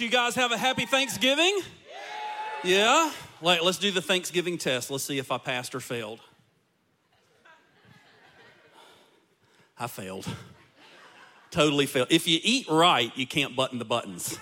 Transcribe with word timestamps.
You 0.00 0.08
guys 0.08 0.36
have 0.36 0.52
a 0.52 0.56
happy 0.56 0.86
Thanksgiving? 0.86 1.60
Yeah? 2.62 3.10
Like, 3.42 3.62
let's 3.62 3.78
do 3.78 3.90
the 3.90 4.02
Thanksgiving 4.02 4.56
test. 4.56 4.90
Let's 4.90 5.04
see 5.04 5.18
if 5.18 5.32
I 5.32 5.38
passed 5.38 5.74
or 5.74 5.80
failed. 5.80 6.20
I 9.78 9.86
failed. 9.86 10.26
Totally 11.50 11.86
failed. 11.86 12.08
If 12.10 12.28
you 12.28 12.38
eat 12.42 12.68
right, 12.68 13.10
you 13.16 13.26
can't 13.26 13.56
button 13.56 13.78
the 13.78 13.84
buttons. 13.84 14.38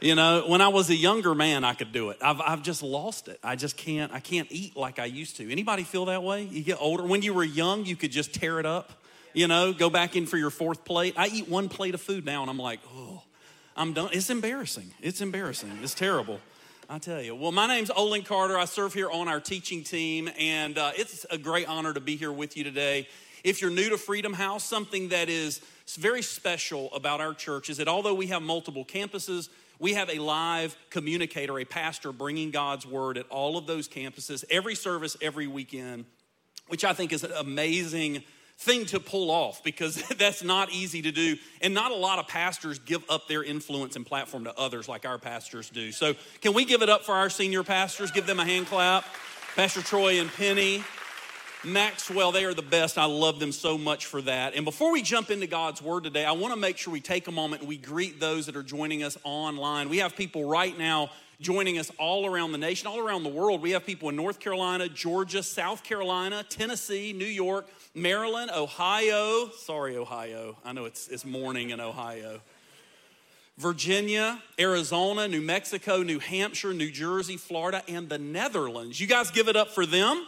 You 0.00 0.14
know, 0.14 0.44
when 0.48 0.60
I 0.60 0.68
was 0.68 0.90
a 0.90 0.96
younger 0.96 1.34
man, 1.34 1.64
I 1.64 1.74
could 1.74 1.92
do 1.92 2.10
it. 2.10 2.18
I've, 2.20 2.40
I've 2.40 2.62
just 2.62 2.82
lost 2.82 3.28
it. 3.28 3.38
I 3.42 3.56
just 3.56 3.76
can't, 3.76 4.12
I 4.12 4.20
can't 4.20 4.48
eat 4.50 4.76
like 4.76 4.98
I 4.98 5.06
used 5.06 5.36
to. 5.36 5.50
Anybody 5.50 5.84
feel 5.84 6.06
that 6.06 6.22
way? 6.22 6.42
You 6.42 6.62
get 6.62 6.78
older. 6.80 7.04
When 7.04 7.22
you 7.22 7.32
were 7.32 7.44
young, 7.44 7.84
you 7.86 7.96
could 7.96 8.12
just 8.12 8.34
tear 8.34 8.58
it 8.58 8.66
up 8.66 8.92
you 9.34 9.48
know, 9.48 9.72
go 9.72 9.90
back 9.90 10.16
in 10.16 10.26
for 10.26 10.36
your 10.36 10.48
fourth 10.48 10.84
plate. 10.84 11.14
I 11.16 11.26
eat 11.26 11.48
one 11.48 11.68
plate 11.68 11.92
of 11.92 12.00
food 12.00 12.24
now 12.24 12.40
and 12.40 12.48
I'm 12.48 12.58
like, 12.58 12.80
oh, 12.94 13.22
I'm 13.76 13.92
done. 13.92 14.10
It's 14.12 14.30
embarrassing. 14.30 14.92
It's 15.00 15.20
embarrassing. 15.20 15.72
It's 15.82 15.94
terrible. 15.94 16.38
I 16.88 16.98
tell 16.98 17.20
you. 17.20 17.34
Well, 17.34 17.50
my 17.50 17.66
name's 17.66 17.90
Olin 17.90 18.22
Carter. 18.22 18.56
I 18.56 18.66
serve 18.66 18.94
here 18.94 19.10
on 19.10 19.26
our 19.26 19.40
teaching 19.40 19.82
team, 19.82 20.30
and 20.38 20.78
uh, 20.78 20.92
it's 20.94 21.26
a 21.28 21.38
great 21.38 21.66
honor 21.66 21.92
to 21.92 22.00
be 22.00 22.14
here 22.14 22.30
with 22.30 22.56
you 22.56 22.62
today. 22.62 23.08
If 23.42 23.60
you're 23.60 23.72
new 23.72 23.88
to 23.90 23.98
Freedom 23.98 24.32
House, 24.32 24.62
something 24.62 25.08
that 25.08 25.28
is 25.28 25.60
very 25.98 26.22
special 26.22 26.92
about 26.94 27.20
our 27.20 27.34
church 27.34 27.68
is 27.68 27.78
that 27.78 27.88
although 27.88 28.14
we 28.14 28.28
have 28.28 28.42
multiple 28.42 28.84
campuses, 28.84 29.48
we 29.80 29.94
have 29.94 30.08
a 30.08 30.20
live 30.20 30.76
communicator, 30.90 31.58
a 31.58 31.64
pastor 31.64 32.12
bringing 32.12 32.52
God's 32.52 32.86
word 32.86 33.18
at 33.18 33.26
all 33.28 33.58
of 33.58 33.66
those 33.66 33.88
campuses, 33.88 34.44
every 34.50 34.76
service, 34.76 35.16
every 35.20 35.48
weekend, 35.48 36.04
which 36.68 36.84
I 36.84 36.92
think 36.92 37.12
is 37.12 37.24
an 37.24 37.32
amazing 37.32 38.22
thing 38.58 38.86
to 38.86 39.00
pull 39.00 39.30
off 39.30 39.62
because 39.62 39.96
that's 40.18 40.42
not 40.42 40.72
easy 40.72 41.02
to 41.02 41.12
do. 41.12 41.36
And 41.60 41.74
not 41.74 41.90
a 41.90 41.96
lot 41.96 42.18
of 42.18 42.28
pastors 42.28 42.78
give 42.78 43.04
up 43.08 43.28
their 43.28 43.42
influence 43.42 43.96
and 43.96 44.06
platform 44.06 44.44
to 44.44 44.54
others 44.58 44.88
like 44.88 45.06
our 45.06 45.18
pastors 45.18 45.70
do. 45.70 45.92
So, 45.92 46.14
can 46.40 46.54
we 46.54 46.64
give 46.64 46.82
it 46.82 46.88
up 46.88 47.04
for 47.04 47.12
our 47.12 47.30
senior 47.30 47.62
pastors? 47.62 48.10
Give 48.10 48.26
them 48.26 48.40
a 48.40 48.44
hand 48.44 48.66
clap. 48.66 49.04
Pastor 49.56 49.82
Troy 49.82 50.20
and 50.20 50.32
Penny. 50.32 50.82
Maxwell, 51.64 52.30
they 52.30 52.44
are 52.44 52.52
the 52.52 52.60
best. 52.60 52.98
I 52.98 53.06
love 53.06 53.40
them 53.40 53.50
so 53.50 53.78
much 53.78 54.04
for 54.04 54.20
that. 54.22 54.54
And 54.54 54.66
before 54.66 54.92
we 54.92 55.00
jump 55.00 55.30
into 55.30 55.46
God's 55.46 55.80
Word 55.80 56.04
today, 56.04 56.24
I 56.24 56.32
want 56.32 56.52
to 56.52 56.60
make 56.60 56.76
sure 56.76 56.92
we 56.92 57.00
take 57.00 57.26
a 57.26 57.32
moment 57.32 57.62
and 57.62 57.68
we 57.68 57.78
greet 57.78 58.20
those 58.20 58.46
that 58.46 58.56
are 58.56 58.62
joining 58.62 59.02
us 59.02 59.16
online. 59.24 59.88
We 59.88 59.98
have 59.98 60.14
people 60.14 60.44
right 60.44 60.76
now 60.76 61.10
joining 61.40 61.78
us 61.78 61.90
all 61.98 62.26
around 62.26 62.52
the 62.52 62.58
nation, 62.58 62.86
all 62.86 62.98
around 62.98 63.22
the 63.22 63.30
world. 63.30 63.62
We 63.62 63.70
have 63.70 63.86
people 63.86 64.08
in 64.08 64.16
North 64.16 64.40
Carolina, 64.40 64.88
Georgia, 64.88 65.42
South 65.42 65.82
Carolina, 65.82 66.44
Tennessee, 66.48 67.12
New 67.12 67.24
York, 67.24 67.66
Maryland, 67.94 68.50
Ohio. 68.52 69.48
Sorry, 69.50 69.96
Ohio. 69.96 70.56
I 70.64 70.72
know 70.72 70.84
it's, 70.84 71.06
it's 71.06 71.24
morning 71.24 71.70
in 71.70 71.80
Ohio. 71.80 72.40
Virginia, 73.56 74.42
Arizona, 74.58 75.28
New 75.28 75.40
Mexico, 75.40 76.02
New 76.02 76.18
Hampshire, 76.18 76.74
New 76.74 76.90
Jersey, 76.90 77.36
Florida, 77.36 77.84
and 77.86 78.08
the 78.08 78.18
Netherlands. 78.18 79.00
You 79.00 79.06
guys 79.06 79.30
give 79.30 79.46
it 79.46 79.54
up 79.54 79.68
for 79.70 79.86
them. 79.86 80.26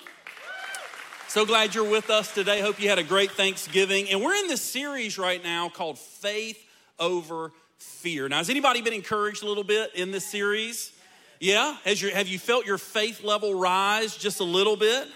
So 1.27 1.45
glad 1.45 1.75
you're 1.75 1.91
with 1.91 2.09
us 2.09 2.33
today. 2.33 2.61
Hope 2.61 2.81
you 2.81 2.89
had 2.89 3.01
a 3.01 3.03
great 3.03 3.33
Thanksgiving. 3.33 4.09
And 4.11 4.23
we're 4.23 4.37
in 4.37 4.47
this 4.47 4.63
series 4.63 5.19
right 5.19 5.43
now 5.43 5.69
called 5.69 5.99
Faith 5.99 6.65
Over 7.01 7.51
Fear. 7.79 8.29
Now, 8.29 8.37
has 8.37 8.49
anybody 8.49 8.81
been 8.81 8.93
encouraged 8.93 9.43
a 9.43 9.47
little 9.47 9.65
bit 9.65 9.91
in 9.97 10.13
this 10.13 10.25
series? 10.25 10.93
Yeah? 11.41 11.77
Has 11.85 12.01
your, 12.01 12.13
have 12.13 12.29
you 12.29 12.39
felt 12.39 12.65
your 12.65 12.79
faith 12.79 13.25
level 13.25 13.59
rise 13.59 14.17
just 14.17 14.39
a 14.39 14.45
little 14.45 14.77
bit? 14.77 15.09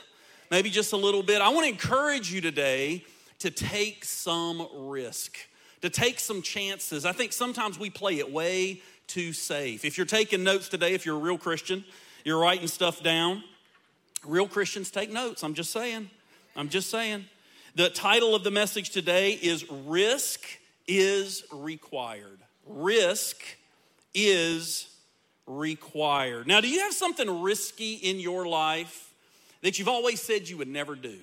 Maybe 0.51 0.71
just 0.71 0.93
a 0.93 0.97
little 0.97 1.23
bit. 1.23 1.41
I 1.41 1.49
want 1.49 1.67
to 1.67 1.71
encourage 1.71 2.33
you 2.33 2.41
today 2.41 3.05
to 3.39 3.51
take 3.51 4.05
some 4.05 4.67
risk, 4.75 5.37
to 5.83 5.91
take 5.91 6.21
some 6.21 6.43
chances. 6.43 7.05
I 7.05 7.13
think 7.13 7.33
sometimes 7.33 7.79
we 7.79 7.91
play 7.91 8.19
it 8.19 8.31
way 8.31 8.83
too 9.07 9.33
safe. 9.33 9.85
If 9.85 9.97
you're 9.97 10.07
taking 10.07 10.45
notes 10.45 10.69
today, 10.69 10.95
if 10.95 11.07
you're 11.07 11.17
a 11.17 11.21
real 11.21 11.39
Christian, 11.39 11.85
you're 12.25 12.39
writing 12.39 12.69
stuff 12.69 13.03
down. 13.03 13.43
Real 14.27 14.47
Christians 14.47 14.91
take 14.91 15.11
notes. 15.11 15.43
I'm 15.43 15.55
just 15.55 15.71
saying. 15.71 16.11
I'm 16.55 16.69
just 16.69 16.91
saying. 16.91 17.25
The 17.75 17.89
title 17.89 18.35
of 18.35 18.45
the 18.45 18.51
message 18.51 18.91
today 18.91 19.33
is 19.33 19.65
Risk 19.71 20.45
is 20.87 21.45
Required. 21.53 22.41
Risk 22.67 23.43
is 24.13 24.89
required. 25.47 26.47
Now, 26.47 26.61
do 26.61 26.69
you 26.69 26.81
have 26.81 26.93
something 26.93 27.43
risky 27.43 27.95
in 27.95 28.21
your 28.21 28.47
life? 28.47 29.10
That 29.63 29.79
you've 29.79 29.89
always 29.89 30.21
said 30.21 30.49
you 30.49 30.57
would 30.59 30.69
never 30.69 30.95
do. 30.95 31.19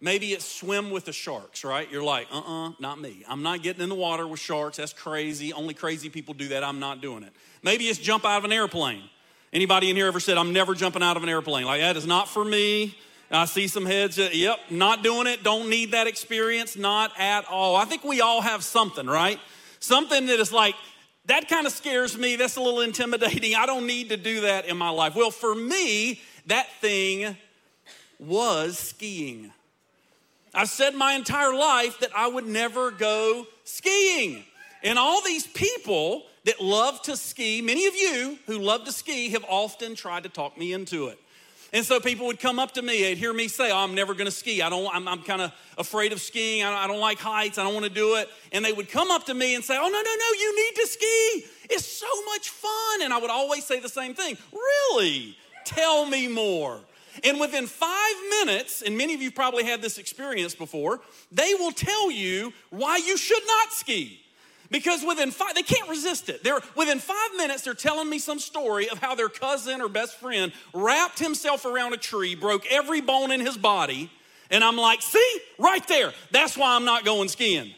Maybe 0.00 0.32
it's 0.32 0.44
swim 0.44 0.90
with 0.90 1.06
the 1.06 1.12
sharks, 1.12 1.64
right? 1.64 1.90
You're 1.90 2.02
like, 2.02 2.28
uh 2.30 2.38
uh-uh, 2.38 2.68
uh, 2.68 2.72
not 2.78 3.00
me. 3.00 3.24
I'm 3.28 3.42
not 3.42 3.62
getting 3.62 3.82
in 3.82 3.88
the 3.88 3.94
water 3.94 4.26
with 4.26 4.40
sharks. 4.40 4.76
That's 4.76 4.92
crazy. 4.92 5.52
Only 5.52 5.72
crazy 5.72 6.10
people 6.10 6.34
do 6.34 6.48
that. 6.48 6.62
I'm 6.62 6.78
not 6.78 7.00
doing 7.00 7.22
it. 7.22 7.32
Maybe 7.62 7.84
it's 7.84 7.98
jump 7.98 8.24
out 8.26 8.38
of 8.38 8.44
an 8.44 8.52
airplane. 8.52 9.02
Anybody 9.52 9.88
in 9.88 9.96
here 9.96 10.06
ever 10.06 10.20
said, 10.20 10.36
I'm 10.36 10.52
never 10.52 10.74
jumping 10.74 11.02
out 11.02 11.16
of 11.16 11.22
an 11.22 11.28
airplane? 11.28 11.64
Like, 11.64 11.80
that 11.80 11.96
is 11.96 12.06
not 12.06 12.28
for 12.28 12.44
me. 12.44 12.98
I 13.30 13.46
see 13.46 13.66
some 13.66 13.86
heads, 13.86 14.16
that, 14.16 14.34
yep, 14.34 14.58
not 14.68 15.02
doing 15.02 15.26
it. 15.26 15.42
Don't 15.42 15.70
need 15.70 15.92
that 15.92 16.06
experience. 16.06 16.76
Not 16.76 17.12
at 17.18 17.46
all. 17.48 17.74
I 17.74 17.84
think 17.84 18.04
we 18.04 18.20
all 18.20 18.42
have 18.42 18.62
something, 18.62 19.06
right? 19.06 19.40
Something 19.80 20.26
that 20.26 20.38
is 20.38 20.52
like, 20.52 20.74
that 21.26 21.48
kind 21.48 21.66
of 21.66 21.72
scares 21.72 22.18
me. 22.18 22.36
That's 22.36 22.56
a 22.56 22.60
little 22.60 22.80
intimidating. 22.80 23.54
I 23.58 23.64
don't 23.66 23.86
need 23.86 24.10
to 24.10 24.16
do 24.16 24.42
that 24.42 24.66
in 24.66 24.76
my 24.76 24.90
life. 24.90 25.14
Well, 25.14 25.30
for 25.30 25.54
me, 25.54 26.20
that 26.46 26.68
thing 26.80 27.36
was 28.18 28.78
skiing. 28.78 29.50
I've 30.54 30.68
said 30.68 30.94
my 30.94 31.14
entire 31.14 31.54
life 31.54 31.98
that 32.00 32.10
I 32.16 32.28
would 32.28 32.46
never 32.46 32.90
go 32.90 33.46
skiing. 33.64 34.44
And 34.82 34.98
all 34.98 35.22
these 35.22 35.46
people 35.46 36.24
that 36.44 36.60
love 36.60 37.00
to 37.02 37.16
ski, 37.16 37.60
many 37.62 37.86
of 37.86 37.96
you 37.96 38.38
who 38.46 38.58
love 38.58 38.84
to 38.84 38.92
ski 38.92 39.30
have 39.30 39.44
often 39.48 39.94
tried 39.94 40.24
to 40.24 40.28
talk 40.28 40.56
me 40.56 40.72
into 40.72 41.08
it. 41.08 41.18
And 41.72 41.84
so 41.84 41.98
people 41.98 42.26
would 42.26 42.38
come 42.38 42.60
up 42.60 42.72
to 42.74 42.82
me, 42.82 43.02
they'd 43.02 43.18
hear 43.18 43.32
me 43.32 43.48
say, 43.48 43.72
oh, 43.72 43.78
I'm 43.78 43.96
never 43.96 44.14
gonna 44.14 44.30
ski. 44.30 44.62
I 44.62 44.70
don't, 44.70 44.94
I'm, 44.94 45.08
I'm 45.08 45.22
kind 45.24 45.42
of 45.42 45.52
afraid 45.76 46.12
of 46.12 46.20
skiing. 46.20 46.62
I 46.62 46.70
don't, 46.70 46.78
I 46.78 46.86
don't 46.86 47.00
like 47.00 47.18
heights. 47.18 47.58
I 47.58 47.64
don't 47.64 47.74
wanna 47.74 47.88
do 47.88 48.14
it. 48.14 48.28
And 48.52 48.64
they 48.64 48.72
would 48.72 48.88
come 48.88 49.10
up 49.10 49.24
to 49.26 49.34
me 49.34 49.56
and 49.56 49.64
say, 49.64 49.76
Oh, 49.76 49.80
no, 49.80 49.88
no, 49.88 49.92
no, 49.92 50.40
you 50.40 50.56
need 50.56 50.76
to 50.82 50.86
ski. 50.86 51.46
It's 51.74 51.84
so 51.84 52.06
much 52.26 52.50
fun. 52.50 53.02
And 53.02 53.12
I 53.12 53.18
would 53.18 53.30
always 53.30 53.64
say 53.64 53.80
the 53.80 53.88
same 53.88 54.14
thing 54.14 54.36
Really? 54.52 55.36
Tell 55.64 56.06
me 56.06 56.28
more. 56.28 56.80
And 57.22 57.38
within 57.38 57.66
five 57.66 58.14
minutes, 58.30 58.82
and 58.82 58.98
many 58.98 59.14
of 59.14 59.22
you 59.22 59.30
probably 59.30 59.64
had 59.64 59.80
this 59.80 59.98
experience 59.98 60.54
before, 60.54 61.00
they 61.30 61.54
will 61.54 61.70
tell 61.70 62.10
you 62.10 62.52
why 62.70 62.96
you 62.96 63.16
should 63.16 63.42
not 63.46 63.72
ski. 63.72 64.20
Because 64.70 65.04
within 65.06 65.30
five, 65.30 65.54
they 65.54 65.62
can't 65.62 65.88
resist 65.88 66.28
it. 66.28 66.42
They're 66.42 66.60
within 66.74 66.98
five 66.98 67.30
minutes, 67.36 67.62
they're 67.62 67.74
telling 67.74 68.08
me 68.08 68.18
some 68.18 68.40
story 68.40 68.88
of 68.88 68.98
how 68.98 69.14
their 69.14 69.28
cousin 69.28 69.80
or 69.80 69.88
best 69.88 70.16
friend 70.16 70.52
wrapped 70.72 71.18
himself 71.18 71.64
around 71.64 71.92
a 71.92 71.96
tree, 71.96 72.34
broke 72.34 72.66
every 72.70 73.00
bone 73.00 73.30
in 73.30 73.40
his 73.40 73.56
body, 73.56 74.10
and 74.50 74.64
I'm 74.64 74.76
like, 74.76 75.02
see, 75.02 75.40
right 75.58 75.86
there. 75.86 76.12
That's 76.30 76.56
why 76.56 76.74
I'm 76.74 76.84
not 76.84 77.04
going 77.04 77.28
skiing. 77.28 77.74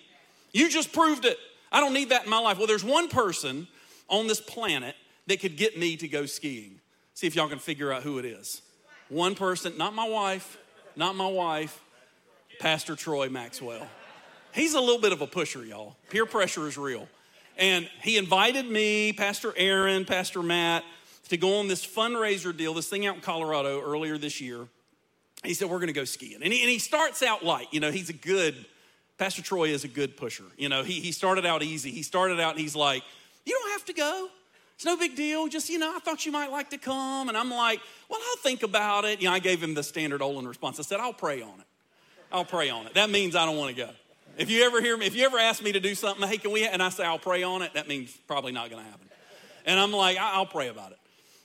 You 0.52 0.70
just 0.70 0.92
proved 0.92 1.24
it. 1.24 1.38
I 1.70 1.80
don't 1.80 1.92
need 1.92 2.10
that 2.10 2.24
in 2.24 2.30
my 2.30 2.38
life. 2.38 2.58
Well, 2.58 2.66
there's 2.66 2.84
one 2.84 3.08
person 3.08 3.68
on 4.08 4.26
this 4.26 4.40
planet 4.40 4.94
that 5.26 5.40
could 5.40 5.56
get 5.56 5.78
me 5.78 5.96
to 5.96 6.08
go 6.08 6.24
skiing. 6.24 6.80
See 7.16 7.26
if 7.26 7.34
y'all 7.34 7.48
can 7.48 7.58
figure 7.58 7.90
out 7.90 8.02
who 8.02 8.18
it 8.18 8.26
is. 8.26 8.60
One 9.08 9.34
person, 9.34 9.78
not 9.78 9.94
my 9.94 10.06
wife, 10.06 10.58
not 10.96 11.16
my 11.16 11.26
wife, 11.26 11.82
Pastor 12.60 12.94
Troy 12.94 13.30
Maxwell. 13.30 13.88
He's 14.52 14.74
a 14.74 14.80
little 14.80 15.00
bit 15.00 15.12
of 15.12 15.22
a 15.22 15.26
pusher, 15.26 15.64
y'all. 15.64 15.96
Peer 16.10 16.26
pressure 16.26 16.68
is 16.68 16.76
real. 16.76 17.08
And 17.56 17.88
he 18.02 18.18
invited 18.18 18.66
me, 18.66 19.14
Pastor 19.14 19.54
Aaron, 19.56 20.04
Pastor 20.04 20.42
Matt, 20.42 20.84
to 21.30 21.38
go 21.38 21.58
on 21.58 21.68
this 21.68 21.86
fundraiser 21.86 22.54
deal, 22.54 22.74
this 22.74 22.88
thing 22.90 23.06
out 23.06 23.14
in 23.14 23.22
Colorado 23.22 23.80
earlier 23.80 24.18
this 24.18 24.38
year. 24.42 24.68
He 25.42 25.54
said, 25.54 25.70
We're 25.70 25.78
going 25.78 25.86
to 25.86 25.94
go 25.94 26.04
skiing. 26.04 26.42
And 26.42 26.52
he, 26.52 26.60
and 26.60 26.68
he 26.68 26.78
starts 26.78 27.22
out 27.22 27.42
light. 27.42 27.68
You 27.70 27.80
know, 27.80 27.90
he's 27.90 28.10
a 28.10 28.14
good, 28.14 28.66
Pastor 29.16 29.40
Troy 29.40 29.68
is 29.68 29.84
a 29.84 29.88
good 29.88 30.18
pusher. 30.18 30.44
You 30.58 30.68
know, 30.68 30.82
he, 30.82 31.00
he 31.00 31.12
started 31.12 31.46
out 31.46 31.62
easy. 31.62 31.92
He 31.92 32.02
started 32.02 32.40
out 32.40 32.50
and 32.52 32.60
he's 32.60 32.76
like, 32.76 33.02
You 33.46 33.58
don't 33.58 33.70
have 33.70 33.86
to 33.86 33.94
go. 33.94 34.28
It's 34.76 34.84
no 34.84 34.96
big 34.96 35.17
deal. 35.17 35.49
Just, 35.49 35.70
you 35.70 35.78
know, 35.78 35.94
I 35.96 36.00
thought 36.00 36.26
you 36.26 36.32
might 36.32 36.50
like 36.50 36.70
to 36.70 36.78
come. 36.78 37.28
And 37.28 37.37
I'm 37.37 37.50
like, 37.50 37.81
well, 38.11 38.20
I'll 38.23 38.43
think 38.43 38.62
about 38.62 39.05
it. 39.06 39.20
You 39.20 39.28
know, 39.28 39.34
I 39.34 39.38
gave 39.38 39.62
him 39.62 39.75
the 39.75 39.82
standard 39.82 40.20
Olin 40.20 40.46
response. 40.46 40.78
I 40.78 40.82
said, 40.82 41.00
I'll 41.00 41.14
pray 41.14 41.40
on 41.40 41.61
it. 41.61 41.67
I'll 42.31 42.44
pray 42.44 42.69
on 42.69 42.87
it. 42.87 42.94
That 42.94 43.08
means 43.08 43.34
I 43.34 43.46
don't 43.46 43.56
want 43.56 43.75
to 43.75 43.82
go. 43.82 43.90
If 44.37 44.50
you 44.50 44.64
ever 44.64 44.82
hear 44.82 44.94
me, 44.96 45.06
if 45.06 45.17
you 45.17 45.25
ever 45.25 45.38
ask 45.38 45.62
me 45.62 45.73
to 45.73 45.81
do 45.81 45.94
something, 45.94 46.28
hey, 46.28 46.37
can 46.37 46.52
we, 46.52 46.67
and 46.67 46.82
I 46.82 46.90
say, 46.90 47.05
I'll 47.05 47.19
pray 47.19 47.43
on 47.43 47.62
it, 47.62 47.73
that 47.73 47.88
means 47.88 48.14
probably 48.28 48.52
not 48.52 48.69
going 48.69 48.84
to 48.84 48.90
happen. 48.90 49.08
And 49.64 49.81
I'm 49.81 49.93
like, 49.93 50.19
I'll 50.19 50.44
pray 50.44 50.69
about 50.69 50.93
it. 50.93 50.99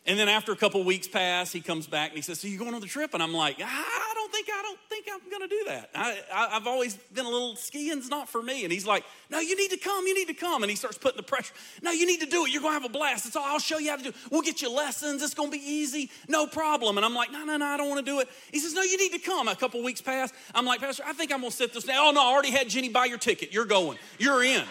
And 0.07 0.17
then 0.17 0.27
after 0.27 0.51
a 0.51 0.55
couple 0.55 0.83
weeks 0.83 1.07
pass, 1.07 1.51
he 1.51 1.61
comes 1.61 1.85
back 1.85 2.09
and 2.09 2.15
he 2.15 2.23
says, 2.23 2.39
So 2.39 2.47
you 2.47 2.57
going 2.57 2.73
on 2.73 2.81
the 2.81 2.87
trip? 2.87 3.13
And 3.13 3.21
I'm 3.21 3.33
like, 3.33 3.57
I 3.63 4.11
don't 4.15 4.31
think 4.31 4.47
I 4.51 4.61
don't 4.63 4.79
think 4.89 5.05
I'm 5.13 5.29
gonna 5.29 5.47
do 5.47 5.63
that. 5.67 5.91
I, 5.93 6.19
I, 6.33 6.49
have 6.49 6.65
always 6.65 6.95
been 7.13 7.25
a 7.25 7.29
little 7.29 7.55
skiing's 7.55 8.09
not 8.09 8.27
for 8.27 8.41
me. 8.41 8.63
And 8.63 8.73
he's 8.73 8.87
like, 8.87 9.03
No, 9.29 9.39
you 9.39 9.55
need 9.55 9.69
to 9.69 9.77
come, 9.77 10.07
you 10.07 10.15
need 10.15 10.27
to 10.29 10.33
come. 10.33 10.63
And 10.63 10.71
he 10.71 10.75
starts 10.75 10.97
putting 10.97 11.17
the 11.17 11.23
pressure. 11.23 11.53
No, 11.83 11.91
you 11.91 12.07
need 12.07 12.19
to 12.21 12.25
do 12.25 12.45
it. 12.45 12.51
You're 12.51 12.63
gonna 12.63 12.73
have 12.73 12.85
a 12.85 12.89
blast. 12.89 13.27
It's 13.27 13.35
all 13.35 13.45
I'll 13.45 13.59
show 13.59 13.77
you 13.77 13.91
how 13.91 13.97
to 13.97 14.03
do 14.03 14.09
it. 14.09 14.15
We'll 14.31 14.41
get 14.41 14.63
you 14.63 14.71
lessons. 14.71 15.21
It's 15.21 15.35
gonna 15.35 15.51
be 15.51 15.63
easy, 15.63 16.09
no 16.27 16.47
problem. 16.47 16.97
And 16.97 17.05
I'm 17.05 17.13
like, 17.13 17.31
No, 17.31 17.45
no, 17.45 17.57
no, 17.57 17.65
I 17.65 17.77
don't 17.77 17.87
want 17.89 18.03
to 18.03 18.11
do 18.11 18.21
it. 18.21 18.29
He 18.51 18.59
says, 18.59 18.73
No, 18.73 18.81
you 18.81 18.97
need 18.97 19.11
to 19.11 19.19
come. 19.19 19.47
A 19.47 19.55
couple 19.55 19.83
weeks 19.83 20.01
pass. 20.01 20.33
I'm 20.55 20.65
like, 20.65 20.79
Pastor, 20.79 21.03
I 21.05 21.13
think 21.13 21.31
I'm 21.31 21.41
gonna 21.41 21.51
sit 21.51 21.73
this 21.73 21.83
down. 21.83 21.97
Oh 21.99 22.11
no, 22.11 22.21
I 22.21 22.33
already 22.33 22.51
had 22.51 22.69
Jenny 22.69 22.89
buy 22.89 23.05
your 23.05 23.19
ticket. 23.19 23.53
You're 23.53 23.65
going. 23.65 23.99
You're 24.17 24.43
in. 24.43 24.63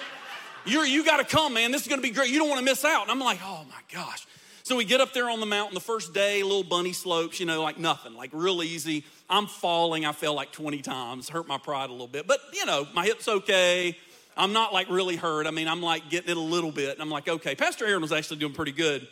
You're, 0.67 0.85
you 0.85 1.05
got 1.05 1.17
to 1.17 1.25
come, 1.25 1.55
man. 1.55 1.73
This 1.73 1.83
is 1.83 1.89
going 1.89 2.03
to 2.03 2.07
be 2.07 2.13
great. 2.13 2.31
You 2.31 2.39
don't 2.39 2.49
want 2.51 2.59
to 2.59 2.65
miss 2.65 2.85
out. 2.85 3.03
And 3.03 3.11
I'm 3.11 3.19
like, 3.19 3.41
oh 3.43 3.65
my 3.71 3.81
gosh. 3.91 4.27
So 4.71 4.77
we 4.77 4.85
get 4.85 5.01
up 5.01 5.13
there 5.13 5.29
on 5.29 5.41
the 5.41 5.47
mountain 5.47 5.75
the 5.75 5.81
first 5.81 6.15
day, 6.15 6.45
little 6.45 6.63
bunny 6.63 6.93
slopes, 6.93 7.41
you 7.41 7.47
know, 7.47 7.61
like 7.61 7.77
nothing, 7.77 8.15
like 8.15 8.31
real 8.33 8.63
easy. 8.63 9.05
I'm 9.29 9.49
falling. 9.49 10.07
I 10.07 10.13
fell 10.13 10.33
like 10.35 10.53
20 10.53 10.81
times, 10.81 11.29
hurt 11.29 11.49
my 11.49 11.59
pride 11.59 11.89
a 11.89 11.93
little 11.93 12.07
bit, 12.07 12.29
but 12.29 12.39
you 12.53 12.65
know, 12.67 12.87
my 12.95 13.05
hip's 13.05 13.27
okay. 13.27 13.99
I'm 14.37 14.53
not 14.53 14.73
like 14.73 14.89
really 14.89 15.17
hurt. 15.17 15.49
I 15.49 15.51
mean, 15.51 15.67
I'm 15.67 15.83
like 15.83 16.09
getting 16.09 16.31
it 16.31 16.37
a 16.37 16.41
little 16.41 16.71
bit. 16.71 16.93
And 16.93 17.03
I'm 17.03 17.11
like, 17.11 17.27
okay. 17.27 17.57
Pastor 17.57 17.85
Aaron 17.85 18.01
was 18.01 18.13
actually 18.13 18.37
doing 18.37 18.53
pretty 18.53 18.71
good. 18.71 19.09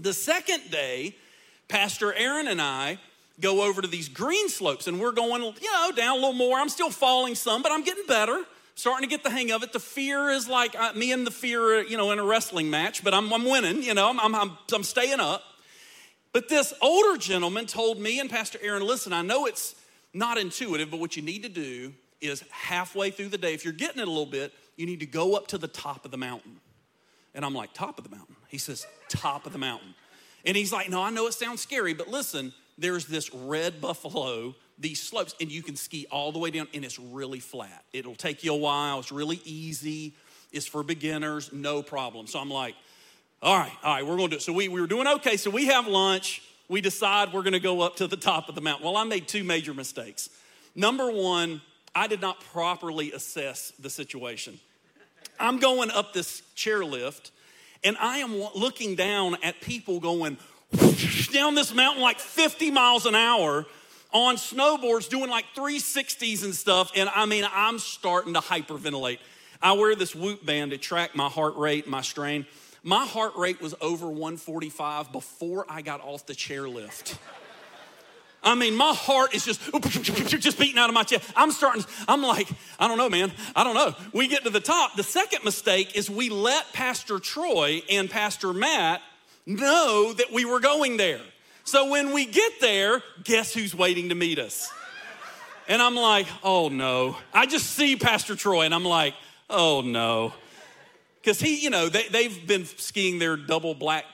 The 0.00 0.12
second 0.12 0.72
day, 0.72 1.14
Pastor 1.68 2.12
Aaron 2.12 2.48
and 2.48 2.60
I 2.60 2.98
go 3.40 3.62
over 3.62 3.80
to 3.82 3.86
these 3.86 4.08
green 4.08 4.48
slopes 4.48 4.88
and 4.88 4.98
we're 4.98 5.12
going, 5.12 5.40
you 5.40 5.72
know, 5.72 5.92
down 5.94 6.14
a 6.14 6.20
little 6.20 6.32
more. 6.32 6.58
I'm 6.58 6.68
still 6.68 6.90
falling 6.90 7.36
some, 7.36 7.62
but 7.62 7.70
I'm 7.70 7.84
getting 7.84 8.06
better 8.08 8.44
starting 8.80 9.08
to 9.08 9.14
get 9.14 9.22
the 9.22 9.30
hang 9.30 9.52
of 9.52 9.62
it. 9.62 9.72
The 9.72 9.80
fear 9.80 10.30
is 10.30 10.48
like 10.48 10.74
uh, 10.74 10.92
me 10.94 11.12
and 11.12 11.26
the 11.26 11.30
fear, 11.30 11.82
you 11.82 11.96
know, 11.96 12.10
in 12.12 12.18
a 12.18 12.24
wrestling 12.24 12.70
match, 12.70 13.04
but 13.04 13.12
I'm, 13.12 13.32
I'm 13.32 13.44
winning, 13.44 13.82
you 13.82 13.94
know, 13.94 14.08
I'm, 14.08 14.18
I'm, 14.18 14.34
I'm, 14.34 14.58
I'm 14.72 14.82
staying 14.82 15.20
up. 15.20 15.42
But 16.32 16.48
this 16.48 16.72
older 16.80 17.18
gentleman 17.18 17.66
told 17.66 18.00
me 18.00 18.20
and 18.20 18.30
Pastor 18.30 18.58
Aaron, 18.62 18.86
listen, 18.86 19.12
I 19.12 19.22
know 19.22 19.46
it's 19.46 19.74
not 20.14 20.38
intuitive, 20.38 20.90
but 20.90 21.00
what 21.00 21.16
you 21.16 21.22
need 21.22 21.42
to 21.42 21.48
do 21.48 21.92
is 22.20 22.44
halfway 22.50 23.10
through 23.10 23.28
the 23.28 23.38
day, 23.38 23.54
if 23.54 23.64
you're 23.64 23.72
getting 23.72 24.00
it 24.00 24.08
a 24.08 24.10
little 24.10 24.26
bit, 24.26 24.52
you 24.76 24.86
need 24.86 25.00
to 25.00 25.06
go 25.06 25.34
up 25.34 25.48
to 25.48 25.58
the 25.58 25.68
top 25.68 26.04
of 26.04 26.10
the 26.10 26.18
mountain. 26.18 26.56
And 27.34 27.44
I'm 27.44 27.54
like, 27.54 27.72
top 27.72 27.98
of 27.98 28.04
the 28.04 28.14
mountain? 28.14 28.36
He 28.48 28.58
says, 28.58 28.86
top 29.08 29.46
of 29.46 29.52
the 29.52 29.58
mountain. 29.58 29.94
And 30.44 30.56
he's 30.56 30.72
like, 30.72 30.88
no, 30.88 31.02
I 31.02 31.10
know 31.10 31.26
it 31.26 31.34
sounds 31.34 31.60
scary, 31.60 31.94
but 31.94 32.08
listen, 32.08 32.52
there's 32.78 33.06
this 33.06 33.32
red 33.34 33.80
buffalo 33.80 34.54
these 34.80 35.00
slopes 35.00 35.34
and 35.40 35.52
you 35.52 35.62
can 35.62 35.76
ski 35.76 36.06
all 36.10 36.32
the 36.32 36.38
way 36.38 36.50
down 36.50 36.66
and 36.74 36.84
it's 36.84 36.98
really 36.98 37.40
flat. 37.40 37.84
It'll 37.92 38.14
take 38.14 38.42
you 38.42 38.52
a 38.52 38.56
while, 38.56 38.98
it's 38.98 39.12
really 39.12 39.40
easy, 39.44 40.14
it's 40.52 40.66
for 40.66 40.82
beginners, 40.82 41.52
no 41.52 41.82
problem. 41.82 42.26
So 42.26 42.38
I'm 42.38 42.50
like, 42.50 42.74
all 43.42 43.56
right, 43.56 43.72
all 43.82 43.94
right, 43.94 44.06
we're 44.06 44.16
gonna 44.16 44.28
do 44.28 44.36
it. 44.36 44.42
So 44.42 44.52
we, 44.52 44.68
we 44.68 44.80
were 44.80 44.86
doing 44.86 45.06
okay, 45.06 45.36
so 45.36 45.50
we 45.50 45.66
have 45.66 45.86
lunch, 45.86 46.42
we 46.68 46.80
decide 46.80 47.32
we're 47.32 47.42
gonna 47.42 47.60
go 47.60 47.82
up 47.82 47.96
to 47.96 48.06
the 48.06 48.16
top 48.16 48.48
of 48.48 48.54
the 48.54 48.60
mountain. 48.60 48.84
Well, 48.84 48.96
I 48.96 49.04
made 49.04 49.28
two 49.28 49.44
major 49.44 49.74
mistakes. 49.74 50.30
Number 50.74 51.10
one, 51.10 51.60
I 51.94 52.06
did 52.06 52.20
not 52.20 52.40
properly 52.40 53.12
assess 53.12 53.72
the 53.78 53.90
situation. 53.90 54.58
I'm 55.38 55.58
going 55.58 55.90
up 55.90 56.12
this 56.12 56.42
chairlift 56.56 57.30
and 57.82 57.96
I 57.98 58.18
am 58.18 58.38
looking 58.54 58.94
down 58.94 59.36
at 59.42 59.60
people 59.60 60.00
going 60.00 60.36
down 61.32 61.54
this 61.54 61.74
mountain 61.74 62.02
like 62.02 62.20
50 62.20 62.70
miles 62.70 63.06
an 63.06 63.14
hour 63.14 63.66
on 64.12 64.36
snowboards 64.36 65.08
doing 65.08 65.30
like 65.30 65.44
360s 65.56 66.44
and 66.44 66.54
stuff. 66.54 66.92
And 66.96 67.08
I 67.14 67.26
mean, 67.26 67.46
I'm 67.52 67.78
starting 67.78 68.34
to 68.34 68.40
hyperventilate. 68.40 69.18
I 69.62 69.72
wear 69.72 69.94
this 69.94 70.14
whoop 70.14 70.44
band 70.44 70.70
to 70.70 70.78
track 70.78 71.14
my 71.14 71.28
heart 71.28 71.56
rate, 71.56 71.86
my 71.86 72.00
strain. 72.00 72.46
My 72.82 73.04
heart 73.04 73.36
rate 73.36 73.60
was 73.60 73.74
over 73.80 74.06
145 74.06 75.12
before 75.12 75.66
I 75.68 75.82
got 75.82 76.00
off 76.00 76.26
the 76.26 76.32
chairlift. 76.32 77.18
I 78.42 78.54
mean, 78.54 78.74
my 78.74 78.94
heart 78.94 79.34
is 79.34 79.44
just 79.44 79.60
just 80.40 80.58
beating 80.58 80.78
out 80.78 80.88
of 80.88 80.94
my 80.94 81.02
chest. 81.02 81.30
I'm 81.36 81.50
starting. 81.50 81.84
I'm 82.08 82.22
like, 82.22 82.48
I 82.78 82.88
don't 82.88 82.96
know, 82.96 83.10
man. 83.10 83.32
I 83.54 83.64
don't 83.64 83.74
know. 83.74 83.94
We 84.14 84.28
get 84.28 84.44
to 84.44 84.50
the 84.50 84.60
top. 84.60 84.96
The 84.96 85.02
second 85.02 85.44
mistake 85.44 85.94
is 85.94 86.08
we 86.08 86.30
let 86.30 86.72
Pastor 86.72 87.18
Troy 87.18 87.82
and 87.90 88.08
Pastor 88.08 88.54
Matt 88.54 89.02
know 89.44 90.14
that 90.14 90.32
we 90.32 90.46
were 90.46 90.60
going 90.60 90.96
there. 90.96 91.20
So 91.70 91.88
when 91.88 92.12
we 92.12 92.26
get 92.26 92.60
there, 92.60 93.00
guess 93.22 93.54
who's 93.54 93.76
waiting 93.76 94.08
to 94.08 94.16
meet 94.16 94.40
us? 94.40 94.72
And 95.68 95.80
I'm 95.80 95.94
like, 95.94 96.26
oh 96.42 96.68
no. 96.68 97.16
I 97.32 97.46
just 97.46 97.66
see 97.66 97.94
Pastor 97.94 98.34
Troy 98.34 98.62
and 98.62 98.74
I'm 98.74 98.84
like, 98.84 99.14
oh 99.48 99.80
no. 99.80 100.32
Because 101.22 101.38
he, 101.38 101.62
you 101.62 101.70
know, 101.70 101.88
they, 101.88 102.08
they've 102.08 102.44
been 102.44 102.64
skiing 102.64 103.20
their 103.20 103.36
double 103.36 103.74
black 103.74 104.04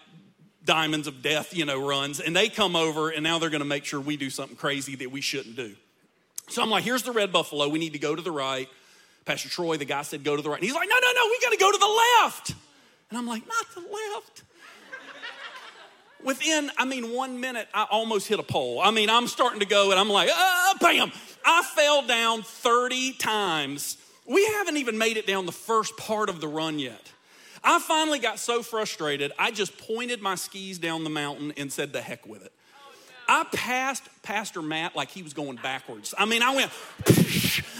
diamonds 0.67 1.07
of 1.07 1.23
death, 1.23 1.57
you 1.57 1.65
know, 1.65 1.89
runs, 1.89 2.21
and 2.21 2.37
they 2.37 2.51
come 2.51 2.77
over 2.77 3.09
and 3.09 3.23
now 3.23 3.39
they're 3.39 3.49
gonna 3.49 3.65
make 3.65 3.87
sure 3.87 4.03
we 4.03 4.19
do 4.19 4.29
something 4.29 4.59
crazy 4.59 4.95
that 4.97 5.11
we 5.11 5.23
shouldn't 5.23 5.57
do. 5.57 5.75
So 6.51 6.63
I'm 6.63 6.69
like, 6.69 6.85
here's 6.85 7.05
the 7.05 7.13
red 7.13 7.33
buffalo. 7.33 7.71
We 7.71 7.79
need 7.79 7.95
to 7.95 7.99
go 7.99 8.15
to 8.15 8.21
the 8.21 8.33
right. 8.33 8.69
Pastor 9.25 9.49
Troy, 9.49 9.79
the 9.79 9.87
guy 9.87 10.03
said, 10.03 10.25
go 10.25 10.37
to 10.37 10.43
the 10.43 10.51
right. 10.51 10.59
And 10.59 10.65
he's 10.65 10.75
like, 10.75 10.91
no, 10.91 10.95
no, 10.95 11.11
no, 11.11 11.27
we 11.31 11.39
gotta 11.41 11.57
go 11.57 11.73
to 11.73 11.79
the 11.79 12.23
left. 12.23 12.55
And 13.09 13.19
I'm 13.19 13.27
like, 13.27 13.49
not 13.49 13.65
the 13.75 13.81
left 13.81 14.43
within, 16.27 16.71
I 16.77 16.85
mean, 16.85 17.13
one 17.13 17.41
minute, 17.41 17.69
I 17.73 17.87
almost 17.91 18.27
hit 18.27 18.39
a 18.39 18.43
pole. 18.43 18.81
I 18.83 18.91
mean, 18.91 19.09
I'm 19.09 19.29
starting 19.29 19.61
to 19.61 19.67
go 19.67 19.93
and 19.93 19.99
I'm 19.99 20.11
like, 20.11 20.29
ah, 20.31 20.75
bam. 20.81 21.13
I 21.45 21.63
fell 21.63 22.03
down 22.07 22.43
30 22.43 23.13
times. 23.13 23.97
We 24.27 24.45
haven't 24.45 24.77
even 24.77 24.99
made 24.99 25.17
it 25.17 25.27
down 25.27 25.47
the 25.47 25.53
first 25.53 25.97
part 25.97 26.29
of 26.29 26.41
the 26.41 26.49
run 26.49 26.79
yet. 26.81 27.13
I 27.63 27.79
finally 27.79 28.19
got 28.19 28.39
so 28.39 28.63
frustrated, 28.63 29.33
I 29.39 29.51
just 29.51 29.79
pointed 29.79 30.21
my 30.21 30.35
skis 30.35 30.79
down 30.79 31.05
the 31.05 31.11
mountain 31.11 31.53
and 31.57 31.73
said, 31.73 31.93
the 31.93 32.01
heck 32.01 32.27
with 32.27 32.45
it. 32.45 32.53
I 33.29 33.45
passed 33.53 34.05
Pastor 34.23 34.63
Matt 34.63 34.95
like 34.95 35.11
he 35.11 35.23
was 35.23 35.35
going 35.35 35.57
backwards. 35.57 36.15
I 36.17 36.27
mean, 36.27 36.43
I 36.43 36.55
went, 36.55 36.71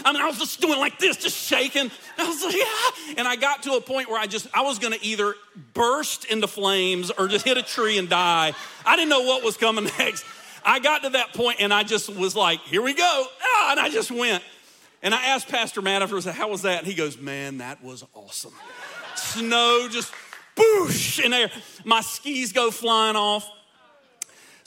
I 0.03 0.11
mean, 0.11 0.21
I 0.21 0.27
was 0.27 0.37
just 0.37 0.59
doing 0.61 0.79
like 0.79 0.99
this, 0.99 1.17
just 1.17 1.37
shaking. 1.37 1.89
I 2.17 2.27
was 2.27 2.43
like, 2.43 2.55
yeah. 2.55 3.15
And 3.17 3.27
I 3.27 3.35
got 3.35 3.63
to 3.63 3.73
a 3.73 3.81
point 3.81 4.09
where 4.09 4.19
I 4.19 4.27
just, 4.27 4.47
I 4.53 4.61
was 4.61 4.79
gonna 4.79 4.97
either 5.01 5.35
burst 5.73 6.25
into 6.25 6.47
flames 6.47 7.11
or 7.11 7.27
just 7.27 7.45
hit 7.45 7.57
a 7.57 7.63
tree 7.63 7.97
and 7.97 8.09
die. 8.09 8.53
I 8.85 8.95
didn't 8.95 9.09
know 9.09 9.21
what 9.21 9.43
was 9.43 9.57
coming 9.57 9.85
next. 9.99 10.25
I 10.65 10.79
got 10.79 11.03
to 11.03 11.09
that 11.11 11.33
point 11.33 11.57
and 11.61 11.73
I 11.73 11.83
just 11.83 12.13
was 12.13 12.35
like, 12.35 12.59
here 12.61 12.81
we 12.81 12.93
go. 12.93 13.25
Ah, 13.41 13.71
and 13.71 13.79
I 13.79 13.89
just 13.89 14.11
went. 14.11 14.43
And 15.01 15.13
I 15.13 15.27
asked 15.27 15.47
Pastor 15.47 15.81
Matt 15.81 16.01
afterwards, 16.01 16.25
how 16.25 16.49
was 16.49 16.63
that? 16.63 16.79
And 16.79 16.87
he 16.87 16.93
goes, 16.93 17.17
man, 17.17 17.59
that 17.59 17.83
was 17.83 18.03
awesome. 18.13 18.53
Snow 19.15 19.87
just 19.89 20.11
boosh 20.55 21.23
in 21.23 21.31
there. 21.31 21.51
My 21.85 22.01
skis 22.01 22.51
go 22.51 22.71
flying 22.71 23.15
off. 23.15 23.49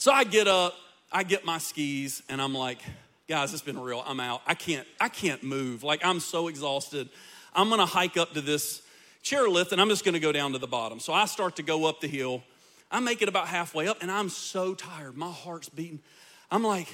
So 0.01 0.11
I 0.11 0.23
get 0.23 0.47
up, 0.47 0.73
I 1.11 1.21
get 1.21 1.45
my 1.45 1.59
skis, 1.59 2.23
and 2.27 2.41
I'm 2.41 2.55
like, 2.55 2.79
guys, 3.27 3.53
it's 3.53 3.61
been 3.61 3.79
real. 3.79 4.03
I'm 4.03 4.19
out. 4.19 4.41
I 4.47 4.55
can't, 4.55 4.87
I 4.99 5.09
can't 5.09 5.43
move. 5.43 5.83
Like 5.83 6.03
I'm 6.03 6.19
so 6.19 6.47
exhausted. 6.47 7.07
I'm 7.53 7.69
gonna 7.69 7.85
hike 7.85 8.17
up 8.17 8.33
to 8.33 8.41
this 8.41 8.81
chairlift 9.23 9.73
and 9.73 9.79
I'm 9.79 9.89
just 9.89 10.03
gonna 10.03 10.19
go 10.19 10.31
down 10.31 10.53
to 10.53 10.57
the 10.57 10.65
bottom. 10.65 10.99
So 10.99 11.13
I 11.13 11.25
start 11.25 11.57
to 11.57 11.61
go 11.61 11.85
up 11.85 12.01
the 12.01 12.07
hill. 12.07 12.41
I 12.89 12.99
make 12.99 13.21
it 13.21 13.29
about 13.29 13.47
halfway 13.47 13.87
up 13.87 14.01
and 14.01 14.09
I'm 14.09 14.29
so 14.29 14.73
tired. 14.73 15.15
My 15.15 15.29
heart's 15.29 15.69
beating. 15.69 15.99
I'm 16.49 16.63
like, 16.63 16.87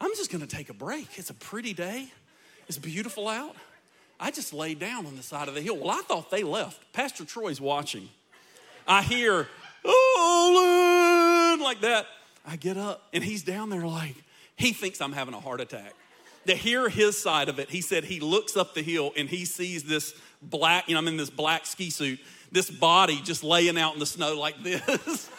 I'm 0.00 0.12
just 0.16 0.32
gonna 0.32 0.46
take 0.46 0.70
a 0.70 0.74
break. 0.74 1.08
It's 1.18 1.28
a 1.28 1.34
pretty 1.34 1.74
day. 1.74 2.08
It's 2.66 2.78
beautiful 2.78 3.28
out. 3.28 3.56
I 4.18 4.30
just 4.30 4.54
laid 4.54 4.78
down 4.78 5.04
on 5.04 5.18
the 5.18 5.22
side 5.22 5.48
of 5.48 5.54
the 5.54 5.60
hill. 5.60 5.76
Well, 5.76 5.90
I 5.90 6.00
thought 6.00 6.30
they 6.30 6.44
left. 6.44 6.94
Pastor 6.94 7.26
Troy's 7.26 7.60
watching. 7.60 8.08
I 8.88 9.02
hear, 9.02 9.48
oh, 9.84 11.58
like 11.60 11.82
that. 11.82 12.06
I 12.44 12.56
get 12.56 12.76
up 12.76 13.08
and 13.12 13.22
he's 13.22 13.42
down 13.42 13.70
there 13.70 13.86
like, 13.86 14.16
he 14.56 14.72
thinks 14.72 15.00
I'm 15.00 15.12
having 15.12 15.34
a 15.34 15.40
heart 15.40 15.60
attack. 15.60 15.94
To 16.46 16.54
hear 16.54 16.88
his 16.88 17.20
side 17.20 17.48
of 17.48 17.58
it, 17.58 17.70
he 17.70 17.80
said 17.80 18.04
he 18.04 18.18
looks 18.18 18.56
up 18.56 18.74
the 18.74 18.82
hill 18.82 19.12
and 19.16 19.28
he 19.28 19.44
sees 19.44 19.84
this 19.84 20.14
black, 20.42 20.88
you 20.88 20.94
know, 20.94 20.98
I'm 20.98 21.08
in 21.08 21.16
this 21.16 21.30
black 21.30 21.66
ski 21.66 21.90
suit, 21.90 22.18
this 22.50 22.68
body 22.68 23.20
just 23.22 23.44
laying 23.44 23.78
out 23.78 23.94
in 23.94 24.00
the 24.00 24.06
snow 24.06 24.38
like 24.38 24.60
this. 24.62 25.30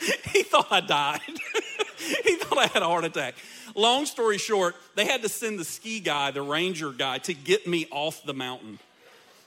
he 0.32 0.42
thought 0.42 0.68
I 0.70 0.80
died. 0.80 1.20
he 2.24 2.36
thought 2.36 2.58
I 2.58 2.66
had 2.66 2.82
a 2.82 2.86
heart 2.86 3.04
attack. 3.04 3.34
Long 3.74 4.06
story 4.06 4.38
short, 4.38 4.76
they 4.94 5.06
had 5.06 5.22
to 5.22 5.28
send 5.28 5.58
the 5.58 5.64
ski 5.64 6.00
guy, 6.00 6.30
the 6.30 6.42
ranger 6.42 6.90
guy, 6.90 7.18
to 7.18 7.32
get 7.32 7.66
me 7.66 7.86
off 7.90 8.22
the 8.24 8.34
mountain. 8.34 8.78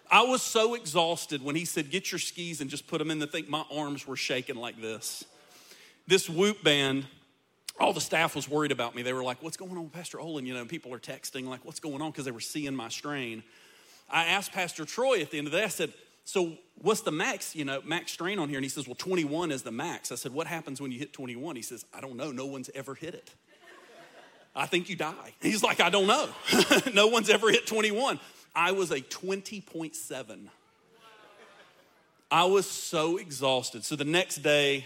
I 0.10 0.24
was 0.24 0.42
so 0.42 0.74
exhausted 0.74 1.44
when 1.44 1.56
he 1.56 1.64
said, 1.64 1.90
Get 1.90 2.12
your 2.12 2.20
skis 2.20 2.60
and 2.60 2.70
just 2.70 2.88
put 2.88 2.98
them 3.00 3.12
in 3.12 3.20
the 3.20 3.28
thing. 3.28 3.46
My 3.48 3.64
arms 3.72 4.06
were 4.06 4.18
shaking 4.18 4.58
like 4.58 4.82
this 4.82 5.24
this 6.08 6.30
whoop 6.30 6.64
band, 6.64 7.06
all 7.80 7.94
the 7.94 8.02
staff 8.02 8.36
was 8.36 8.48
worried 8.48 8.72
about 8.72 8.96
me. 8.96 9.02
They 9.02 9.14
were 9.14 9.24
like, 9.24 9.42
What's 9.42 9.58
going 9.58 9.78
on 9.78 9.90
Pastor 9.90 10.20
Olin? 10.20 10.46
You 10.46 10.54
know, 10.54 10.66
people 10.66 10.94
are 10.94 11.00
texting, 11.00 11.48
like, 11.48 11.66
What's 11.66 11.80
going 11.80 12.02
on? 12.02 12.12
Because 12.12 12.26
they 12.26 12.32
were 12.32 12.40
seeing 12.40 12.76
my 12.76 12.90
strain. 12.90 13.44
I 14.10 14.26
asked 14.26 14.52
Pastor 14.52 14.86
Troy 14.86 15.22
at 15.22 15.32
the 15.32 15.38
end 15.38 15.48
of 15.48 15.54
the 15.54 15.60
day, 15.60 15.64
I 15.64 15.70
said, 15.70 15.94
So 16.26 16.58
what's 16.82 17.02
the 17.02 17.12
max, 17.12 17.56
you 17.56 17.66
know, 17.66 17.82
max 17.86 18.12
strain 18.12 18.40
on 18.40 18.50
here? 18.50 18.58
And 18.58 18.66
he 18.66 18.70
says, 18.70 18.88
Well, 18.88 18.96
21 18.96 19.52
is 19.52 19.64
the 19.64 19.72
max. 19.72 20.12
I 20.12 20.16
said, 20.16 20.34
What 20.34 20.48
happens 20.48 20.82
when 20.82 20.92
you 20.92 21.00
hit 21.00 21.14
21? 21.14 21.56
He 21.56 21.62
says, 21.62 21.86
I 21.94 22.02
don't 22.02 22.18
know. 22.18 22.32
No 22.32 22.46
one's 22.46 22.70
ever 22.76 22.96
hit 22.96 23.14
it. 23.14 23.32
I 24.56 24.66
think 24.66 24.90
you 24.90 24.96
die. 24.96 25.34
He's 25.42 25.64
like, 25.64 25.80
I 25.80 25.90
don't 25.90 26.08
know. 26.08 26.28
no 26.94 27.08
one's 27.08 27.30
ever 27.30 27.50
hit 27.50 27.66
21. 27.66 28.20
I 28.54 28.74
was 28.74 28.92
a 28.92 29.00
20.7. 29.00 30.48
I 32.30 32.46
was 32.46 32.70
so 32.70 33.18
exhausted. 33.18 33.84
So 33.84 33.96
the 33.96 34.06
next 34.06 34.38
day, 34.38 34.86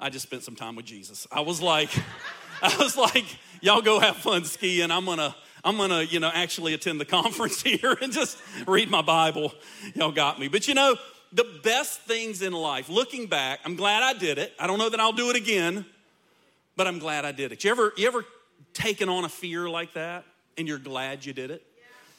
I 0.00 0.10
just 0.10 0.26
spent 0.26 0.42
some 0.42 0.54
time 0.54 0.76
with 0.76 0.86
Jesus. 0.86 1.26
I 1.32 1.40
was 1.40 1.60
like, 1.60 1.90
I 2.62 2.76
was 2.78 2.96
like, 2.96 3.24
y'all 3.60 3.82
go 3.82 4.00
have 4.00 4.16
fun 4.16 4.44
skiing. 4.44 4.90
I'm 4.90 5.04
gonna, 5.04 5.34
I'm 5.64 5.76
gonna, 5.76 6.02
you 6.02 6.20
know, 6.20 6.30
actually 6.32 6.74
attend 6.74 7.00
the 7.00 7.04
conference 7.18 7.62
here 7.62 7.96
and 8.00 8.12
just 8.12 8.38
read 8.66 8.90
my 8.90 9.02
Bible. 9.02 9.52
Y'all 9.94 10.12
got 10.12 10.38
me. 10.38 10.48
But 10.48 10.68
you 10.68 10.74
know, 10.74 10.96
the 11.32 11.46
best 11.62 12.00
things 12.02 12.42
in 12.42 12.52
life, 12.52 12.88
looking 12.88 13.26
back, 13.26 13.60
I'm 13.64 13.76
glad 13.76 14.02
I 14.02 14.18
did 14.18 14.38
it. 14.38 14.52
I 14.58 14.66
don't 14.66 14.78
know 14.78 14.88
that 14.88 15.00
I'll 15.00 15.12
do 15.12 15.30
it 15.30 15.36
again, 15.36 15.84
but 16.76 16.86
I'm 16.86 16.98
glad 16.98 17.24
I 17.24 17.32
did 17.32 17.52
it. 17.52 17.64
You 17.64 17.70
ever, 17.70 17.92
you 17.96 18.06
ever 18.06 18.24
taken 18.72 19.08
on 19.08 19.24
a 19.24 19.28
fear 19.28 19.68
like 19.68 19.94
that 19.94 20.24
and 20.56 20.66
you're 20.66 20.78
glad 20.78 21.24
you 21.24 21.32
did 21.32 21.50
it? 21.50 21.62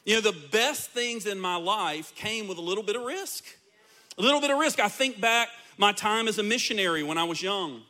You 0.05 0.15
know, 0.15 0.21
the 0.21 0.37
best 0.51 0.91
things 0.91 1.25
in 1.25 1.39
my 1.39 1.55
life 1.55 2.15
came 2.15 2.47
with 2.47 2.57
a 2.57 2.61
little 2.61 2.83
bit 2.83 2.95
of 2.95 3.03
risk. 3.03 3.45
A 4.17 4.21
little 4.21 4.41
bit 4.41 4.49
of 4.49 4.57
risk. 4.57 4.79
I 4.79 4.87
think 4.87 5.19
back 5.19 5.49
my 5.79 5.93
time 5.93 6.27
as 6.27 6.37
a 6.37 6.43
missionary 6.43 7.01
when 7.01 7.17
I 7.17 7.23
was 7.23 7.41
young. 7.41 7.81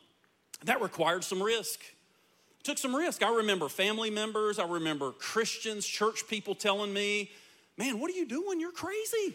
That 0.64 0.80
required 0.80 1.24
some 1.24 1.42
risk. 1.42 1.80
Took 2.62 2.78
some 2.78 2.94
risk. 2.94 3.22
I 3.22 3.34
remember 3.34 3.68
family 3.68 4.10
members, 4.10 4.58
I 4.58 4.66
remember 4.66 5.10
Christians, 5.12 5.86
church 5.86 6.28
people 6.28 6.54
telling 6.54 6.94
me, 6.94 7.30
Man, 7.76 7.98
what 7.98 8.10
are 8.10 8.14
you 8.14 8.26
doing? 8.26 8.60
You're 8.60 8.72
crazy. 8.72 9.34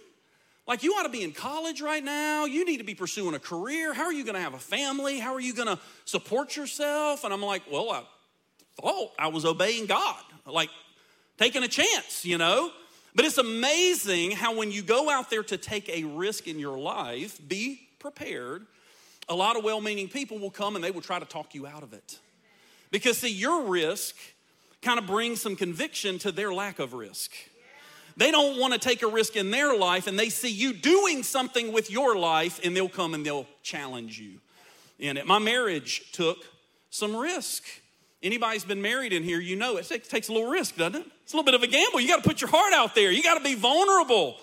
Like, 0.67 0.83
you 0.83 0.93
ought 0.93 1.03
to 1.03 1.09
be 1.09 1.23
in 1.23 1.31
college 1.31 1.81
right 1.81 2.03
now. 2.03 2.45
You 2.45 2.63
need 2.63 2.77
to 2.77 2.83
be 2.83 2.93
pursuing 2.93 3.33
a 3.33 3.39
career. 3.39 3.93
How 3.93 4.03
are 4.03 4.13
you 4.13 4.23
going 4.23 4.35
to 4.35 4.41
have 4.41 4.53
a 4.53 4.59
family? 4.59 5.19
How 5.19 5.33
are 5.33 5.39
you 5.39 5.53
going 5.53 5.67
to 5.67 5.79
support 6.05 6.55
yourself? 6.55 7.23
And 7.23 7.33
I'm 7.33 7.41
like, 7.41 7.63
Well, 7.69 7.89
I 7.89 8.03
thought 8.79 9.11
I 9.19 9.27
was 9.27 9.45
obeying 9.45 9.87
God, 9.87 10.23
like 10.45 10.69
taking 11.37 11.63
a 11.63 11.67
chance, 11.67 12.23
you 12.23 12.37
know? 12.37 12.71
But 13.15 13.25
it's 13.25 13.37
amazing 13.37 14.31
how 14.31 14.55
when 14.55 14.71
you 14.71 14.81
go 14.81 15.09
out 15.09 15.29
there 15.29 15.43
to 15.43 15.57
take 15.57 15.89
a 15.89 16.03
risk 16.03 16.47
in 16.47 16.59
your 16.59 16.77
life, 16.77 17.39
be 17.47 17.84
prepared, 17.99 18.65
a 19.27 19.35
lot 19.35 19.57
of 19.57 19.63
well 19.63 19.81
meaning 19.81 20.07
people 20.07 20.37
will 20.37 20.51
come 20.51 20.75
and 20.75 20.83
they 20.83 20.91
will 20.91 21.01
try 21.01 21.19
to 21.19 21.25
talk 21.25 21.55
you 21.55 21.65
out 21.65 21.83
of 21.83 21.93
it. 21.93 22.19
Because, 22.91 23.17
see, 23.17 23.31
your 23.31 23.63
risk 23.63 24.15
kind 24.81 24.99
of 24.99 25.07
brings 25.07 25.41
some 25.41 25.55
conviction 25.55 26.19
to 26.19 26.31
their 26.31 26.53
lack 26.53 26.79
of 26.79 26.93
risk. 26.93 27.31
They 28.17 28.31
don't 28.31 28.59
want 28.59 28.73
to 28.73 28.79
take 28.79 29.01
a 29.01 29.07
risk 29.07 29.35
in 29.35 29.51
their 29.51 29.77
life 29.77 30.07
and 30.07 30.17
they 30.17 30.29
see 30.29 30.51
you 30.51 30.73
doing 30.73 31.23
something 31.23 31.73
with 31.73 31.91
your 31.91 32.15
life 32.15 32.61
and 32.63 32.75
they'll 32.75 32.87
come 32.87 33.13
and 33.13 33.25
they'll 33.25 33.47
challenge 33.61 34.17
you 34.17 34.39
in 34.99 35.17
it. 35.17 35.27
My 35.27 35.39
marriage 35.39 36.11
took 36.13 36.37
some 36.89 37.15
risk. 37.15 37.63
Anybody's 38.23 38.63
been 38.63 38.81
married 38.81 39.11
in 39.11 39.23
here, 39.23 39.39
you 39.39 39.55
know 39.55 39.77
it 39.77 39.85
takes 40.09 40.29
a 40.29 40.33
little 40.33 40.49
risk, 40.49 40.77
doesn't 40.77 41.01
it? 41.01 41.07
It's 41.23 41.33
a 41.33 41.35
little 41.35 41.45
bit 41.45 41.55
of 41.55 41.63
a 41.63 41.67
gamble. 41.67 41.99
You 41.99 42.07
got 42.07 42.23
to 42.23 42.27
put 42.27 42.39
your 42.39 42.49
heart 42.49 42.73
out 42.73 42.95
there, 42.95 43.11
you 43.11 43.21
got 43.21 43.37
to 43.37 43.43
be 43.43 43.55
vulnerable. 43.55 44.37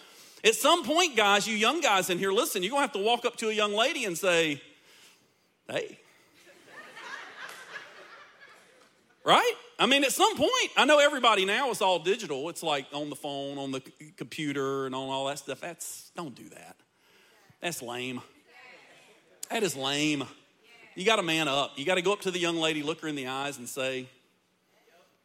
At 0.44 0.56
some 0.56 0.84
point, 0.84 1.16
guys, 1.16 1.46
you 1.46 1.54
young 1.54 1.80
guys 1.80 2.10
in 2.10 2.18
here, 2.18 2.32
listen, 2.32 2.62
you're 2.62 2.70
going 2.70 2.80
to 2.80 2.86
have 2.86 2.92
to 2.92 3.04
walk 3.04 3.24
up 3.24 3.36
to 3.36 3.48
a 3.48 3.52
young 3.52 3.72
lady 3.74 4.04
and 4.04 4.18
say, 4.18 4.60
hey, 5.68 5.98
right? 9.24 9.52
I 9.78 9.86
mean, 9.86 10.02
at 10.02 10.12
some 10.12 10.36
point, 10.36 10.70
I 10.76 10.84
know 10.84 10.98
everybody 10.98 11.44
now 11.44 11.70
is 11.70 11.80
all 11.80 12.00
digital. 12.00 12.48
It's 12.48 12.62
like 12.62 12.86
on 12.92 13.08
the 13.08 13.16
phone, 13.16 13.56
on 13.58 13.70
the 13.70 13.80
computer, 14.16 14.86
and 14.86 14.94
on 14.94 15.08
all 15.08 15.26
that 15.26 15.38
stuff. 15.38 15.60
That's, 15.60 16.10
don't 16.16 16.34
do 16.34 16.48
that. 16.50 16.76
That's 17.60 17.80
lame. 17.80 18.20
That 19.50 19.62
is 19.62 19.76
lame. 19.76 20.24
You 20.96 21.04
got 21.04 21.16
to 21.16 21.22
man 21.22 21.46
up. 21.46 21.72
You 21.76 21.84
got 21.84 21.94
to 21.94 22.02
go 22.02 22.12
up 22.12 22.22
to 22.22 22.30
the 22.30 22.38
young 22.38 22.56
lady, 22.56 22.82
look 22.82 23.00
her 23.02 23.08
in 23.08 23.14
the 23.14 23.28
eyes, 23.28 23.58
and 23.58 23.68
say, 23.68 24.08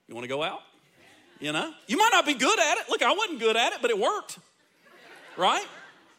You 0.08 0.16
want 0.16 0.26
to 0.26 0.30
go 0.30 0.44
out? 0.44 0.62
You 1.40 1.52
know? 1.52 1.72
You 1.88 1.98
might 1.98 2.10
not 2.12 2.26
be 2.26 2.34
good 2.34 2.60
at 2.60 2.78
it. 2.78 2.90
Look, 2.90 3.02
I 3.02 3.14
wasn't 3.14 3.40
good 3.40 3.58
at 3.58 3.74
it, 3.74 3.80
but 3.82 3.90
it 3.90 3.98
worked. 3.98 4.40
Right? 5.38 5.66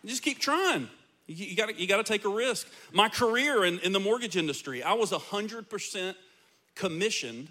just 0.07 0.23
keep 0.23 0.39
trying. 0.39 0.89
You, 1.27 1.55
gotta, 1.57 1.75
you 1.75 1.87
gotta 1.87 2.05
take 2.05 2.25
a 2.25 2.29
risk. 2.29 2.67
My 2.93 3.09
career 3.09 3.65
in, 3.65 3.81
in 3.81 3.93
the 3.93 4.01
mortgage 4.01 4.37
industry, 4.37 4.83
I 4.83 4.95
was 4.95 5.11
100% 5.11 6.15
commissioned 6.75 7.49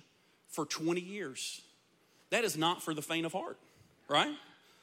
for 0.47 0.65
20 0.65 0.99
years. 0.99 1.61
That 2.31 2.43
is 2.43 2.57
not 2.57 2.81
for 2.81 2.93
the 2.93 3.01
faint 3.01 3.25
of 3.25 3.33
heart, 3.33 3.57
right? 4.07 4.33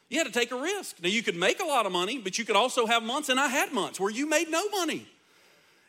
You 0.09 0.19
had 0.19 0.26
to 0.26 0.33
take 0.33 0.53
a 0.53 0.57
risk. 0.57 1.03
Now, 1.03 1.09
you 1.09 1.23
could 1.23 1.37
make 1.37 1.61
a 1.61 1.64
lot 1.64 1.87
of 1.87 1.93
money, 1.93 2.19
but 2.19 2.38
you 2.38 2.45
could 2.45 2.57
also 2.57 2.87
have 2.87 3.03
months, 3.03 3.29
and 3.29 3.41
I 3.41 3.49
had 3.49 3.73
months 3.73 3.99
where 3.99 4.11
you 4.11 4.29
made 4.29 4.49
no 4.49 4.69
money. 4.69 5.07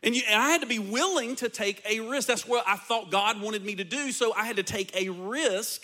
And, 0.01 0.15
you, 0.15 0.23
and, 0.27 0.41
I 0.41 0.49
had 0.49 0.61
to 0.61 0.67
be 0.67 0.79
willing 0.79 1.35
to 1.37 1.49
take 1.49 1.83
a 1.87 1.99
risk. 1.99 2.27
That's 2.27 2.47
what 2.47 2.63
I 2.67 2.75
thought 2.75 3.11
God 3.11 3.41
wanted 3.41 3.65
me 3.65 3.75
to 3.75 3.83
do. 3.83 4.11
So 4.11 4.33
I 4.33 4.45
had 4.45 4.55
to 4.57 4.63
take 4.63 4.95
a 4.95 5.09
risk 5.09 5.81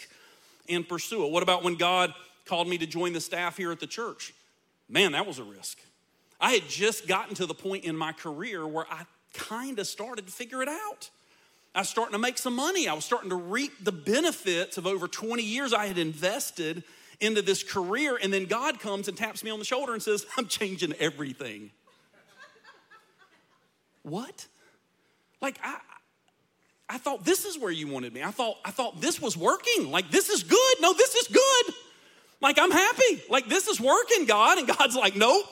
and 0.70 0.88
pursue 0.88 1.26
it. 1.26 1.32
What 1.32 1.44
about 1.44 1.64
when 1.64 1.76
God 1.76 2.14
called 2.46 2.68
me 2.68 2.78
to 2.80 2.86
join 2.86 3.14
the 3.14 3.22
staff 3.22 3.58
here 3.58 3.72
at 3.72 3.80
the 3.80 3.88
church? 3.88 4.34
Man, 4.92 5.14
that 5.14 5.26
was 5.26 5.40
a 5.40 5.44
risk. 5.44 5.80
I 6.40 6.52
had 6.52 6.68
just 6.68 7.08
gotten 7.08 7.34
to 7.36 7.46
the 7.46 7.54
point 7.54 7.86
in 7.86 7.96
my 7.96 8.12
career 8.12 8.68
where 8.68 8.86
I 8.92 9.04
kind 9.34 9.80
of 9.80 9.88
started 9.88 10.28
to 10.28 10.32
figure 10.32 10.62
it 10.62 10.68
out. 10.68 11.10
I 11.74 11.80
was 11.80 11.90
starting 11.90 12.12
to 12.12 12.20
make 12.20 12.38
some 12.38 12.56
money. 12.56 12.90
I 12.90 12.94
was 12.94 13.06
starting 13.06 13.30
to 13.30 13.38
reap 13.38 13.72
the 13.82 13.94
benefits 13.94 14.78
of 14.78 14.86
over 14.86 15.08
20 15.08 15.42
years 15.42 15.74
I 15.74 15.86
had 15.86 15.98
invested 15.98 16.84
into 17.22 17.42
this 17.42 17.64
career. 17.64 18.20
And 18.22 18.34
then 18.34 18.46
God 18.46 18.82
comes 18.82 19.08
and 19.08 19.16
taps 19.16 19.46
me 19.46 19.50
on 19.50 19.60
the 19.60 19.66
shoulder 19.66 19.94
and 19.94 20.04
says, 20.04 20.26
I'm 20.38 20.48
changing 20.48 20.94
everything. 21.00 21.72
what? 24.04 24.46
Like, 25.42 25.58
I, 25.64 25.78
I 26.90 26.98
thought 26.98 27.24
this 27.24 27.46
is 27.46 27.58
where 27.58 27.72
you 27.72 27.88
wanted 27.88 28.14
me. 28.14 28.24
I 28.24 28.32
thought, 28.32 28.58
I 28.66 28.72
thought 28.72 29.00
this 29.00 29.22
was 29.22 29.38
working. 29.38 29.90
Like, 29.90 30.12
this 30.12 30.30
is 30.30 30.44
good. 30.44 30.76
No, 30.82 30.92
this 30.92 31.16
is 31.16 31.28
good. 31.30 31.76
Like, 32.42 32.58
I'm 32.60 32.72
happy. 32.72 33.22
Like, 33.30 33.48
this 33.48 33.68
is 33.68 33.80
working, 33.80 34.26
God. 34.26 34.58
And 34.58 34.68
God's 34.68 34.96
like, 34.96 35.16
nope, 35.16 35.46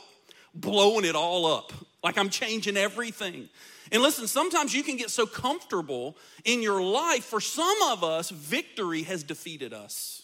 blowing 0.53 1.05
it 1.05 1.15
all 1.15 1.45
up. 1.45 1.71
Like, 2.03 2.17
I'm 2.17 2.29
changing 2.29 2.77
everything. 2.77 3.49
And 3.91 4.01
listen, 4.01 4.27
sometimes 4.27 4.73
you 4.73 4.83
can 4.83 4.97
get 4.97 5.09
so 5.09 5.25
comfortable 5.25 6.17
in 6.45 6.61
your 6.61 6.81
life. 6.81 7.23
For 7.25 7.41
some 7.41 7.81
of 7.89 8.03
us, 8.03 8.29
victory 8.29 9.03
has 9.03 9.23
defeated 9.23 9.73
us. 9.73 10.23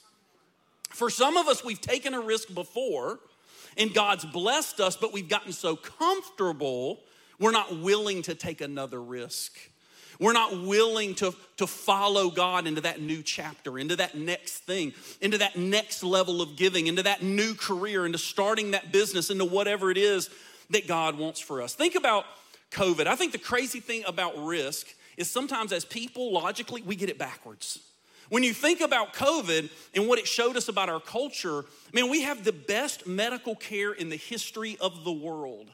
For 0.89 1.09
some 1.09 1.37
of 1.37 1.47
us, 1.47 1.63
we've 1.63 1.81
taken 1.81 2.13
a 2.13 2.21
risk 2.21 2.53
before 2.53 3.19
and 3.77 3.93
God's 3.93 4.25
blessed 4.25 4.79
us, 4.79 4.95
but 4.95 5.13
we've 5.13 5.29
gotten 5.29 5.51
so 5.51 5.75
comfortable, 5.75 7.01
we're 7.39 7.51
not 7.51 7.79
willing 7.79 8.21
to 8.23 8.35
take 8.35 8.61
another 8.61 9.01
risk. 9.01 9.57
We're 10.19 10.33
not 10.33 10.61
willing 10.63 11.15
to, 11.15 11.33
to 11.57 11.67
follow 11.67 12.29
God 12.29 12.67
into 12.67 12.81
that 12.81 13.01
new 13.01 13.21
chapter, 13.21 13.77
into 13.77 13.95
that 13.97 14.15
next 14.15 14.59
thing, 14.59 14.93
into 15.21 15.37
that 15.39 15.57
next 15.57 16.03
level 16.03 16.41
of 16.41 16.55
giving, 16.55 16.87
into 16.87 17.03
that 17.03 17.21
new 17.21 17.53
career, 17.53 18.05
into 18.05 18.17
starting 18.17 18.71
that 18.71 18.91
business, 18.91 19.29
into 19.29 19.45
whatever 19.45 19.91
it 19.91 19.97
is 19.97 20.29
that 20.69 20.87
God 20.87 21.17
wants 21.17 21.39
for 21.39 21.61
us. 21.61 21.75
Think 21.75 21.95
about 21.95 22.25
COVID. 22.71 23.07
I 23.07 23.15
think 23.15 23.31
the 23.31 23.37
crazy 23.37 23.79
thing 23.79 24.03
about 24.07 24.37
risk 24.37 24.87
is 25.17 25.29
sometimes 25.29 25.71
as 25.71 25.85
people, 25.85 26.33
logically, 26.33 26.81
we 26.81 26.95
get 26.95 27.09
it 27.09 27.17
backwards. 27.17 27.79
When 28.29 28.43
you 28.43 28.53
think 28.53 28.81
about 28.81 29.13
COVID 29.13 29.69
and 29.93 30.07
what 30.07 30.17
it 30.17 30.27
showed 30.27 30.57
us 30.57 30.67
about 30.67 30.89
our 30.89 30.99
culture, 30.99 31.59
I 31.59 31.89
mean, 31.93 32.09
we 32.09 32.21
have 32.21 32.43
the 32.43 32.51
best 32.51 33.05
medical 33.05 33.55
care 33.55 33.93
in 33.93 34.09
the 34.09 34.15
history 34.15 34.77
of 34.81 35.03
the 35.03 35.11
world. 35.11 35.69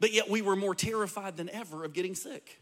But 0.00 0.12
yet 0.12 0.28
we 0.28 0.42
were 0.42 0.56
more 0.56 0.74
terrified 0.74 1.36
than 1.36 1.48
ever 1.50 1.84
of 1.84 1.92
getting 1.92 2.14
sick. 2.14 2.60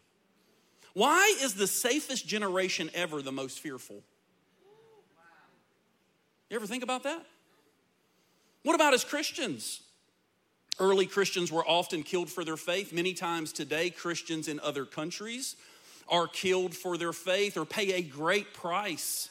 Why 0.98 1.32
is 1.42 1.54
the 1.54 1.68
safest 1.68 2.26
generation 2.26 2.90
ever 2.92 3.22
the 3.22 3.30
most 3.30 3.60
fearful? 3.60 4.02
You 6.50 6.56
ever 6.56 6.66
think 6.66 6.82
about 6.82 7.04
that? 7.04 7.24
What 8.64 8.74
about 8.74 8.94
as 8.94 9.04
Christians? 9.04 9.80
Early 10.80 11.06
Christians 11.06 11.52
were 11.52 11.64
often 11.64 12.02
killed 12.02 12.28
for 12.28 12.44
their 12.44 12.56
faith. 12.56 12.92
Many 12.92 13.14
times 13.14 13.52
today, 13.52 13.90
Christians 13.90 14.48
in 14.48 14.58
other 14.58 14.84
countries 14.84 15.54
are 16.08 16.26
killed 16.26 16.74
for 16.74 16.98
their 16.98 17.12
faith 17.12 17.56
or 17.56 17.64
pay 17.64 17.92
a 17.92 18.02
great 18.02 18.52
price 18.52 19.30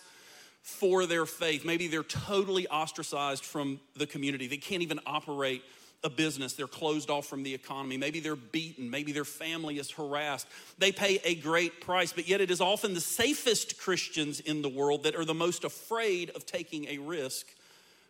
for 0.62 1.06
their 1.06 1.26
faith. 1.26 1.66
Maybe 1.66 1.90
they're 1.90 2.02
totally 2.04 2.66
ostracized 2.70 3.44
from 3.44 3.82
the 3.94 4.08
community. 4.08 4.48
They 4.48 4.56
can't 4.56 4.84
even 4.84 5.02
operate 5.06 5.64
a 6.04 6.10
business. 6.10 6.54
They're 6.54 6.68
closed 6.68 7.10
off 7.10 7.26
from 7.26 7.44
the 7.44 7.54
economy. 7.54 7.98
Maybe 7.98 8.20
they're 8.20 8.36
beaten. 8.36 8.90
Maybe 8.90 9.12
their 9.12 9.26
family 9.26 9.80
is 9.80 9.92
harassed. 9.92 10.48
They 10.78 10.92
pay 10.92 11.20
a 11.24 11.36
great 11.36 11.82
price, 11.82 12.14
but 12.14 12.28
yet 12.28 12.42
it 12.42 12.52
is 12.52 12.62
often 12.62 12.94
the 12.94 13.02
safest 13.02 13.80
Christians 13.80 14.40
in 14.40 14.62
the 14.62 14.70
world 14.70 15.04
that 15.04 15.16
are 15.16 15.26
the 15.26 15.34
most 15.34 15.64
afraid 15.64 16.30
of 16.32 16.46
taking 16.46 16.88
a 16.88 17.00
risk 17.00 17.48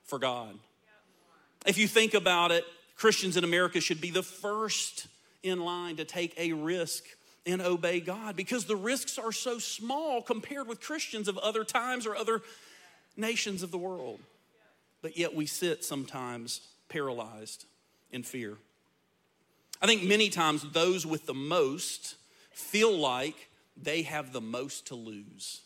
for 0.04 0.20
God. 0.20 0.58
If 1.66 1.78
you 1.78 1.88
think 1.88 2.14
about 2.14 2.52
it, 2.52 2.66
Christians 2.96 3.38
in 3.38 3.44
America 3.44 3.80
should 3.80 4.02
be 4.02 4.12
the 4.12 4.24
first 4.24 5.08
in 5.44 5.60
line 5.60 5.98
to 5.98 6.06
take 6.06 6.34
a 6.38 6.54
risk 6.54 7.04
and 7.46 7.62
obey 7.62 8.00
God 8.00 8.36
because 8.36 8.66
the 8.66 8.76
risks 8.76 9.18
are 9.18 9.32
so 9.32 9.60
small 9.60 10.22
compared 10.22 10.68
with 10.68 10.82
Christians 10.82 11.28
of 11.28 11.38
other 11.38 11.64
times 11.64 12.06
or 12.06 12.16
other 12.16 12.42
nations 13.16 13.64
of 13.64 13.72
the 13.72 13.78
world. 13.78 14.20
But 15.02 15.18
yet 15.18 15.34
we 15.34 15.46
sit 15.46 15.86
sometimes 15.86 16.62
paralyzed 16.90 17.66
in 18.12 18.24
fear. 18.24 18.58
I 19.82 19.86
think 19.86 20.04
many 20.04 20.30
times 20.30 20.64
those 20.72 21.06
with 21.06 21.26
the 21.26 21.34
most 21.34 22.16
feel 22.52 22.96
like 22.96 23.50
they 23.82 24.02
have 24.04 24.34
the 24.34 24.42
most 24.42 24.88
to 24.88 24.96
lose. 24.96 25.62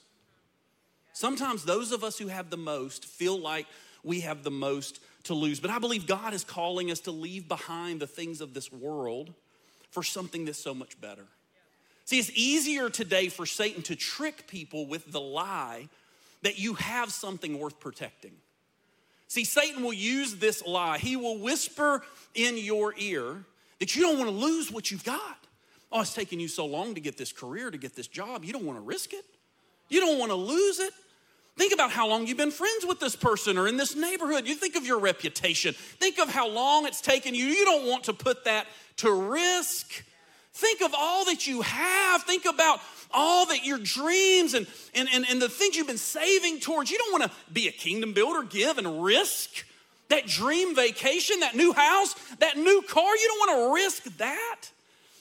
Sometimes 1.14 1.64
those 1.64 1.92
of 1.92 2.04
us 2.04 2.18
who 2.18 2.28
have 2.28 2.50
the 2.50 2.58
most 2.58 3.06
feel 3.06 3.40
like 3.40 3.68
we 4.04 4.22
have 4.22 4.44
the 4.44 4.52
most 4.52 5.00
to 5.24 5.34
lose. 5.34 5.60
But 5.60 5.72
I 5.72 5.80
believe 5.80 6.08
God 6.08 6.34
is 6.34 6.44
calling 6.44 6.92
us 6.92 7.00
to 7.02 7.12
leave 7.12 7.48
behind 7.48 8.00
the 8.00 8.08
things 8.08 8.42
of 8.42 8.54
this 8.54 8.72
world 8.72 9.34
for 9.92 10.04
something 10.04 10.46
that's 10.46 10.58
so 10.58 10.74
much 10.74 11.00
better. 11.00 11.26
See, 12.06 12.20
it's 12.20 12.32
easier 12.34 12.90
today 12.90 13.30
for 13.30 13.46
Satan 13.46 13.84
to 13.84 13.96
trick 13.96 14.48
people 14.48 14.88
with 14.88 15.12
the 15.12 15.22
lie 15.22 15.90
that 16.42 16.60
you 16.60 16.74
have 16.74 17.12
something 17.12 17.60
worth 17.60 17.80
protecting. 17.80 18.34
See, 19.32 19.46
Satan 19.46 19.82
will 19.82 19.94
use 19.94 20.36
this 20.36 20.62
lie. 20.66 20.98
He 20.98 21.16
will 21.16 21.38
whisper 21.38 22.04
in 22.36 22.58
your 22.58 22.94
ear 22.98 23.46
that 23.80 23.96
you 23.96 24.02
don't 24.02 24.18
want 24.18 24.30
to 24.30 24.36
lose 24.36 24.70
what 24.70 24.92
you've 24.92 25.06
got. 25.06 25.38
Oh, 25.90 26.02
it's 26.02 26.14
taking 26.14 26.38
you 26.42 26.50
so 26.50 26.66
long 26.66 26.96
to 26.96 27.00
get 27.00 27.16
this 27.16 27.32
career, 27.32 27.72
to 27.72 27.78
get 27.78 27.96
this 27.96 28.08
job. 28.08 28.44
You 28.44 28.52
don't 28.52 28.66
want 28.66 28.78
to 28.78 28.84
risk 28.84 29.14
it. 29.14 29.24
You 29.88 30.02
don't 30.02 30.20
want 30.20 30.32
to 30.32 30.36
lose 30.36 30.80
it. 30.80 30.92
Think 31.58 31.74
about 31.74 31.92
how 31.92 32.10
long 32.10 32.28
you've 32.28 32.36
been 32.36 32.52
friends 32.52 32.86
with 32.86 33.00
this 33.00 33.16
person 33.16 33.58
or 33.58 33.70
in 33.70 33.78
this 33.78 33.96
neighborhood. 33.96 34.50
You 34.50 34.56
think 34.56 34.76
of 34.76 34.86
your 34.86 35.00
reputation. 35.00 35.76
Think 35.76 36.20
of 36.20 36.28
how 36.28 36.50
long 36.50 36.86
it's 36.86 37.00
taken 37.00 37.34
you. 37.34 37.46
You 37.46 37.64
don't 37.64 37.88
want 37.88 38.04
to 38.06 38.14
put 38.14 38.44
that 38.44 38.68
to 38.98 39.14
risk. 39.14 40.04
Think 40.52 40.82
of 40.82 40.94
all 40.94 41.24
that 41.24 41.48
you 41.48 41.62
have. 41.62 42.24
Think 42.24 42.44
about 42.44 42.82
all 43.14 43.46
that 43.48 43.66
your 43.66 43.78
dreams 43.78 44.54
and, 44.54 44.68
and, 44.94 45.08
and, 45.14 45.26
and 45.30 45.42
the 45.42 45.50
things 45.50 45.76
you've 45.76 45.88
been 45.88 45.98
saving 45.98 46.60
towards. 46.60 46.92
You 46.92 46.98
don't 46.98 47.12
want 47.12 47.24
to 47.24 47.32
be 47.52 47.68
a 47.68 47.72
kingdom 47.72 48.14
builder, 48.14 48.44
give 48.44 48.78
and 48.78 49.04
risk 49.04 49.66
that 50.10 50.28
dream 50.28 50.76
vacation, 50.76 51.40
that 51.40 51.56
new 51.56 51.74
house, 51.74 52.14
that 52.40 52.58
new 52.58 52.82
car. 52.88 53.16
You 53.16 53.28
don't 53.28 53.40
want 53.40 53.80
to 53.80 53.84
risk 53.84 54.18
that. 54.18 54.70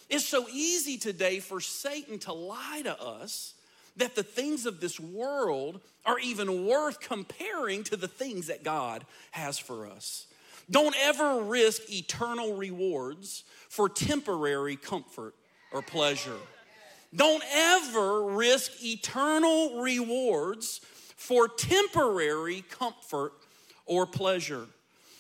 It's 0.09 0.25
so 0.25 0.49
easy 0.53 0.99
today 0.99 1.39
for 1.39 1.61
Satan 1.61 2.19
to 2.21 2.33
lie 2.33 2.83
to 2.83 3.01
us 3.01 3.55
that 3.97 4.17
the 4.17 4.23
things 4.23 4.67
of 4.67 4.81
this 4.81 4.99
world 4.99 5.81
are 6.05 6.19
even 6.19 6.67
worth 6.67 7.01
comparing 7.01 7.85
to 7.85 7.97
the 7.97 8.09
things 8.09 8.49
that 8.49 8.65
God 8.65 9.05
has 9.31 9.59
for 9.59 9.87
us. 9.87 10.27
Don't 10.71 10.95
ever 11.01 11.43
risk 11.43 11.91
eternal 11.93 12.55
rewards 12.55 13.45
for 13.69 13.89
temporary 13.89 14.77
comfort 14.77 15.35
or 15.73 15.83
pleasure. 15.83 16.39
Don't 17.15 17.43
ever 17.53 18.25
risk 18.25 18.85
eternal 18.85 19.81
rewards 19.81 20.81
for 21.17 21.49
temporary 21.49 22.63
comfort 22.71 23.33
or 23.87 24.07
pleasure. 24.07 24.67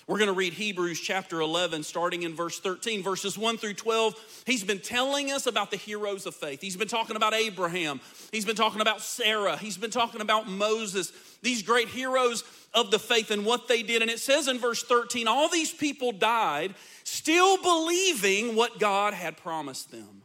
We're 0.06 0.18
going 0.18 0.28
to 0.28 0.34
read 0.34 0.54
Hebrews 0.54 0.98
chapter 0.98 1.40
11, 1.40 1.84
starting 1.84 2.24
in 2.24 2.34
verse 2.34 2.58
13, 2.58 3.00
verses 3.00 3.38
1 3.38 3.58
through 3.58 3.74
12. 3.74 4.42
He's 4.44 4.64
been 4.64 4.80
telling 4.80 5.30
us 5.30 5.46
about 5.46 5.70
the 5.70 5.76
heroes 5.76 6.26
of 6.26 6.34
faith. 6.34 6.60
He's 6.60 6.76
been 6.76 6.88
talking 6.88 7.14
about 7.14 7.32
Abraham. 7.32 8.00
He's 8.32 8.44
been 8.44 8.56
talking 8.56 8.80
about 8.80 9.02
Sarah. 9.02 9.56
He's 9.56 9.76
been 9.76 9.92
talking 9.92 10.20
about 10.20 10.48
Moses, 10.48 11.12
these 11.42 11.62
great 11.62 11.86
heroes 11.86 12.42
of 12.74 12.90
the 12.90 12.98
faith 12.98 13.30
and 13.30 13.44
what 13.44 13.68
they 13.68 13.84
did. 13.84 14.02
And 14.02 14.10
it 14.10 14.18
says 14.18 14.48
in 14.48 14.58
verse 14.58 14.82
13, 14.82 15.28
all 15.28 15.48
these 15.48 15.72
people 15.72 16.10
died 16.10 16.74
still 17.04 17.60
believing 17.62 18.56
what 18.56 18.80
God 18.80 19.14
had 19.14 19.36
promised 19.36 19.92
them. 19.92 20.19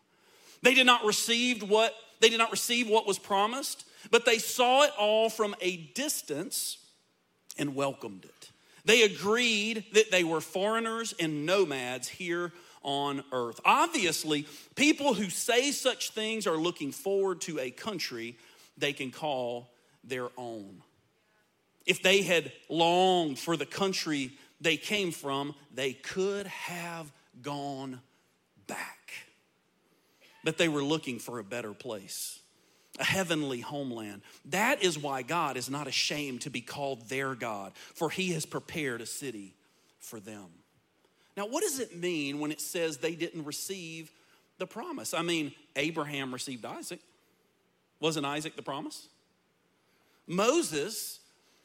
They 0.65 0.73
did 0.73 0.87
not 0.87 1.05
receive 1.05 1.61
what 1.61 1.93
they 2.21 2.29
did 2.29 2.39
not 2.39 2.49
receive 2.51 2.89
what 2.89 3.05
was 3.05 3.19
promised, 3.19 3.85
but 4.09 4.25
they 4.25 4.39
saw 4.39 4.81
it 4.81 4.91
all 4.97 5.29
from 5.29 5.53
a 5.61 5.77
distance 5.77 6.79
and 7.55 7.75
welcomed 7.75 8.25
it. 8.25 8.49
They 8.83 9.03
agreed 9.03 9.85
that 9.93 10.09
they 10.09 10.23
were 10.23 10.41
foreigners 10.41 11.13
and 11.19 11.45
nomads 11.45 12.07
here 12.07 12.51
on 12.81 13.23
earth. 13.31 13.59
Obviously, 13.63 14.47
people 14.73 15.13
who 15.13 15.29
say 15.29 15.69
such 15.69 16.11
things 16.11 16.47
are 16.47 16.57
looking 16.57 16.91
forward 16.91 17.41
to 17.41 17.59
a 17.59 17.69
country 17.69 18.35
they 18.75 18.91
can 18.91 19.11
call 19.11 19.69
their 20.03 20.29
own. 20.35 20.81
If 21.85 22.01
they 22.01 22.23
had 22.23 22.51
longed 22.69 23.37
for 23.37 23.55
the 23.55 23.67
country 23.67 24.31
they 24.59 24.77
came 24.77 25.11
from, 25.11 25.53
they 25.75 25.93
could 25.93 26.47
have 26.47 27.11
gone 27.43 28.01
back. 28.65 29.04
But 30.45 30.57
they 30.57 30.69
were 30.69 30.83
looking 30.83 31.19
for 31.19 31.39
a 31.39 31.43
better 31.43 31.73
place 31.73 32.39
a 32.97 33.03
heavenly 33.03 33.59
homeland. 33.59 34.21
That 34.45 34.81
is 34.81 34.97
why 34.97 35.21
God 35.21 35.57
is 35.57 35.69
not 35.69 35.85
ashamed 35.85 36.41
to 36.41 36.49
be 36.49 36.61
called 36.61 37.09
their 37.09 37.35
God, 37.35 37.73
for 37.93 38.09
he 38.09 38.31
has 38.31 38.45
prepared 38.45 39.01
a 39.01 39.05
city 39.05 39.53
for 39.99 40.17
them. 40.17 40.45
Now, 41.35 41.45
what 41.45 41.61
does 41.61 41.79
it 41.79 41.97
mean 41.97 42.39
when 42.39 42.51
it 42.51 42.61
says 42.61 42.95
they 42.95 43.15
didn't 43.15 43.43
receive 43.43 44.11
the 44.59 44.65
promise? 44.65 45.13
I 45.13 45.23
mean, 45.23 45.51
Abraham 45.75 46.31
received 46.31 46.63
Isaac. 46.63 47.01
Wasn't 47.99 48.25
Isaac 48.25 48.55
the 48.55 48.61
promise? 48.61 49.09
Moses 50.25 51.19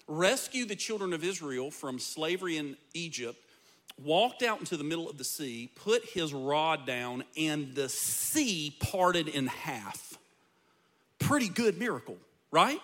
rescued 0.08 0.68
the 0.68 0.74
children 0.74 1.12
of 1.12 1.22
Israel 1.22 1.70
from 1.70 2.00
slavery 2.00 2.56
in 2.56 2.76
Egypt, 2.94 3.38
walked 4.04 4.42
out 4.42 4.60
into 4.60 4.76
the 4.76 4.84
middle 4.84 5.08
of 5.08 5.18
the 5.18 5.24
sea, 5.24 5.70
put 5.74 6.04
his 6.04 6.32
rod 6.32 6.86
down, 6.86 7.24
and 7.36 7.74
the 7.74 7.88
sea 7.88 8.76
parted 8.80 9.28
in 9.28 9.46
half 9.46 10.10
pretty 11.20 11.48
good 11.48 11.78
miracle, 11.78 12.16
right? 12.50 12.80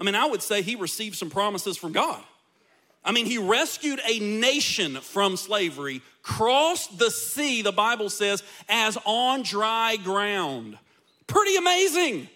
I 0.00 0.02
mean, 0.02 0.16
I 0.16 0.26
would 0.26 0.42
say 0.42 0.62
he 0.62 0.74
received 0.74 1.14
some 1.14 1.30
promises 1.30 1.76
from 1.76 1.92
God. 1.92 2.22
I 3.04 3.12
mean, 3.12 3.26
he 3.26 3.38
rescued 3.38 4.00
a 4.06 4.18
nation 4.18 4.96
from 4.96 5.36
slavery, 5.36 6.02
crossed 6.22 6.98
the 6.98 7.10
sea, 7.10 7.62
the 7.62 7.72
Bible 7.72 8.10
says, 8.10 8.42
as 8.68 8.98
on 9.04 9.42
dry 9.42 9.96
ground. 9.96 10.76
Pretty 11.26 11.56
amazing. 11.56 12.28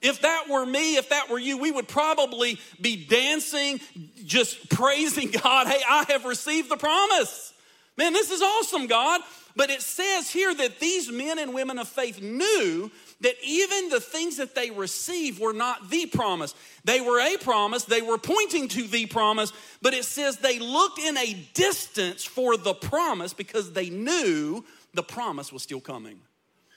If 0.00 0.22
that 0.22 0.44
were 0.48 0.64
me, 0.64 0.96
if 0.96 1.08
that 1.08 1.28
were 1.28 1.38
you, 1.38 1.58
we 1.58 1.70
would 1.70 1.88
probably 1.88 2.58
be 2.80 3.04
dancing, 3.06 3.80
just 4.24 4.70
praising 4.70 5.30
God. 5.42 5.66
Hey, 5.66 5.82
I 5.88 6.04
have 6.08 6.24
received 6.24 6.68
the 6.68 6.76
promise. 6.76 7.52
Man, 7.96 8.12
this 8.12 8.30
is 8.30 8.40
awesome, 8.40 8.86
God. 8.86 9.20
But 9.56 9.70
it 9.70 9.82
says 9.82 10.30
here 10.30 10.54
that 10.54 10.78
these 10.78 11.10
men 11.10 11.40
and 11.40 11.52
women 11.52 11.80
of 11.80 11.88
faith 11.88 12.22
knew 12.22 12.92
that 13.22 13.34
even 13.42 13.88
the 13.88 13.98
things 13.98 14.36
that 14.36 14.54
they 14.54 14.70
received 14.70 15.40
were 15.40 15.52
not 15.52 15.90
the 15.90 16.06
promise. 16.06 16.54
They 16.84 17.00
were 17.00 17.18
a 17.18 17.36
promise, 17.38 17.82
they 17.82 18.00
were 18.00 18.18
pointing 18.18 18.68
to 18.68 18.86
the 18.86 19.06
promise, 19.06 19.52
but 19.82 19.94
it 19.94 20.04
says 20.04 20.36
they 20.36 20.60
looked 20.60 21.00
in 21.00 21.16
a 21.16 21.34
distance 21.54 22.24
for 22.24 22.56
the 22.56 22.72
promise 22.72 23.32
because 23.32 23.72
they 23.72 23.90
knew 23.90 24.64
the 24.94 25.02
promise 25.02 25.52
was 25.52 25.64
still 25.64 25.80
coming. 25.80 26.20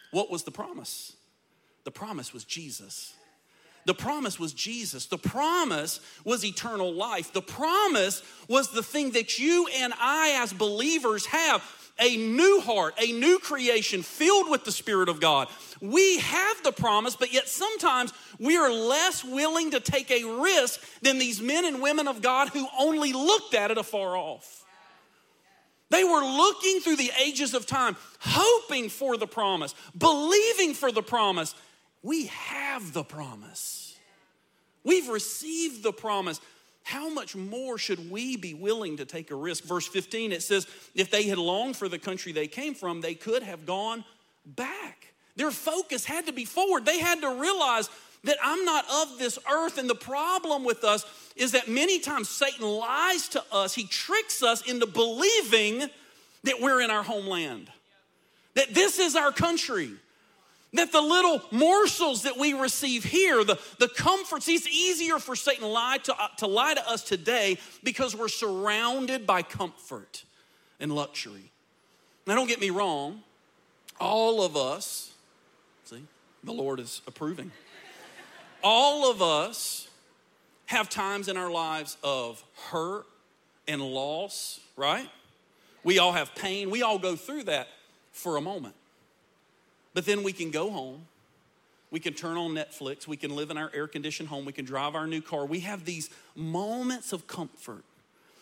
What 0.10 0.32
was 0.32 0.42
the 0.42 0.52
promise? 0.52 1.14
The 1.84 1.92
promise 1.92 2.34
was 2.34 2.44
Jesus. 2.44 3.14
The 3.86 3.94
promise 3.94 4.40
was 4.40 4.54
Jesus. 4.54 5.08
The 5.08 5.18
promise 5.18 6.00
was 6.24 6.46
eternal 6.46 6.94
life. 6.94 7.34
The 7.34 7.42
promise 7.42 8.22
was 8.48 8.72
the 8.72 8.84
thing 8.84 9.12
that 9.12 9.40
you 9.40 9.68
and 9.76 9.94
I, 10.00 10.40
as 10.42 10.54
believers, 10.54 11.26
have 11.28 11.64
a 12.00 12.16
new 12.18 12.62
heart, 12.62 12.96
a 13.00 13.12
new 13.12 13.40
creation 13.40 14.02
filled 14.02 14.50
with 14.50 14.66
the 14.66 14.72
Spirit 14.72 15.10
of 15.10 15.20
God. 15.20 15.48
We 15.82 16.20
have 16.20 16.64
the 16.64 16.72
promise, 16.72 17.16
but 17.16 17.34
yet 17.34 17.48
sometimes 17.48 18.14
we 18.40 18.58
are 18.58 18.72
less 18.72 19.24
willing 19.24 19.72
to 19.72 19.80
take 19.80 20.12
a 20.12 20.24
risk 20.24 20.80
than 21.02 21.18
these 21.18 21.42
men 21.42 21.66
and 21.66 21.82
women 21.82 22.08
of 22.08 22.22
God 22.22 22.50
who 22.50 22.68
only 22.80 23.14
looked 23.14 23.54
at 23.54 23.72
it 23.72 23.78
afar 23.78 24.16
off. 24.16 24.64
They 25.90 26.04
were 26.04 26.24
looking 26.24 26.80
through 26.80 26.96
the 26.96 27.12
ages 27.22 27.54
of 27.54 27.66
time, 27.66 27.98
hoping 28.20 28.90
for 28.90 29.18
the 29.18 29.28
promise, 29.28 29.76
believing 29.98 30.74
for 30.74 30.92
the 30.92 31.04
promise. 31.04 31.54
We 32.04 32.28
have 32.28 32.94
the 32.94 33.04
promise. 33.04 33.96
We've 34.84 35.10
received 35.10 35.84
the 35.84 35.94
promise 35.94 36.42
how 36.84 37.10
much 37.10 37.36
more 37.36 37.78
should 37.78 38.10
we 38.10 38.36
be 38.38 38.54
willing 38.54 38.98
to 38.98 39.06
take 39.06 39.30
a 39.32 39.36
risk? 39.36 39.64
Verse 39.64 39.88
15, 39.88 40.32
it 40.32 40.42
says, 40.42 40.68
if 40.96 41.12
they 41.12 41.24
had 41.24 41.38
longed 41.38 41.78
for 41.78 41.88
the 41.88 42.00
country 42.00 42.32
they 42.32 42.48
came 42.48 42.74
from, 42.74 43.02
they 43.02 43.14
could 43.14 43.44
have 43.44 43.66
gone 43.66 44.04
back. 44.46 45.14
Their 45.36 45.52
focus 45.52 46.06
had 46.06 46.26
to 46.26 46.34
be 46.34 46.46
forward. 46.46 46.86
They 46.86 47.00
had 47.00 47.22
to 47.22 47.40
realize 47.40 47.90
that 48.24 48.38
I'm 48.44 48.66
not 48.66 48.86
of 48.92 49.20
this 49.20 49.38
earth. 49.52 49.78
And 49.78 49.90
the 49.90 49.96
problem 49.96 50.64
with 50.64 50.84
us 50.84 51.06
is 51.36 51.54
that 51.54 51.68
many 51.68 52.00
times 52.00 52.30
Satan 52.30 52.68
lies 52.68 53.28
to 53.30 53.44
us, 53.52 53.74
he 53.74 53.86
tricks 53.86 54.44
us 54.44 54.62
into 54.70 54.86
believing 54.86 55.90
that 56.44 56.60
we're 56.60 56.82
in 56.82 56.90
our 56.90 57.04
homeland, 57.04 57.72
that 58.56 58.74
this 58.74 59.00
is 59.00 59.16
our 59.16 59.32
country. 59.32 59.92
That 60.74 60.92
the 60.94 61.02
little 61.02 61.42
morsels 61.52 62.24
that 62.24 62.38
we 62.38 62.54
receive 62.54 63.04
here, 63.04 63.44
the, 63.44 63.60
the 63.78 63.90
comforts, 63.90 64.48
it's 64.48 64.68
easier 64.68 65.20
for 65.20 65.36
Satan 65.36 65.68
lie 65.68 65.98
to, 66.04 66.16
uh, 66.18 66.30
to 66.38 66.48
lie 66.48 66.74
to 66.74 66.90
us 66.90 67.04
today 67.04 67.58
because 67.84 68.16
we're 68.16 68.30
surrounded 68.30 69.28
by 69.28 69.42
comfort 69.42 70.24
and 70.80 70.94
luxury. 70.94 71.52
Now, 72.26 72.36
don't 72.36 72.48
get 72.48 72.62
me 72.62 72.70
wrong, 72.70 73.22
all 74.00 74.44
of 74.44 74.56
us, 74.56 75.12
see, 75.84 76.06
the 76.44 76.54
Lord 76.54 76.80
is 76.80 77.02
approving. 77.06 77.52
All 78.64 79.12
of 79.12 79.22
us 79.22 79.90
have 80.68 80.88
times 80.88 81.28
in 81.28 81.36
our 81.36 81.52
lives 81.52 81.98
of 82.04 82.44
hurt 82.70 83.06
and 83.68 83.82
loss, 83.82 84.60
right? 84.78 85.10
We 85.84 86.00
all 86.00 86.14
have 86.14 86.34
pain. 86.36 86.70
We 86.70 86.82
all 86.82 87.00
go 87.00 87.16
through 87.16 87.44
that 87.44 87.68
for 88.12 88.38
a 88.38 88.42
moment. 88.42 88.76
But 89.94 90.06
then 90.06 90.24
we 90.24 90.34
can 90.34 90.52
go 90.52 90.70
home. 90.70 91.06
We 91.90 92.00
can 92.00 92.14
turn 92.14 92.38
on 92.38 92.52
Netflix. 92.52 93.08
We 93.08 93.18
can 93.18 93.36
live 93.36 93.50
in 93.52 93.58
our 93.58 93.70
air 93.74 93.88
conditioned 93.88 94.30
home. 94.30 94.46
We 94.46 94.54
can 94.54 94.66
drive 94.66 94.96
our 94.96 95.06
new 95.06 95.22
car. 95.22 95.46
We 95.46 95.60
have 95.62 95.84
these 95.84 96.10
moments 96.36 97.12
of 97.12 97.28
comfort, 97.28 97.84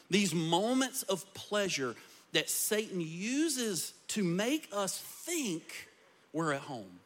these 0.09 0.33
moments 0.33 1.03
of 1.03 1.31
pleasure 1.33 1.95
that 2.33 2.49
Satan 2.49 3.01
uses 3.01 3.93
to 4.09 4.23
make 4.23 4.69
us 4.71 4.99
think 4.99 5.87
we're 6.31 6.53
at 6.53 6.61
home. 6.61 6.99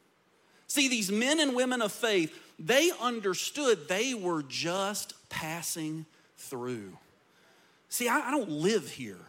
See, 0.67 0.89
these 0.89 1.11
men 1.11 1.39
and 1.39 1.55
women 1.55 1.81
of 1.81 1.93
faith, 1.93 2.37
they 2.59 2.91
understood 2.99 3.87
they 3.87 4.13
were 4.13 4.43
just 4.43 5.13
passing 5.29 6.05
through. 6.37 6.97
See, 7.87 8.09
I, 8.09 8.19
I 8.27 8.31
don't 8.31 8.49
live 8.49 8.89
here, 8.89 9.19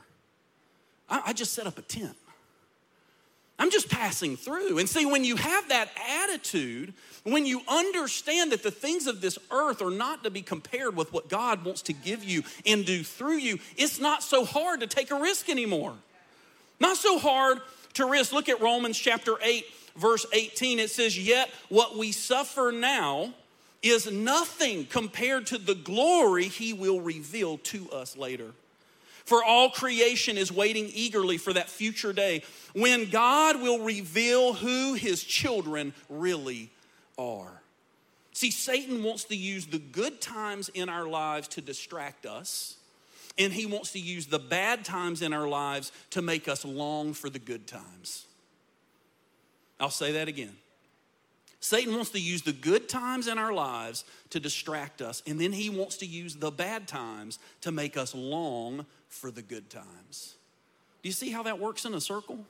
I, 1.09 1.22
I 1.27 1.33
just 1.33 1.53
set 1.53 1.66
up 1.66 1.79
a 1.79 1.83
tent. 1.83 2.16
I'm 3.59 3.71
just 3.71 3.88
passing 3.88 4.37
through. 4.37 4.79
And 4.79 4.88
see, 4.88 5.07
when 5.07 5.25
you 5.25 5.37
have 5.37 5.69
that 5.69 5.88
attitude, 6.25 6.93
when 7.23 7.47
you 7.47 7.62
understand 7.69 8.53
that 8.53 8.62
the 8.62 8.71
things 8.71 9.07
of 9.07 9.21
this 9.21 9.38
earth 9.51 9.81
are 9.81 9.90
not 9.90 10.25
to 10.25 10.31
be 10.31 10.43
compared 10.43 10.97
with 10.97 11.12
what 11.12 11.29
God 11.29 11.64
wants 11.64 11.83
to 11.83 11.93
give 11.93 12.25
you 12.25 12.43
and 12.67 12.85
do 12.85 13.05
through 13.05 13.37
you, 13.37 13.59
it's 13.77 14.01
not 14.01 14.23
so 14.23 14.45
hard 14.45 14.81
to 14.81 14.87
take 14.87 15.11
a 15.11 15.21
risk 15.21 15.49
anymore. 15.49 15.95
Not 16.81 16.97
so 16.97 17.19
hard 17.19 17.61
to 17.95 18.07
risk. 18.07 18.33
Look 18.33 18.49
at 18.49 18.61
Romans 18.61 18.99
chapter 18.99 19.37
8, 19.40 19.64
verse 19.97 20.27
18. 20.33 20.81
It 20.81 20.90
says, 20.90 21.17
Yet 21.17 21.49
what 21.69 21.97
we 21.97 22.11
suffer 22.11 22.73
now 22.75 23.33
is 23.83 24.11
nothing 24.11 24.87
compared 24.87 25.47
to 25.47 25.59
the 25.59 25.75
glory 25.75 26.45
he 26.45 26.73
will 26.73 27.01
reveal 27.01 27.59
to 27.59 27.88
us 27.90 28.17
later. 28.17 28.51
For 29.24 29.42
all 29.42 29.70
creation 29.70 30.37
is 30.37 30.52
waiting 30.52 30.90
eagerly 30.92 31.38
for 31.38 31.52
that 31.52 31.70
future 31.70 32.12
day 32.12 32.42
when 32.74 33.08
God 33.08 33.60
will 33.60 33.80
reveal 33.80 34.52
who 34.52 34.94
his 34.94 35.24
children 35.24 35.94
really 36.10 36.70
are. 37.16 37.62
See, 38.32 38.50
Satan 38.50 39.02
wants 39.02 39.24
to 39.24 39.37
use 39.37 39.66
the 39.66 39.78
good 39.78 40.20
times 40.20 40.68
in 40.68 40.88
our 40.88 41.06
lives 41.06 41.48
to 41.48 41.60
distract 41.60 42.26
us, 42.26 42.76
and 43.38 43.52
he 43.52 43.64
wants 43.64 43.92
to 43.92 44.00
use 44.00 44.26
the 44.26 44.38
bad 44.38 44.84
times 44.84 45.22
in 45.22 45.32
our 45.32 45.48
lives 45.48 45.92
to 46.10 46.20
make 46.20 46.48
us 46.48 46.64
long 46.64 47.14
for 47.14 47.30
the 47.30 47.38
good 47.38 47.66
times. 47.66 48.26
I'll 49.80 49.90
say 49.90 50.12
that 50.12 50.28
again. 50.28 50.56
Satan 51.60 51.94
wants 51.94 52.10
to 52.10 52.20
use 52.20 52.42
the 52.42 52.52
good 52.52 52.90
times 52.90 53.26
in 53.26 53.38
our 53.38 53.52
lives 53.52 54.04
to 54.30 54.38
distract 54.38 55.00
us, 55.00 55.22
and 55.26 55.40
then 55.40 55.52
he 55.52 55.70
wants 55.70 55.96
to 55.98 56.06
use 56.06 56.37
the 56.37 56.50
bad 56.50 56.87
times 56.87 57.38
to 57.62 57.72
make 57.72 57.96
us 57.96 58.14
long 58.14 58.84
for 59.14 59.31
the 59.31 59.42
good 59.42 59.70
times. 59.70 60.35
Do 61.03 61.09
you 61.09 61.12
see 61.12 61.31
how 61.31 61.44
that 61.44 61.59
works 61.59 61.85
in 61.85 61.94
a 61.94 62.00
circle? 62.00 62.44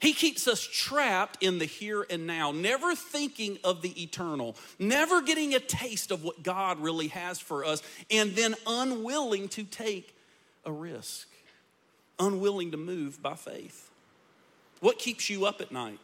He 0.00 0.12
keeps 0.12 0.46
us 0.46 0.60
trapped 0.60 1.42
in 1.42 1.58
the 1.58 1.64
here 1.64 2.06
and 2.08 2.26
now, 2.26 2.52
never 2.52 2.94
thinking 2.94 3.58
of 3.64 3.82
the 3.82 4.00
eternal, 4.00 4.54
never 4.78 5.22
getting 5.22 5.54
a 5.54 5.60
taste 5.60 6.12
of 6.12 6.22
what 6.22 6.42
God 6.42 6.78
really 6.78 7.08
has 7.08 7.40
for 7.40 7.64
us, 7.64 7.82
and 8.10 8.32
then 8.36 8.54
unwilling 8.66 9.48
to 9.48 9.64
take 9.64 10.14
a 10.64 10.70
risk, 10.70 11.26
unwilling 12.20 12.70
to 12.70 12.76
move 12.76 13.20
by 13.20 13.34
faith. 13.34 13.90
What 14.80 14.98
keeps 14.98 15.28
you 15.28 15.46
up 15.46 15.60
at 15.60 15.72
night? 15.72 15.98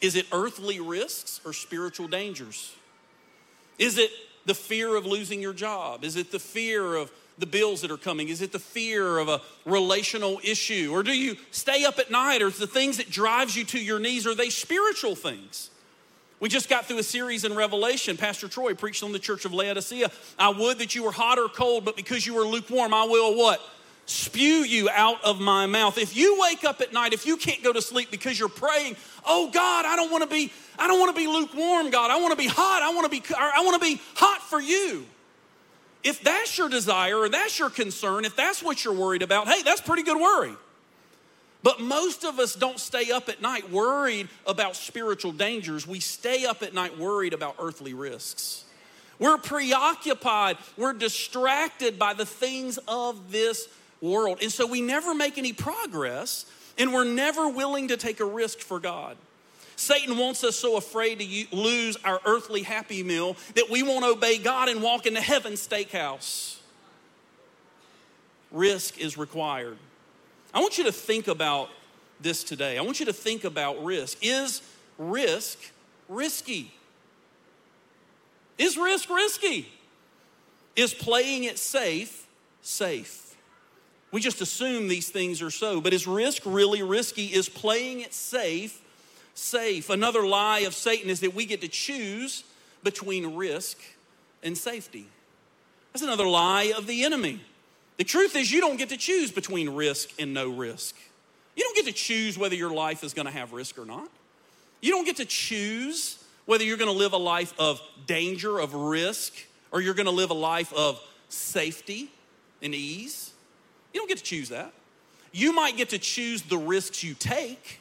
Is 0.00 0.14
it 0.14 0.26
earthly 0.30 0.78
risks 0.78 1.40
or 1.44 1.52
spiritual 1.52 2.06
dangers? 2.06 2.76
Is 3.78 3.98
it 3.98 4.10
the 4.44 4.54
fear 4.54 4.94
of 4.94 5.06
losing 5.06 5.42
your 5.42 5.54
job? 5.54 6.04
Is 6.04 6.14
it 6.14 6.30
the 6.30 6.38
fear 6.38 6.94
of 6.94 7.10
the 7.38 7.46
bills 7.46 7.82
that 7.82 7.90
are 7.90 7.96
coming? 7.96 8.28
Is 8.28 8.40
it 8.40 8.52
the 8.52 8.58
fear 8.58 9.18
of 9.18 9.28
a 9.28 9.40
relational 9.64 10.40
issue? 10.42 10.90
Or 10.92 11.02
do 11.02 11.12
you 11.12 11.36
stay 11.50 11.84
up 11.84 11.98
at 11.98 12.10
night? 12.10 12.42
Or 12.42 12.48
is 12.48 12.58
the 12.58 12.66
things 12.66 12.96
that 12.96 13.10
drives 13.10 13.56
you 13.56 13.64
to 13.66 13.78
your 13.78 13.98
knees, 13.98 14.26
are 14.26 14.34
they 14.34 14.50
spiritual 14.50 15.14
things? 15.14 15.70
We 16.38 16.50
just 16.50 16.68
got 16.68 16.84
through 16.84 16.98
a 16.98 17.02
series 17.02 17.44
in 17.44 17.54
Revelation. 17.54 18.16
Pastor 18.16 18.46
Troy 18.46 18.74
preached 18.74 19.02
on 19.02 19.12
the 19.12 19.18
church 19.18 19.44
of 19.46 19.54
Laodicea. 19.54 20.10
I 20.38 20.50
would 20.50 20.78
that 20.78 20.94
you 20.94 21.02
were 21.02 21.12
hot 21.12 21.38
or 21.38 21.48
cold, 21.48 21.84
but 21.84 21.96
because 21.96 22.26
you 22.26 22.34
were 22.34 22.44
lukewarm, 22.44 22.92
I 22.92 23.04
will 23.04 23.36
what? 23.36 23.60
Spew 24.04 24.62
you 24.62 24.88
out 24.90 25.24
of 25.24 25.40
my 25.40 25.66
mouth. 25.66 25.98
If 25.98 26.14
you 26.14 26.38
wake 26.40 26.62
up 26.62 26.80
at 26.80 26.92
night, 26.92 27.12
if 27.12 27.26
you 27.26 27.36
can't 27.36 27.62
go 27.64 27.72
to 27.72 27.82
sleep 27.82 28.10
because 28.10 28.38
you're 28.38 28.48
praying, 28.48 28.96
oh 29.26 29.50
God, 29.50 29.84
I 29.86 29.96
don't 29.96 30.12
want 30.12 30.22
to 30.24 30.30
be, 30.30 30.52
I 30.78 30.86
don't 30.86 31.00
want 31.00 31.16
to 31.16 31.20
be 31.20 31.26
lukewarm, 31.26 31.90
God. 31.90 32.10
I 32.10 32.20
want 32.20 32.30
to 32.32 32.36
be 32.36 32.46
hot. 32.46 32.82
I 32.82 32.94
want 32.94 33.10
to 33.10 33.20
be, 33.20 33.34
I 33.36 33.62
want 33.64 33.82
to 33.82 33.88
be 33.88 34.00
hot 34.14 34.42
for 34.42 34.60
you. 34.60 35.06
If 36.06 36.22
that's 36.22 36.56
your 36.56 36.68
desire 36.68 37.18
or 37.18 37.28
that's 37.28 37.58
your 37.58 37.68
concern, 37.68 38.24
if 38.24 38.36
that's 38.36 38.62
what 38.62 38.84
you're 38.84 38.94
worried 38.94 39.22
about, 39.22 39.48
hey, 39.48 39.62
that's 39.64 39.80
pretty 39.80 40.04
good 40.04 40.16
worry. 40.16 40.52
But 41.64 41.80
most 41.80 42.24
of 42.24 42.38
us 42.38 42.54
don't 42.54 42.78
stay 42.78 43.10
up 43.10 43.28
at 43.28 43.42
night 43.42 43.72
worried 43.72 44.28
about 44.46 44.76
spiritual 44.76 45.32
dangers. 45.32 45.84
We 45.84 45.98
stay 45.98 46.46
up 46.46 46.62
at 46.62 46.72
night 46.72 46.96
worried 46.96 47.32
about 47.32 47.56
earthly 47.58 47.92
risks. 47.92 48.64
We're 49.18 49.36
preoccupied, 49.36 50.58
we're 50.76 50.92
distracted 50.92 51.98
by 51.98 52.14
the 52.14 52.26
things 52.26 52.78
of 52.86 53.32
this 53.32 53.66
world. 54.00 54.38
And 54.40 54.52
so 54.52 54.64
we 54.64 54.82
never 54.82 55.12
make 55.12 55.38
any 55.38 55.52
progress, 55.52 56.46
and 56.78 56.92
we're 56.92 57.02
never 57.02 57.48
willing 57.48 57.88
to 57.88 57.96
take 57.96 58.20
a 58.20 58.24
risk 58.24 58.60
for 58.60 58.78
God. 58.78 59.16
Satan 59.76 60.16
wants 60.16 60.42
us 60.42 60.56
so 60.56 60.76
afraid 60.76 61.20
to 61.20 61.56
lose 61.56 61.96
our 62.02 62.20
earthly 62.24 62.62
happy 62.62 63.02
meal 63.02 63.36
that 63.54 63.68
we 63.70 63.82
won't 63.82 64.04
obey 64.04 64.38
God 64.38 64.68
and 64.68 64.82
walk 64.82 65.06
into 65.06 65.20
heaven's 65.20 65.66
steakhouse. 65.66 66.56
Risk 68.50 68.98
is 68.98 69.18
required. 69.18 69.76
I 70.54 70.60
want 70.60 70.78
you 70.78 70.84
to 70.84 70.92
think 70.92 71.28
about 71.28 71.68
this 72.20 72.42
today. 72.42 72.78
I 72.78 72.80
want 72.80 73.00
you 73.00 73.06
to 73.06 73.12
think 73.12 73.44
about 73.44 73.84
risk. 73.84 74.18
Is 74.22 74.62
risk 74.96 75.58
risky? 76.08 76.72
Is 78.56 78.78
risk 78.78 79.10
risky? 79.10 79.68
Is 80.74 80.94
playing 80.94 81.44
it 81.44 81.58
safe 81.58 82.26
safe? 82.62 83.36
We 84.10 84.20
just 84.22 84.40
assume 84.40 84.88
these 84.88 85.10
things 85.10 85.42
are 85.42 85.50
so, 85.50 85.82
but 85.82 85.92
is 85.92 86.06
risk 86.06 86.42
really 86.46 86.82
risky? 86.82 87.26
Is 87.26 87.50
playing 87.50 88.00
it 88.00 88.14
safe 88.14 88.80
safe. 89.36 89.90
Another 89.90 90.26
lie 90.26 90.60
of 90.60 90.74
Satan 90.74 91.10
is 91.10 91.20
that 91.20 91.34
we 91.34 91.46
get 91.46 91.60
to 91.60 91.68
choose 91.68 92.42
between 92.82 93.36
risk 93.36 93.78
and 94.42 94.56
safety. 94.56 95.06
That's 95.92 96.02
another 96.02 96.26
lie 96.26 96.72
of 96.76 96.86
the 96.86 97.04
enemy. 97.04 97.40
The 97.96 98.04
truth 98.04 98.36
is, 98.36 98.52
you 98.52 98.60
don't 98.60 98.76
get 98.76 98.90
to 98.90 98.96
choose 98.96 99.30
between 99.30 99.70
risk 99.70 100.10
and 100.18 100.34
no 100.34 100.50
risk. 100.50 100.94
You 101.54 101.62
don't 101.62 101.76
get 101.76 101.86
to 101.86 101.92
choose 101.92 102.36
whether 102.36 102.54
your 102.54 102.72
life 102.72 103.02
is 103.02 103.14
going 103.14 103.26
to 103.26 103.32
have 103.32 103.52
risk 103.52 103.78
or 103.78 103.86
not. 103.86 104.08
You 104.82 104.90
don't 104.90 105.04
get 105.04 105.16
to 105.16 105.24
choose 105.24 106.22
whether 106.44 106.64
you're 106.64 106.76
going 106.76 106.92
to 106.92 106.96
live 106.96 107.12
a 107.12 107.18
life 107.18 107.54
of 107.58 107.80
danger, 108.06 108.58
of 108.58 108.74
risk, 108.74 109.32
or 109.72 109.80
you're 109.80 109.94
going 109.94 110.06
to 110.06 110.12
live 110.12 110.30
a 110.30 110.34
life 110.34 110.72
of 110.74 111.00
safety 111.28 112.10
and 112.62 112.74
ease. 112.74 113.32
You 113.92 114.00
don't 114.00 114.08
get 114.08 114.18
to 114.18 114.24
choose 114.24 114.50
that. 114.50 114.72
You 115.32 115.52
might 115.52 115.76
get 115.76 115.90
to 115.90 115.98
choose 115.98 116.42
the 116.42 116.58
risks 116.58 117.02
you 117.02 117.14
take, 117.14 117.80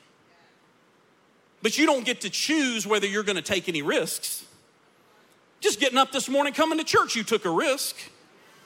but 1.65 1.80
you 1.80 1.88
don't 1.88 2.06
get 2.06 2.21
to 2.21 2.30
choose 2.30 2.86
whether 2.86 3.08
you're 3.08 3.23
going 3.23 3.38
to 3.38 3.41
take 3.41 3.67
any 3.67 3.82
risks. 3.82 4.45
Just 5.62 5.80
getting 5.80 5.97
up 5.97 6.12
this 6.12 6.30
morning, 6.30 6.54
coming 6.54 6.78
to 6.78 6.84
church, 6.84 7.15
you 7.15 7.23
took 7.23 7.43
a 7.43 7.49
risk. 7.49 7.95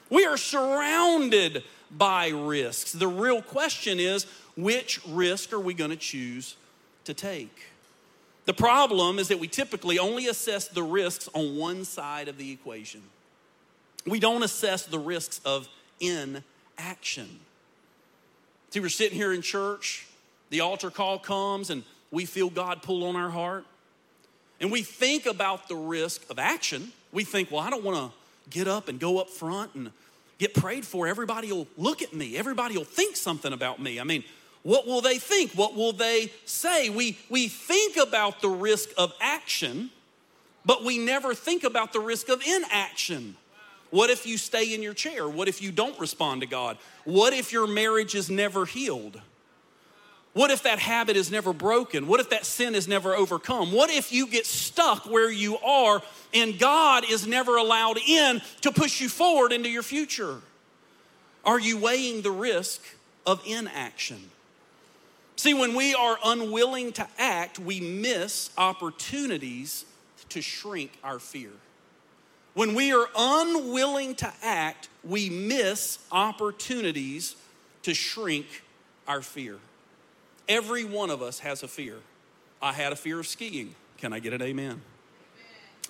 We 0.10 0.26
are 0.26 0.36
surrounded 0.36 1.64
by 1.90 2.28
risks. 2.28 2.92
The 2.92 3.08
real 3.08 3.42
question 3.42 4.02
is 4.02 4.26
which 4.58 5.00
risk 5.08 5.54
are 5.54 5.62
we 5.62 5.74
going 5.74 5.92
to 5.92 5.96
choose 5.96 6.58
to 7.06 7.14
take? 7.14 7.68
The 8.44 8.54
problem 8.54 9.18
is 9.18 9.30
that 9.30 9.40
we 9.40 9.48
typically 9.48 9.98
only 9.98 10.28
assess 10.28 10.68
the 10.68 10.84
risks 10.84 11.30
on 11.34 11.56
one 11.56 11.86
side 11.86 12.28
of 12.28 12.38
the 12.38 12.52
equation. 12.52 13.04
We 14.06 14.20
don't 14.20 14.44
assess 14.44 14.86
the 14.86 15.00
risks 15.00 15.40
of 15.46 15.70
inaction. 16.02 17.40
See, 18.72 18.82
we're 18.82 18.90
sitting 18.90 19.18
here 19.18 19.32
in 19.32 19.42
church, 19.42 20.06
the 20.50 20.60
altar 20.60 20.92
call 20.92 21.18
comes, 21.18 21.70
and 21.70 21.86
we 22.12 22.26
feel 22.26 22.50
God 22.50 22.82
pull 22.82 23.04
on 23.06 23.16
our 23.16 23.30
heart. 23.30 23.66
And 24.60 24.72
we 24.72 24.82
think 24.82 25.26
about 25.26 25.68
the 25.68 25.76
risk 25.76 26.30
of 26.30 26.38
action. 26.38 26.92
We 27.12 27.24
think, 27.24 27.52
well, 27.52 27.62
I 27.62 27.70
don't 27.70 27.84
want 27.84 28.12
to 28.12 28.18
get 28.50 28.68
up 28.68 28.88
and 28.88 29.00
go 29.00 29.20
up 29.20 29.30
front 29.30 29.74
and 29.76 29.92
get 30.38 30.54
prayed 30.54 30.86
for. 30.86 31.08
Everybody 31.08 31.52
will 31.52 31.68
look 31.78 32.02
at 32.02 32.14
me, 32.14 32.38
everybody 32.38 32.78
will 32.78 32.84
think 32.84 33.16
something 33.16 33.54
about 33.54 33.82
me. 33.82 34.00
I 34.00 34.04
mean, 34.04 34.24
what 34.64 34.86
will 34.86 35.02
they 35.02 35.18
think? 35.20 35.52
What 35.54 35.76
will 35.76 35.94
they 35.94 36.32
say? 36.46 36.90
We, 36.90 37.18
we 37.30 37.48
think 37.48 37.96
about 37.96 38.42
the 38.42 38.50
risk 38.50 38.90
of 38.98 39.14
action, 39.22 39.90
but 40.66 40.84
we 40.84 40.98
never 40.98 41.34
think 41.34 41.64
about 41.64 41.94
the 41.94 42.00
risk 42.02 42.28
of 42.28 42.42
inaction. 42.46 43.38
What 43.90 44.10
if 44.10 44.26
you 44.26 44.38
stay 44.38 44.74
in 44.76 44.84
your 44.84 44.94
chair? 44.94 45.28
What 45.28 45.48
if 45.48 45.62
you 45.62 45.72
don't 45.72 45.98
respond 46.00 46.42
to 46.42 46.48
God? 46.48 46.78
What 47.06 47.34
if 47.34 47.52
your 47.52 47.68
marriage 47.68 48.16
is 48.16 48.30
never 48.30 48.66
healed? 48.66 49.22
What 50.34 50.52
if 50.52 50.64
that 50.64 50.80
habit 50.80 51.18
is 51.18 51.32
never 51.32 51.54
broken? 51.54 52.08
What 52.08 52.20
if 52.20 52.30
that 52.30 52.46
sin 52.46 52.76
is 52.76 52.88
never 52.88 53.16
overcome? 53.16 53.72
What 53.72 53.90
if 53.90 54.12
you 54.12 54.28
get 54.28 54.46
stuck 54.46 55.06
where 55.06 55.32
you 55.32 55.58
are 55.60 56.02
and 56.34 56.60
God 56.60 57.04
is 57.10 57.26
never 57.26 57.58
allowed 57.58 57.98
in 57.98 58.42
to 58.62 58.72
push 58.72 59.02
you 59.02 59.10
forward 59.10 59.52
into 59.52 59.70
your 59.70 59.84
future? 59.84 60.38
Are 61.44 61.60
you 61.60 61.78
weighing 61.80 62.22
the 62.22 62.32
risk 62.32 62.82
of 63.26 63.42
inaction? 63.46 64.30
See, 65.36 65.54
when 65.54 65.74
we 65.74 65.96
are 65.96 66.20
unwilling 66.24 66.92
to 66.94 67.08
act, 67.18 67.60
we 67.60 67.80
miss 67.80 68.52
opportunities 68.58 69.86
to 70.30 70.42
shrink 70.42 70.92
our 71.04 71.18
fear. 71.18 71.52
When 72.54 72.76
we 72.76 72.94
are 72.94 73.08
unwilling 73.16 74.16
to 74.16 74.32
act, 74.44 74.90
we 75.04 75.30
miss 75.30 76.00
opportunities 76.12 77.36
to 77.84 77.94
shrink 77.94 78.48
our 79.08 79.22
fear. 79.22 79.58
Every 80.50 80.84
one 80.84 81.10
of 81.12 81.22
us 81.22 81.40
has 81.40 81.64
a 81.64 81.68
fear. 81.68 81.96
I 82.62 82.74
had 82.74 82.92
a 82.92 82.96
fear 82.96 83.20
of 83.20 83.28
skiing. 83.28 83.76
Can 83.98 84.12
I 84.12 84.20
get 84.20 84.34
an 84.34 84.42
amen? 84.42 84.82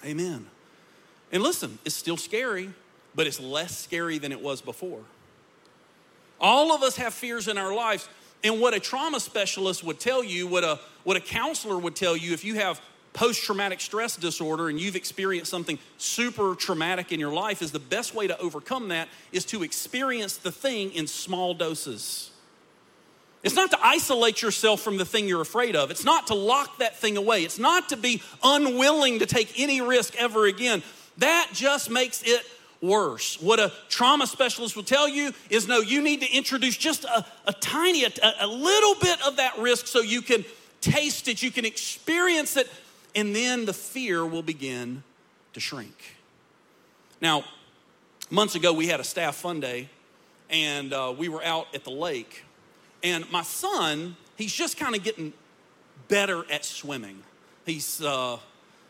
Amen. 0.04 0.20
amen. 0.20 0.46
And 1.32 1.42
listen, 1.42 1.80
it's 1.86 1.96
still 1.96 2.18
scary, 2.18 2.72
but 3.16 3.26
it's 3.26 3.40
less 3.40 3.78
scary 3.78 4.18
than 4.18 4.32
it 4.32 4.42
was 4.42 4.62
before. 4.62 5.02
All 6.42 6.74
of 6.74 6.84
us 6.84 6.98
have 6.98 7.14
fears 7.14 7.48
in 7.48 7.58
our 7.58 7.74
lives, 7.74 8.08
And 8.44 8.62
what 8.62 8.74
a 8.74 8.80
trauma 8.80 9.20
specialist 9.20 9.84
would 9.84 10.00
tell 10.00 10.24
you, 10.24 10.48
what 10.48 10.64
a, 10.64 10.80
what 11.04 11.18
a 11.18 11.20
counselor 11.20 11.78
would 11.78 11.96
tell 11.96 12.16
you 12.16 12.34
if 12.34 12.46
you 12.46 12.56
have 12.56 12.82
post 13.12 13.44
traumatic 13.44 13.82
stress 13.82 14.16
disorder 14.16 14.70
and 14.70 14.80
you've 14.80 14.96
experienced 14.96 15.52
something 15.52 15.78
super 15.98 16.56
traumatic 16.56 17.12
in 17.12 17.20
your 17.20 17.34
life, 17.34 17.62
is 17.62 17.72
the 17.72 17.80
best 17.80 18.16
way 18.16 18.28
to 18.28 18.38
overcome 18.40 18.90
that 18.90 19.10
is 19.32 19.44
to 19.46 19.64
experience 19.64 20.38
the 20.38 20.52
thing 20.52 20.92
in 20.92 21.08
small 21.08 21.54
doses. 21.54 22.32
It's 23.42 23.56
not 23.56 23.72
to 23.72 23.80
isolate 23.82 24.42
yourself 24.42 24.82
from 24.82 24.98
the 24.98 25.06
thing 25.06 25.28
you're 25.28 25.42
afraid 25.42 25.76
of. 25.76 25.92
It's 25.92 26.04
not 26.04 26.28
to 26.28 26.34
lock 26.34 26.80
that 26.80 26.98
thing 26.98 27.16
away. 27.16 27.44
It's 27.44 27.60
not 27.60 27.90
to 27.90 27.98
be 27.98 28.22
unwilling 28.44 29.20
to 29.20 29.26
take 29.26 29.60
any 29.60 29.80
risk 29.80 30.16
ever 30.18 30.46
again. 30.46 30.84
That 31.20 31.50
just 31.54 31.90
makes 31.90 32.22
it 32.24 32.46
worse. 32.82 33.42
What 33.42 33.60
a 33.60 33.72
trauma 33.88 34.28
specialist 34.28 34.76
will 34.76 34.84
tell 34.84 35.08
you 35.08 35.32
is 35.50 35.68
no, 35.68 35.80
you 35.80 36.02
need 36.02 36.22
to 36.22 36.32
introduce 36.32 36.78
just 36.78 37.06
a, 37.06 37.26
a 37.46 37.54
tiny, 37.54 38.04
a, 38.04 38.12
a 38.42 38.48
little 38.48 38.96
bit 38.96 39.26
of 39.26 39.38
that 39.38 39.58
risk 39.58 39.88
so 39.88 40.02
you 40.02 40.22
can 40.22 40.44
taste 40.82 41.28
it, 41.28 41.42
you 41.42 41.52
can 41.52 41.66
experience 41.66 42.58
it, 42.58 42.70
and 43.16 43.36
then 43.36 43.66
the 43.66 43.74
fear 43.74 44.26
will 44.26 44.44
begin 44.44 45.04
to 45.54 45.60
shrink. 45.60 46.16
Now, 47.22 47.44
months 48.30 48.56
ago, 48.56 48.72
we 48.72 48.88
had 48.88 49.00
a 49.00 49.04
staff 49.04 49.36
fun 49.36 49.60
day, 49.60 49.90
and 50.50 50.94
uh, 50.94 51.14
we 51.18 51.28
were 51.28 51.44
out 51.44 51.68
at 51.74 51.84
the 51.84 51.92
lake. 51.92 52.46
And 53.04 53.30
my 53.32 53.44
son, 53.44 54.16
he's 54.36 54.54
just 54.54 54.78
kind 54.78 54.96
of 54.96 55.04
getting 55.04 55.34
better 56.08 56.44
at 56.52 56.66
swimming. 56.66 57.24
He's, 57.66 58.02
uh, 58.02 58.38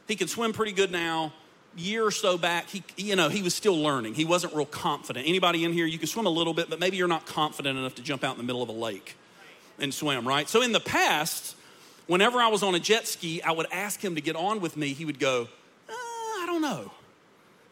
he 0.07 0.15
can 0.15 0.27
swim 0.27 0.53
pretty 0.53 0.71
good 0.71 0.91
now 0.91 1.33
year 1.75 2.05
or 2.05 2.11
so 2.11 2.37
back, 2.37 2.69
he, 2.69 2.83
you 2.97 3.15
know, 3.15 3.29
he 3.29 3.41
was 3.41 3.53
still 3.53 3.77
learning. 3.77 4.13
He 4.13 4.25
wasn't 4.25 4.53
real 4.53 4.65
confident. 4.65 5.27
Anybody 5.27 5.63
in 5.63 5.73
here, 5.73 5.85
you 5.85 5.97
can 5.97 6.07
swim 6.07 6.25
a 6.25 6.31
little 6.31 6.53
bit, 6.53 6.69
but 6.69 6.79
maybe 6.79 6.97
you're 6.97 7.07
not 7.07 7.25
confident 7.25 7.77
enough 7.77 7.95
to 7.95 8.01
jump 8.01 8.23
out 8.23 8.31
in 8.31 8.37
the 8.37 8.43
middle 8.43 8.61
of 8.61 8.69
a 8.69 8.73
lake 8.73 9.15
and 9.79 9.93
swim, 9.93 10.27
right? 10.27 10.49
So 10.49 10.61
in 10.61 10.71
the 10.71 10.79
past, 10.79 11.55
whenever 12.07 12.39
I 12.39 12.47
was 12.47 12.63
on 12.63 12.75
a 12.75 12.79
jet 12.79 13.07
ski, 13.07 13.41
I 13.41 13.51
would 13.51 13.67
ask 13.71 14.03
him 14.03 14.15
to 14.15 14.21
get 14.21 14.35
on 14.35 14.61
with 14.61 14.77
me. 14.77 14.93
He 14.93 15.05
would 15.05 15.19
go, 15.19 15.47
uh, 15.89 15.93
I 15.93 16.43
don't 16.45 16.61
know. 16.61 16.91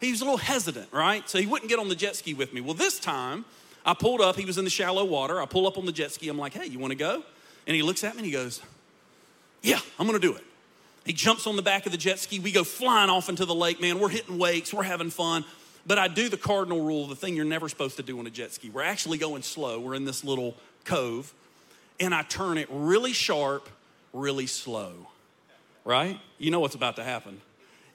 He 0.00 0.10
was 0.10 0.20
a 0.20 0.24
little 0.24 0.38
hesitant, 0.38 0.88
right? 0.92 1.28
So 1.28 1.38
he 1.38 1.46
wouldn't 1.46 1.68
get 1.68 1.78
on 1.78 1.88
the 1.88 1.96
jet 1.96 2.16
ski 2.16 2.34
with 2.34 2.52
me. 2.54 2.60
Well, 2.60 2.74
this 2.74 3.00
time, 3.00 3.44
I 3.88 3.94
pulled 3.94 4.20
up. 4.20 4.36
He 4.36 4.44
was 4.44 4.58
in 4.58 4.64
the 4.64 4.70
shallow 4.70 5.02
water. 5.02 5.40
I 5.40 5.46
pull 5.46 5.66
up 5.66 5.78
on 5.78 5.86
the 5.86 5.92
jet 5.92 6.12
ski. 6.12 6.28
I'm 6.28 6.36
like, 6.36 6.52
hey, 6.52 6.66
you 6.66 6.78
want 6.78 6.90
to 6.90 6.94
go? 6.94 7.22
And 7.66 7.74
he 7.74 7.80
looks 7.80 8.04
at 8.04 8.12
me 8.12 8.18
and 8.18 8.26
he 8.26 8.32
goes, 8.32 8.60
yeah, 9.62 9.80
I'm 9.98 10.06
going 10.06 10.20
to 10.20 10.26
do 10.26 10.36
it. 10.36 10.44
He 11.06 11.14
jumps 11.14 11.46
on 11.46 11.56
the 11.56 11.62
back 11.62 11.86
of 11.86 11.92
the 11.92 11.96
jet 11.96 12.18
ski. 12.18 12.38
We 12.38 12.52
go 12.52 12.64
flying 12.64 13.08
off 13.08 13.30
into 13.30 13.46
the 13.46 13.54
lake, 13.54 13.80
man. 13.80 13.98
We're 13.98 14.10
hitting 14.10 14.36
wakes, 14.36 14.74
we're 14.74 14.82
having 14.82 15.08
fun. 15.08 15.42
But 15.86 15.96
I 15.96 16.06
do 16.06 16.28
the 16.28 16.36
cardinal 16.36 16.82
rule, 16.82 17.06
the 17.06 17.16
thing 17.16 17.34
you're 17.34 17.46
never 17.46 17.66
supposed 17.66 17.96
to 17.96 18.02
do 18.02 18.18
on 18.18 18.26
a 18.26 18.30
jet 18.30 18.52
ski. 18.52 18.68
We're 18.68 18.82
actually 18.82 19.16
going 19.16 19.40
slow. 19.40 19.80
We're 19.80 19.94
in 19.94 20.04
this 20.04 20.22
little 20.22 20.54
cove, 20.84 21.32
and 21.98 22.14
I 22.14 22.24
turn 22.24 22.58
it 22.58 22.68
really 22.70 23.14
sharp, 23.14 23.70
really 24.12 24.46
slow. 24.46 24.92
Right? 25.86 26.20
You 26.36 26.50
know 26.50 26.60
what's 26.60 26.74
about 26.74 26.96
to 26.96 27.04
happen. 27.04 27.40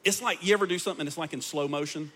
It's 0.03 0.23
like 0.23 0.43
you 0.43 0.55
ever 0.55 0.65
do 0.65 0.79
something 0.79 1.05
it's 1.05 1.19
like 1.19 1.33
in 1.33 1.41
slow 1.41 1.67
motion? 1.67 2.11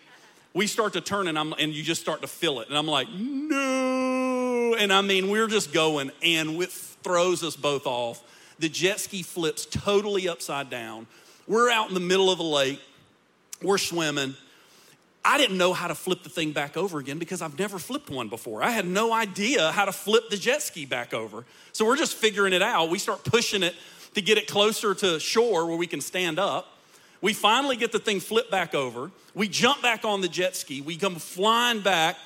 We 0.58 0.66
start 0.66 0.94
to 0.94 1.02
turn 1.02 1.28
and 1.28 1.38
I'm 1.38 1.54
and 1.54 1.72
you 1.72 1.84
just 1.84 2.02
start 2.02 2.22
to 2.22 2.28
feel 2.28 2.62
it. 2.62 2.68
And 2.68 2.76
I'm 2.76 2.88
like, 2.88 3.08
no. 3.12 4.74
And 4.74 4.92
I 4.92 5.02
mean, 5.02 5.30
we're 5.30 5.46
just 5.46 5.72
going 5.72 6.10
and 6.24 6.60
it 6.60 6.72
throws 6.72 7.44
us 7.44 7.56
both 7.56 7.86
off. 7.86 8.24
The 8.58 8.68
jet 8.68 9.00
ski 9.00 9.22
flips 9.22 9.68
totally 9.68 10.28
upside 10.28 10.72
down. 10.72 11.06
We're 11.48 11.70
out 11.70 11.90
in 11.90 11.94
the 11.94 12.00
middle 12.00 12.32
of 12.32 12.40
the 12.40 12.44
lake. 12.44 12.82
We're 13.62 13.78
swimming. 13.78 14.34
I 15.24 15.38
didn't 15.38 15.60
know 15.60 15.74
how 15.74 15.90
to 15.90 15.96
flip 15.96 16.24
the 16.24 16.30
thing 16.30 16.54
back 16.54 16.76
over 16.76 16.98
again 16.98 17.20
because 17.20 17.44
I've 17.44 17.60
never 17.60 17.78
flipped 17.78 18.10
one 18.10 18.28
before. 18.28 18.64
I 18.64 18.72
had 18.72 18.88
no 18.88 19.14
idea 19.14 19.72
how 19.74 19.86
to 19.86 19.92
flip 19.92 20.32
the 20.32 20.38
jet 20.38 20.64
ski 20.64 20.88
back 20.88 21.14
over. 21.14 21.46
So 21.72 21.86
we're 21.86 21.98
just 21.98 22.16
figuring 22.16 22.54
it 22.54 22.64
out. 22.64 22.90
We 22.90 22.98
start 22.98 23.24
pushing 23.24 23.62
it 23.62 23.76
to 24.16 24.24
get 24.24 24.40
it 24.40 24.48
closer 24.48 24.96
to 24.96 25.20
shore 25.20 25.68
where 25.68 25.78
we 25.78 25.86
can 25.86 26.02
stand 26.02 26.40
up. 26.40 26.77
We 27.22 27.34
finally 27.34 27.76
get 27.76 27.92
the 27.92 28.00
thing 28.00 28.20
flipped 28.20 28.52
back 28.52 28.76
over. 28.76 29.12
We 29.34 29.48
jump 29.48 29.82
back 29.82 30.06
on 30.06 30.22
the 30.22 30.28
jet 30.28 30.56
ski. 30.56 30.82
We 30.82 30.98
come 30.98 31.16
flying 31.16 31.82
back. 31.82 32.18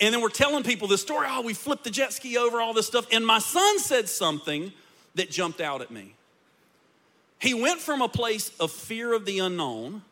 And 0.00 0.14
then 0.14 0.22
we're 0.22 0.28
telling 0.30 0.64
people 0.64 0.88
this 0.88 1.02
story. 1.02 1.26
Oh, 1.30 1.42
we 1.42 1.54
flipped 1.54 1.84
the 1.84 1.90
jet 1.90 2.12
ski 2.12 2.38
over, 2.38 2.60
all 2.60 2.72
this 2.72 2.86
stuff. 2.86 3.06
And 3.12 3.24
my 3.24 3.38
son 3.38 3.78
said 3.78 4.08
something 4.08 4.72
that 5.14 5.30
jumped 5.30 5.60
out 5.60 5.82
at 5.82 5.90
me. 5.90 6.14
He 7.38 7.54
went 7.54 7.80
from 7.80 8.02
a 8.02 8.08
place 8.08 8.50
of 8.60 8.70
fear 8.70 9.12
of 9.12 9.24
the 9.24 9.38
unknown 9.38 10.02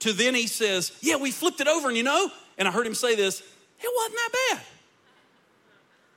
to 0.00 0.12
then 0.12 0.34
he 0.34 0.46
says, 0.46 0.92
Yeah, 1.00 1.16
we 1.16 1.30
flipped 1.30 1.60
it 1.60 1.68
over, 1.68 1.88
and 1.88 1.96
you 1.96 2.02
know, 2.02 2.30
and 2.58 2.68
I 2.68 2.70
heard 2.70 2.86
him 2.86 2.94
say 2.94 3.14
this, 3.14 3.40
it 3.40 3.90
wasn't 3.96 4.16
that 4.16 4.30
bad. 4.32 4.62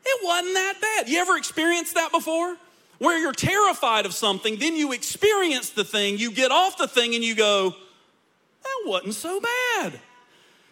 It 0.06 0.26
wasn't 0.26 0.54
that 0.54 0.76
bad. 0.82 1.10
You 1.10 1.20
ever 1.20 1.38
experienced 1.38 1.96
that 1.96 2.12
before? 2.12 2.56
Where 3.00 3.20
you're 3.20 3.32
terrified 3.32 4.06
of 4.06 4.14
something, 4.14 4.58
then 4.58 4.76
you 4.76 4.92
experience 4.92 5.70
the 5.70 5.84
thing, 5.84 6.18
you 6.18 6.32
get 6.32 6.52
off 6.52 6.78
the 6.78 6.88
thing, 6.88 7.14
and 7.14 7.24
you 7.24 7.36
go, 7.36 7.72
That 8.64 8.84
wasn't 8.86 9.14
so 9.14 9.40
bad. 9.40 10.00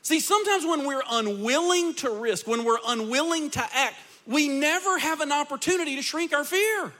See, 0.02 0.20
sometimes 0.20 0.66
when 0.66 0.86
we're 0.86 1.04
unwilling 1.10 1.96
to 1.96 2.12
risk, 2.12 2.48
when 2.48 2.64
we're 2.64 2.78
unwilling 2.88 3.50
to 3.52 3.68
act, 3.74 3.96
we 4.28 4.48
never 4.48 4.98
have 5.00 5.22
an 5.22 5.32
opportunity 5.32 5.96
to 5.96 6.02
shrink 6.02 6.34
our 6.34 6.44
fear. 6.44 6.94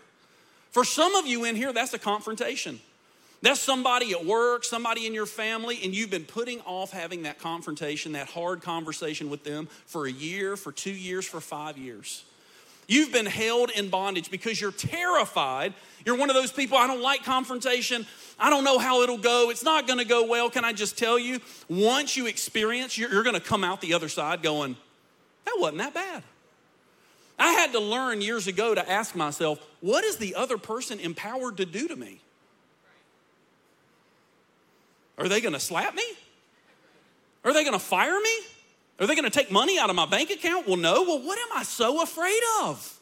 For 0.72 0.84
some 0.84 1.16
of 1.16 1.26
you 1.26 1.46
in 1.46 1.56
here, 1.56 1.72
that's 1.72 1.94
a 1.94 2.00
confrontation. 2.00 2.80
That's 3.42 3.60
somebody 3.60 4.12
at 4.12 4.26
work, 4.26 4.64
somebody 4.64 5.06
in 5.06 5.14
your 5.14 5.28
family, 5.28 5.80
and 5.84 5.94
you've 5.94 6.10
been 6.10 6.26
putting 6.26 6.62
off 6.62 6.92
having 6.92 7.24
that 7.24 7.38
confrontation, 7.38 8.14
that 8.14 8.28
hard 8.28 8.62
conversation 8.62 9.30
with 9.30 9.44
them 9.44 9.68
for 9.86 10.08
a 10.08 10.12
year, 10.12 10.58
for 10.58 10.72
two 10.72 10.92
years, 10.92 11.26
for 11.26 11.40
five 11.40 11.78
years. 11.78 12.26
You've 12.88 13.12
been 13.12 13.26
held 13.26 13.72
in 13.72 13.90
bondage 13.90 14.30
because 14.30 14.60
you're 14.60 14.72
terrified. 14.72 15.74
You're 16.06 16.18
one 16.18 16.30
of 16.30 16.36
those 16.36 16.52
people, 16.52 16.78
I 16.78 16.88
don't 16.88 17.02
like 17.02 17.24
confrontation. 17.24 18.06
I 18.38 18.50
don't 18.50 18.64
know 18.64 18.78
how 18.78 19.02
it'll 19.02 19.18
go. 19.18 19.50
It's 19.50 19.64
not 19.64 19.88
going 19.88 20.00
to 20.00 20.06
go 20.06 20.26
well. 20.28 20.50
Can 20.50 20.64
I 20.64 20.74
just 20.74 20.98
tell 20.98 21.18
you? 21.18 21.40
Once 21.68 22.16
you 22.16 22.28
experience, 22.28 22.98
you're, 22.98 23.12
you're 23.12 23.24
going 23.24 23.36
to 23.36 23.42
come 23.42 23.64
out 23.64 23.82
the 23.82 23.94
other 23.94 24.10
side 24.10 24.44
going, 24.44 24.76
that 25.46 25.56
wasn't 25.58 25.80
that 25.80 25.94
bad. 25.94 26.24
I 27.38 27.52
had 27.52 27.72
to 27.74 27.80
learn 27.80 28.22
years 28.22 28.48
ago 28.48 28.76
to 28.76 28.90
ask 28.90 29.16
myself, 29.16 29.60
what 29.82 30.04
is 30.04 30.18
the 30.18 30.36
other 30.36 30.58
person 30.58 31.00
empowered 31.00 31.58
to 31.58 31.66
do 31.66 31.88
to 31.88 31.96
me? 31.96 32.22
Are 35.18 35.28
they 35.28 35.42
gonna 35.42 35.60
slap 35.60 35.96
me? 35.96 36.04
Are 37.44 37.54
they 37.54 37.64
gonna 37.64 37.80
fire 37.80 38.20
me? 38.20 38.40
Are 39.00 39.08
they 39.08 39.16
gonna 39.16 39.30
take 39.30 39.52
money 39.52 39.78
out 39.78 39.90
of 39.90 39.96
my 39.96 40.06
bank 40.06 40.30
account? 40.30 40.68
Well, 40.68 40.78
no. 40.78 41.04
Well, 41.04 41.22
what 41.22 41.38
am 41.38 41.58
I 41.58 41.64
so 41.64 42.02
afraid 42.02 42.42
of? 42.64 43.00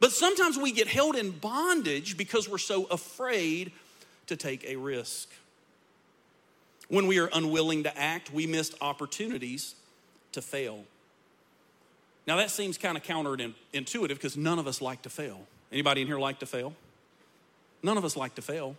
But 0.00 0.12
sometimes 0.12 0.58
we 0.58 0.72
get 0.72 0.86
held 0.86 1.16
in 1.16 1.30
bondage 1.30 2.16
because 2.16 2.48
we're 2.48 2.58
so 2.58 2.84
afraid 2.84 3.72
to 4.26 4.36
take 4.36 4.64
a 4.64 4.76
risk. 4.76 5.30
When 6.88 7.06
we 7.06 7.18
are 7.18 7.30
unwilling 7.32 7.84
to 7.84 7.98
act, 7.98 8.30
we 8.30 8.46
miss 8.46 8.74
opportunities 8.80 9.74
to 10.32 10.42
fail. 10.42 10.84
Now 12.26 12.36
that 12.36 12.50
seems 12.50 12.76
kind 12.76 12.96
of 12.96 13.02
counterintuitive 13.02 14.08
because 14.08 14.36
none 14.36 14.58
of 14.58 14.66
us 14.66 14.82
like 14.82 15.02
to 15.02 15.10
fail. 15.10 15.46
Anybody 15.72 16.02
in 16.02 16.06
here 16.06 16.18
like 16.18 16.40
to 16.40 16.46
fail? 16.46 16.74
None 17.82 17.96
of 17.96 18.04
us 18.04 18.16
like 18.16 18.34
to 18.36 18.42
fail. 18.42 18.76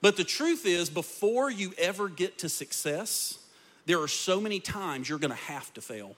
But 0.00 0.16
the 0.16 0.24
truth 0.24 0.66
is, 0.66 0.90
before 0.90 1.50
you 1.50 1.72
ever 1.78 2.08
get 2.08 2.38
to 2.38 2.48
success, 2.48 3.38
there 3.86 4.00
are 4.00 4.08
so 4.08 4.40
many 4.40 4.60
times 4.60 5.08
you're 5.08 5.18
gonna 5.18 5.34
have 5.34 5.72
to 5.74 5.80
fail. 5.80 6.16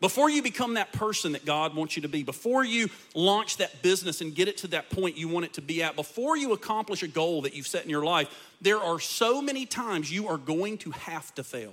Before 0.00 0.28
you 0.28 0.42
become 0.42 0.74
that 0.74 0.92
person 0.92 1.32
that 1.32 1.46
God 1.46 1.74
wants 1.74 1.96
you 1.96 2.02
to 2.02 2.08
be, 2.08 2.22
before 2.22 2.64
you 2.64 2.90
launch 3.14 3.56
that 3.56 3.80
business 3.80 4.20
and 4.20 4.34
get 4.34 4.48
it 4.48 4.58
to 4.58 4.66
that 4.68 4.90
point 4.90 5.16
you 5.16 5.28
want 5.28 5.46
it 5.46 5.54
to 5.54 5.62
be 5.62 5.82
at, 5.82 5.96
before 5.96 6.36
you 6.36 6.52
accomplish 6.52 7.02
a 7.02 7.08
goal 7.08 7.42
that 7.42 7.54
you've 7.54 7.66
set 7.66 7.84
in 7.84 7.90
your 7.90 8.04
life, 8.04 8.28
there 8.60 8.78
are 8.78 9.00
so 9.00 9.40
many 9.40 9.64
times 9.64 10.12
you 10.12 10.28
are 10.28 10.36
going 10.36 10.76
to 10.78 10.90
have 10.90 11.34
to 11.36 11.44
fail. 11.44 11.72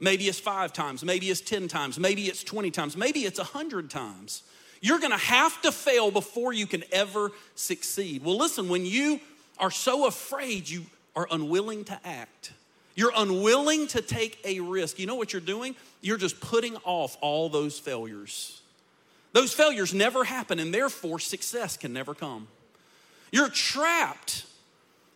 Maybe 0.00 0.28
it's 0.28 0.40
five 0.40 0.72
times, 0.72 1.04
maybe 1.04 1.28
it's 1.30 1.40
10 1.40 1.68
times, 1.68 1.98
maybe 1.98 2.24
it's 2.24 2.42
20 2.42 2.70
times, 2.70 2.96
maybe 2.96 3.20
it's 3.20 3.38
100 3.38 3.90
times. 3.90 4.42
You're 4.80 5.00
gonna 5.00 5.16
have 5.16 5.60
to 5.62 5.72
fail 5.72 6.10
before 6.10 6.52
you 6.52 6.66
can 6.66 6.84
ever 6.92 7.32
succeed. 7.54 8.24
Well, 8.24 8.36
listen, 8.36 8.68
when 8.68 8.86
you 8.86 9.20
are 9.58 9.70
so 9.70 10.06
afraid, 10.06 10.68
you 10.68 10.86
are 11.16 11.26
unwilling 11.30 11.84
to 11.84 12.00
act. 12.04 12.52
You're 12.98 13.12
unwilling 13.14 13.86
to 13.88 14.02
take 14.02 14.40
a 14.44 14.58
risk. 14.58 14.98
You 14.98 15.06
know 15.06 15.14
what 15.14 15.32
you're 15.32 15.40
doing? 15.40 15.76
You're 16.00 16.18
just 16.18 16.40
putting 16.40 16.74
off 16.78 17.16
all 17.20 17.48
those 17.48 17.78
failures. 17.78 18.60
Those 19.32 19.52
failures 19.52 19.94
never 19.94 20.24
happen, 20.24 20.58
and 20.58 20.74
therefore 20.74 21.20
success 21.20 21.76
can 21.76 21.92
never 21.92 22.12
come. 22.12 22.48
You're 23.30 23.50
trapped 23.50 24.46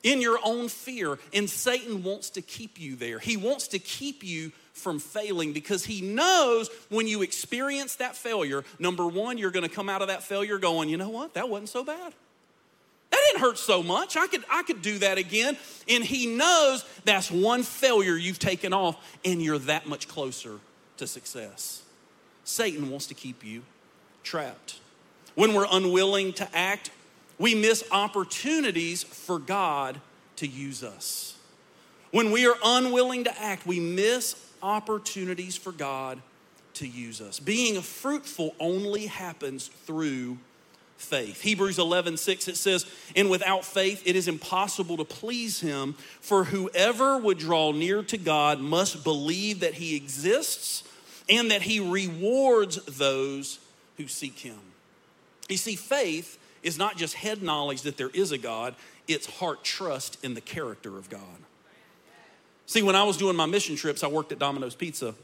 in 0.04 0.20
your 0.20 0.38
own 0.44 0.68
fear, 0.68 1.18
and 1.34 1.50
Satan 1.50 2.04
wants 2.04 2.30
to 2.30 2.40
keep 2.40 2.78
you 2.78 2.94
there. 2.94 3.18
He 3.18 3.36
wants 3.36 3.66
to 3.68 3.80
keep 3.80 4.22
you 4.22 4.52
from 4.74 5.00
failing 5.00 5.52
because 5.52 5.84
he 5.84 6.02
knows 6.02 6.70
when 6.88 7.08
you 7.08 7.22
experience 7.22 7.96
that 7.96 8.14
failure, 8.14 8.62
number 8.78 9.08
one, 9.08 9.38
you're 9.38 9.50
going 9.50 9.68
to 9.68 9.74
come 9.74 9.88
out 9.88 10.02
of 10.02 10.06
that 10.06 10.22
failure 10.22 10.58
going, 10.58 10.88
you 10.88 10.98
know 10.98 11.10
what? 11.10 11.34
That 11.34 11.48
wasn't 11.48 11.70
so 11.70 11.82
bad. 11.82 12.14
Didn't 13.32 13.44
hurt 13.44 13.58
so 13.58 13.82
much. 13.82 14.16
I 14.16 14.26
could, 14.26 14.44
I 14.50 14.62
could 14.62 14.82
do 14.82 14.98
that 14.98 15.16
again. 15.16 15.56
And 15.88 16.04
he 16.04 16.26
knows 16.26 16.84
that's 17.04 17.30
one 17.30 17.62
failure 17.62 18.14
you've 18.14 18.38
taken 18.38 18.74
off, 18.74 18.96
and 19.24 19.40
you're 19.40 19.58
that 19.60 19.86
much 19.86 20.06
closer 20.06 20.58
to 20.98 21.06
success. 21.06 21.82
Satan 22.44 22.90
wants 22.90 23.06
to 23.06 23.14
keep 23.14 23.42
you 23.42 23.62
trapped. 24.22 24.80
When 25.34 25.54
we're 25.54 25.66
unwilling 25.70 26.34
to 26.34 26.48
act, 26.54 26.90
we 27.38 27.54
miss 27.54 27.82
opportunities 27.90 29.02
for 29.02 29.38
God 29.38 29.98
to 30.36 30.46
use 30.46 30.84
us. 30.84 31.34
When 32.10 32.32
we 32.32 32.46
are 32.46 32.56
unwilling 32.62 33.24
to 33.24 33.42
act, 33.42 33.66
we 33.66 33.80
miss 33.80 34.36
opportunities 34.62 35.56
for 35.56 35.72
God 35.72 36.20
to 36.74 36.86
use 36.86 37.22
us. 37.22 37.40
Being 37.40 37.80
fruitful 37.80 38.54
only 38.60 39.06
happens 39.06 39.68
through 39.68 40.36
faith. 41.02 41.42
Hebrews 41.42 41.78
11, 41.78 42.16
6, 42.16 42.48
it 42.48 42.56
says, 42.56 42.86
And 43.14 43.30
without 43.30 43.64
faith 43.64 44.02
it 44.06 44.16
is 44.16 44.28
impossible 44.28 44.96
to 44.96 45.04
please 45.04 45.60
him, 45.60 45.94
for 46.20 46.44
whoever 46.44 47.18
would 47.18 47.38
draw 47.38 47.72
near 47.72 48.02
to 48.04 48.18
God 48.18 48.60
must 48.60 49.04
believe 49.04 49.60
that 49.60 49.74
he 49.74 49.96
exists 49.96 50.84
and 51.28 51.50
that 51.50 51.62
he 51.62 51.80
rewards 51.80 52.76
those 52.84 53.58
who 53.96 54.08
seek 54.08 54.38
him. 54.38 54.58
You 55.48 55.56
see, 55.56 55.76
faith 55.76 56.38
is 56.62 56.78
not 56.78 56.96
just 56.96 57.14
head 57.14 57.42
knowledge 57.42 57.82
that 57.82 57.96
there 57.96 58.10
is 58.10 58.32
a 58.32 58.38
God, 58.38 58.74
it's 59.08 59.26
heart 59.26 59.64
trust 59.64 60.22
in 60.24 60.34
the 60.34 60.40
character 60.40 60.96
of 60.96 61.10
God. 61.10 61.20
See, 62.66 62.82
when 62.82 62.96
I 62.96 63.02
was 63.02 63.16
doing 63.16 63.36
my 63.36 63.46
mission 63.46 63.76
trips, 63.76 64.02
I 64.02 64.06
worked 64.06 64.32
at 64.32 64.38
Domino's 64.38 64.74
Pizza. 64.74 65.14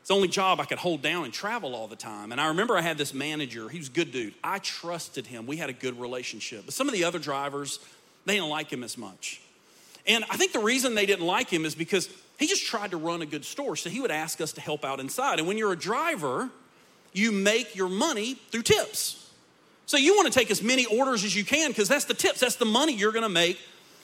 It's 0.00 0.08
the 0.08 0.14
only 0.14 0.28
job 0.28 0.60
I 0.60 0.64
could 0.64 0.78
hold 0.78 1.02
down 1.02 1.24
and 1.24 1.32
travel 1.32 1.74
all 1.74 1.86
the 1.86 1.96
time. 1.96 2.32
And 2.32 2.40
I 2.40 2.48
remember 2.48 2.76
I 2.76 2.80
had 2.80 2.96
this 2.96 3.12
manager, 3.12 3.68
he 3.68 3.78
was 3.78 3.88
a 3.88 3.92
good 3.92 4.10
dude. 4.12 4.34
I 4.42 4.58
trusted 4.58 5.26
him. 5.26 5.46
We 5.46 5.56
had 5.56 5.68
a 5.68 5.74
good 5.74 6.00
relationship. 6.00 6.64
But 6.64 6.74
some 6.74 6.88
of 6.88 6.94
the 6.94 7.04
other 7.04 7.18
drivers, 7.18 7.78
they 8.24 8.34
didn't 8.34 8.48
like 8.48 8.70
him 8.72 8.82
as 8.82 8.96
much. 8.96 9.40
And 10.06 10.24
I 10.30 10.36
think 10.36 10.52
the 10.52 10.60
reason 10.60 10.94
they 10.94 11.04
didn't 11.04 11.26
like 11.26 11.50
him 11.50 11.66
is 11.66 11.74
because 11.74 12.08
he 12.38 12.46
just 12.46 12.64
tried 12.64 12.92
to 12.92 12.96
run 12.96 13.20
a 13.20 13.26
good 13.26 13.44
store. 13.44 13.76
So 13.76 13.90
he 13.90 14.00
would 14.00 14.10
ask 14.10 14.40
us 14.40 14.52
to 14.52 14.60
help 14.60 14.84
out 14.84 15.00
inside. 15.00 15.38
And 15.38 15.46
when 15.46 15.58
you're 15.58 15.72
a 15.72 15.78
driver, 15.78 16.48
you 17.12 17.32
make 17.32 17.76
your 17.76 17.88
money 17.88 18.34
through 18.50 18.62
tips. 18.62 19.30
So 19.86 19.96
you 19.96 20.14
want 20.16 20.32
to 20.32 20.38
take 20.38 20.50
as 20.50 20.62
many 20.62 20.86
orders 20.86 21.24
as 21.24 21.34
you 21.34 21.44
can 21.44 21.70
because 21.70 21.88
that's 21.88 22.04
the 22.04 22.14
tips, 22.14 22.40
that's 22.40 22.56
the 22.56 22.64
money 22.64 22.94
you're 22.94 23.12
going 23.12 23.22
to 23.22 23.28
make 23.28 23.58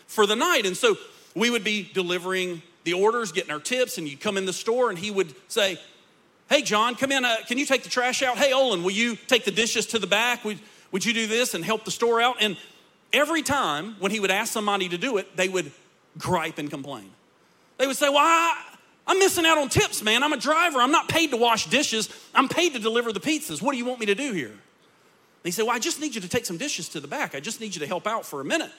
for 0.07 0.27
the 0.27 0.37
night. 0.37 0.67
And 0.67 0.77
so 0.77 0.97
we 1.35 1.51
would 1.51 1.65
be 1.65 1.89
delivering 1.93 2.63
the 2.85 2.93
orders, 2.93 3.33
getting 3.33 3.51
our 3.51 3.61
tips, 3.61 3.99
and 3.99 4.07
you'd 4.07 4.21
come 4.21 4.37
in 4.37 4.45
the 4.47 4.53
store 4.53 4.91
and 4.91 4.99
he 4.99 5.11
would 5.11 5.35
say, 5.51 5.79
Hey, 6.51 6.63
John, 6.63 6.95
come 6.95 7.11
in. 7.11 7.25
Uh, 7.25 7.37
can 7.49 7.57
you 7.57 7.65
take 7.65 7.83
the 7.83 7.89
trash 7.89 8.23
out? 8.23 8.37
Hey, 8.37 8.53
Olin, 8.53 8.83
will 8.83 8.91
you 8.91 9.17
take 9.17 9.45
the 9.45 9.51
dishes 9.51 9.87
to 9.87 9.99
the 9.99 10.07
back? 10.07 10.45
Would, 10.45 10.59
would 10.93 11.05
you 11.05 11.15
do 11.15 11.27
this 11.27 11.55
and 11.55 11.65
help 11.65 11.85
the 11.87 11.91
store 11.91 12.21
out? 12.21 12.37
And 12.41 12.59
every 13.13 13.43
time 13.43 13.97
when 13.99 14.13
he 14.13 14.21
would 14.21 14.31
ask 14.31 14.53
somebody 14.53 14.89
to 14.91 14.99
do 14.99 15.17
it, 15.17 15.37
they 15.37 15.49
would 15.49 15.73
gripe 16.19 16.59
and 16.59 16.69
complain. 16.69 17.11
They 17.79 17.87
would 17.87 17.97
say, 17.97 18.09
Well, 18.09 18.19
I, 18.19 18.63
I'm 19.07 19.19
missing 19.19 19.47
out 19.47 19.59
on 19.59 19.69
tips, 19.69 20.03
man. 20.03 20.23
I'm 20.23 20.33
a 20.33 20.39
driver. 20.39 20.81
I'm 20.81 20.93
not 20.93 21.09
paid 21.09 21.31
to 21.31 21.37
wash 21.37 21.67
dishes. 21.67 22.09
I'm 22.35 22.49
paid 22.49 22.75
to 22.75 22.79
deliver 22.79 23.13
the 23.13 23.21
pizzas. 23.21 23.61
What 23.61 23.73
do 23.73 23.79
you 23.79 23.85
want 23.85 24.01
me 24.01 24.07
to 24.07 24.15
do 24.15 24.33
here? 24.33 24.53
he 25.43 25.51
said, 25.51 25.63
Well, 25.67 25.75
I 25.75 25.79
just 25.79 26.01
need 26.01 26.15
you 26.15 26.21
to 26.21 26.29
take 26.29 26.47
some 26.47 26.57
dishes 26.57 26.89
to 26.91 27.01
the 27.01 27.09
back. 27.09 27.35
I 27.35 27.41
just 27.41 27.61
need 27.61 27.75
you 27.75 27.81
to 27.81 27.87
help 27.87 28.07
out 28.07 28.25
for 28.27 28.41
a 28.41 28.45
minute. 28.45 28.71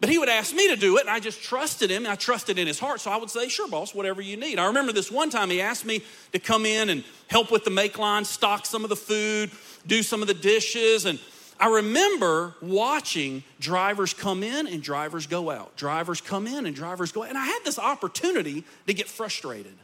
But 0.00 0.10
he 0.10 0.18
would 0.18 0.28
ask 0.28 0.54
me 0.54 0.68
to 0.68 0.76
do 0.76 0.96
it, 0.98 1.02
and 1.02 1.10
I 1.10 1.18
just 1.18 1.42
trusted 1.42 1.90
him. 1.90 2.06
I 2.06 2.14
trusted 2.14 2.56
in 2.56 2.68
his 2.68 2.78
heart. 2.78 3.00
So 3.00 3.10
I 3.10 3.16
would 3.16 3.30
say, 3.30 3.48
Sure, 3.48 3.66
boss, 3.66 3.94
whatever 3.94 4.22
you 4.22 4.36
need. 4.36 4.58
I 4.58 4.66
remember 4.66 4.92
this 4.92 5.10
one 5.10 5.28
time 5.28 5.50
he 5.50 5.60
asked 5.60 5.84
me 5.84 6.02
to 6.32 6.38
come 6.38 6.64
in 6.64 6.88
and 6.88 7.02
help 7.26 7.50
with 7.50 7.64
the 7.64 7.70
make 7.70 7.98
line, 7.98 8.24
stock 8.24 8.64
some 8.64 8.84
of 8.84 8.90
the 8.90 8.96
food, 8.96 9.50
do 9.86 10.04
some 10.04 10.22
of 10.22 10.28
the 10.28 10.34
dishes. 10.34 11.04
And 11.04 11.18
I 11.58 11.68
remember 11.68 12.54
watching 12.62 13.42
drivers 13.58 14.14
come 14.14 14.44
in 14.44 14.68
and 14.68 14.80
drivers 14.80 15.26
go 15.26 15.50
out, 15.50 15.76
drivers 15.76 16.20
come 16.20 16.46
in 16.46 16.66
and 16.66 16.76
drivers 16.76 17.10
go 17.10 17.24
out. 17.24 17.30
And 17.30 17.38
I 17.38 17.46
had 17.46 17.60
this 17.64 17.78
opportunity 17.78 18.62
to 18.86 18.94
get 18.94 19.08
frustrated. 19.08 19.74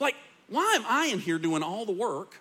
Like, 0.00 0.16
why 0.48 0.74
am 0.74 0.84
I 0.88 1.06
in 1.06 1.20
here 1.20 1.38
doing 1.38 1.62
all 1.62 1.86
the 1.86 1.92
work? 1.92 2.40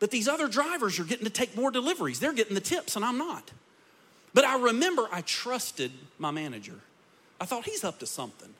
But 0.00 0.10
these 0.10 0.26
other 0.26 0.48
drivers 0.48 0.98
are 0.98 1.04
getting 1.04 1.24
to 1.24 1.30
take 1.30 1.56
more 1.56 1.70
deliveries. 1.70 2.18
They're 2.18 2.32
getting 2.32 2.54
the 2.54 2.60
tips, 2.60 2.96
and 2.96 3.04
I'm 3.04 3.16
not. 3.16 3.52
But 4.36 4.44
I 4.44 4.58
remember 4.58 5.08
I 5.10 5.22
trusted 5.22 5.90
my 6.18 6.30
manager. 6.30 6.74
I 7.40 7.46
thought 7.46 7.64
he's 7.64 7.84
up 7.84 8.00
to 8.00 8.06
something. 8.06 8.50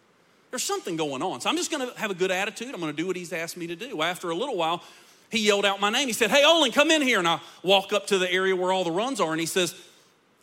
There's 0.51 0.63
something 0.63 0.97
going 0.97 1.21
on. 1.21 1.43
So 1.43 1.51
I'm 1.51 1.57
just 1.59 1.71
going 1.71 1.87
to 1.87 1.99
have 1.99 2.11
a 2.11 2.15
good 2.15 2.31
attitude. 2.31 2.73
I'm 2.73 2.81
going 2.81 2.91
to 2.91 2.97
do 2.97 3.07
what 3.07 3.15
he's 3.15 3.31
asked 3.31 3.59
me 3.59 3.67
to 3.67 3.77
do. 3.77 4.01
After 4.01 4.31
a 4.31 4.35
little 4.35 4.57
while, 4.57 4.83
he 5.31 5.47
yelled 5.47 5.67
out 5.67 5.79
my 5.79 5.91
name. 5.91 6.07
He 6.07 6.15
said, 6.15 6.31
Hey, 6.31 6.45
Olin, 6.47 6.73
come 6.73 6.91
in 6.91 7.03
here. 7.03 7.19
And 7.19 7.29
I 7.29 7.41
walk 7.63 7.93
up 7.93 8.07
to 8.07 8.17
the 8.17 8.33
area 8.33 8.57
where 8.57 8.73
all 8.73 8.85
the 8.85 8.91
runs 8.91 9.21
are, 9.21 9.33
and 9.33 9.39
he 9.39 9.45
says, 9.45 9.75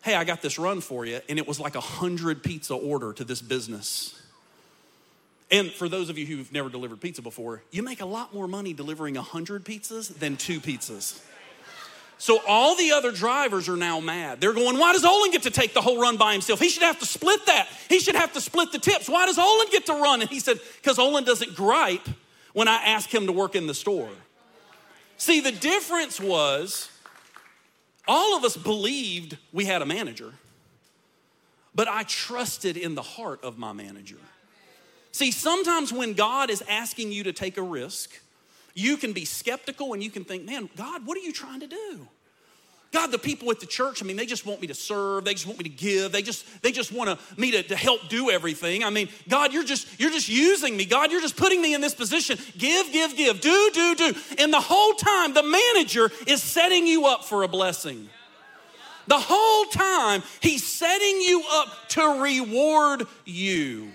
Hey, 0.04 0.13
I 0.13 0.24
got 0.24 0.43
this 0.43 0.60
run 0.60 0.82
for 0.82 1.04
you. 1.04 1.19
And 1.28 1.39
it 1.39 1.48
was 1.48 1.60
like 1.60 1.74
a 1.74 1.82
hundred 1.82 2.43
pizza 2.43 2.76
order 2.76 3.12
to 3.13 3.24
this 3.24 3.41
business. 3.41 4.22
And 5.50 5.72
for 5.72 5.89
those 5.89 6.10
of 6.10 6.17
you 6.19 6.28
who've 6.28 6.54
never 6.54 6.69
delivered 6.69 7.02
pizza 7.02 7.24
before, 7.24 7.63
you 7.72 7.82
make 7.82 8.02
a 8.02 8.06
lot 8.06 8.36
more 8.36 8.48
money 8.48 8.74
delivering 8.74 9.15
100 9.15 9.65
pizzas 9.65 10.13
than 10.13 10.38
two 10.38 10.60
pizzas. 10.60 11.19
So 12.23 12.39
all 12.47 12.77
the 12.77 12.93
other 12.93 13.12
drivers 13.12 13.67
are 13.67 13.75
now 13.75 13.99
mad. 13.99 14.39
They're 14.39 14.53
going, 14.53 14.77
why 14.77 14.93
does 14.93 15.03
Olin 15.03 15.31
get 15.31 15.43
to 15.43 15.51
take 15.51 15.73
the 15.73 15.81
whole 15.81 15.99
run 15.99 16.15
by 16.15 16.31
himself? 16.31 16.57
He 16.57 16.69
should 16.69 16.83
have 16.83 16.97
to 16.99 17.05
split 17.05 17.45
that. 17.47 17.67
He 17.89 17.99
should 17.99 18.15
have 18.15 18.31
to 18.31 18.39
split 18.39 18.71
the 18.71 18.79
tips. 18.79 19.09
Why 19.09 19.25
does 19.25 19.38
Olin 19.38 19.67
get 19.69 19.88
to 19.88 19.93
run? 19.95 20.21
And 20.21 20.29
he 20.29 20.39
said, 20.39 20.62
because 20.77 20.97
Olin 20.99 21.25
doesn't 21.25 21.53
gripe 21.53 22.07
when 22.53 22.69
I 22.69 22.75
ask 22.75 23.13
him 23.13 23.25
to 23.25 23.33
work 23.33 23.55
in 23.55 23.67
the 23.67 23.73
store. 23.73 24.07
See, 25.17 25.41
the 25.41 25.51
difference 25.51 26.17
was 26.17 26.89
all 28.07 28.38
of 28.38 28.45
us 28.45 28.55
believed 28.55 29.38
we 29.51 29.65
had 29.65 29.81
a 29.81 29.86
manager, 29.86 30.31
but 31.75 31.89
I 31.89 32.03
trusted 32.03 32.77
in 32.77 32.95
the 32.95 33.01
heart 33.01 33.43
of 33.43 33.57
my 33.57 33.73
manager. 33.73 34.19
See, 35.12 35.31
sometimes 35.31 35.91
when 35.91 36.13
God 36.13 36.49
is 36.49 36.63
asking 36.69 37.12
you 37.12 37.23
to 37.23 37.33
take 37.33 37.57
a 37.57 37.62
risk, 37.62 38.17
you 38.73 38.97
can 38.97 39.13
be 39.13 39.25
skeptical 39.25 39.93
and 39.93 40.03
you 40.03 40.09
can 40.09 40.23
think, 40.23 40.45
man, 40.45 40.69
God, 40.75 41.05
what 41.05 41.17
are 41.17 41.21
you 41.21 41.33
trying 41.33 41.59
to 41.59 41.67
do? 41.67 42.07
God, 42.93 43.07
the 43.07 43.17
people 43.17 43.49
at 43.49 43.59
the 43.59 43.65
church, 43.65 44.03
I 44.03 44.05
mean, 44.05 44.17
they 44.17 44.27
just 44.27 44.45
want 44.45 44.62
me 44.62 44.67
to 44.67 44.75
serve. 44.75 45.25
They 45.25 45.33
just 45.33 45.47
want 45.47 45.57
me 45.57 45.63
to 45.63 45.69
give. 45.69 46.12
They 46.12 46.21
just, 46.21 46.45
they 46.62 46.71
just 46.71 46.91
want 46.91 47.19
me 47.39 47.49
to, 47.49 47.63
to 47.63 47.75
help 47.75 48.07
do 48.07 48.29
everything. 48.29 48.83
I 48.83 48.91
mean, 48.91 49.09
God, 49.27 49.51
you're 49.51 49.63
just, 49.63 49.99
you're 49.99 50.12
just 50.12 50.29
using 50.29 50.77
me. 50.77 50.86
God, 50.86 51.12
you're 51.12 51.19
just 51.19 51.36
putting 51.36 51.59
me 51.59 51.73
in 51.73 51.81
this 51.81 51.95
position. 51.95 52.38
Give, 52.55 52.91
give, 52.91 53.17
give. 53.17 53.41
Do, 53.41 53.71
do, 53.73 53.95
do. 53.95 54.13
And 54.38 54.53
the 54.53 54.62
whole 54.62 54.93
time, 54.93 55.33
the 55.33 55.41
manager 55.41 56.12
is 56.27 56.43
setting 56.43 56.86
you 56.86 57.07
up 57.07 57.25
for 57.25 57.41
a 57.41 57.47
blessing. 57.47 58.09
The 59.07 59.19
whole 59.19 59.65
time, 59.65 60.21
he's 60.39 60.63
setting 60.63 61.19
you 61.19 61.43
up 61.51 61.89
to 61.89 62.21
reward 62.21 63.07
you. 63.25 63.91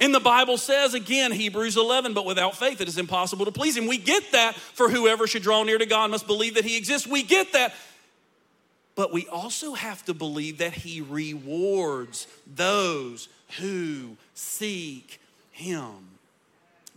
And 0.00 0.14
the 0.14 0.20
Bible 0.20 0.58
says 0.58 0.94
again, 0.94 1.30
Hebrews 1.32 1.76
11, 1.76 2.14
but 2.14 2.26
without 2.26 2.56
faith 2.56 2.80
it 2.80 2.88
is 2.88 2.98
impossible 2.98 3.44
to 3.44 3.52
please 3.52 3.76
Him. 3.76 3.86
We 3.86 3.98
get 3.98 4.32
that 4.32 4.54
for 4.54 4.88
whoever 4.88 5.26
should 5.26 5.42
draw 5.42 5.62
near 5.62 5.78
to 5.78 5.86
God 5.86 6.10
must 6.10 6.26
believe 6.26 6.54
that 6.54 6.64
He 6.64 6.76
exists. 6.76 7.06
We 7.06 7.22
get 7.22 7.52
that. 7.52 7.74
But 8.96 9.12
we 9.12 9.26
also 9.28 9.74
have 9.74 10.04
to 10.06 10.14
believe 10.14 10.58
that 10.58 10.72
He 10.72 11.00
rewards 11.00 12.26
those 12.54 13.28
who 13.58 14.16
seek 14.34 15.20
Him. 15.52 15.92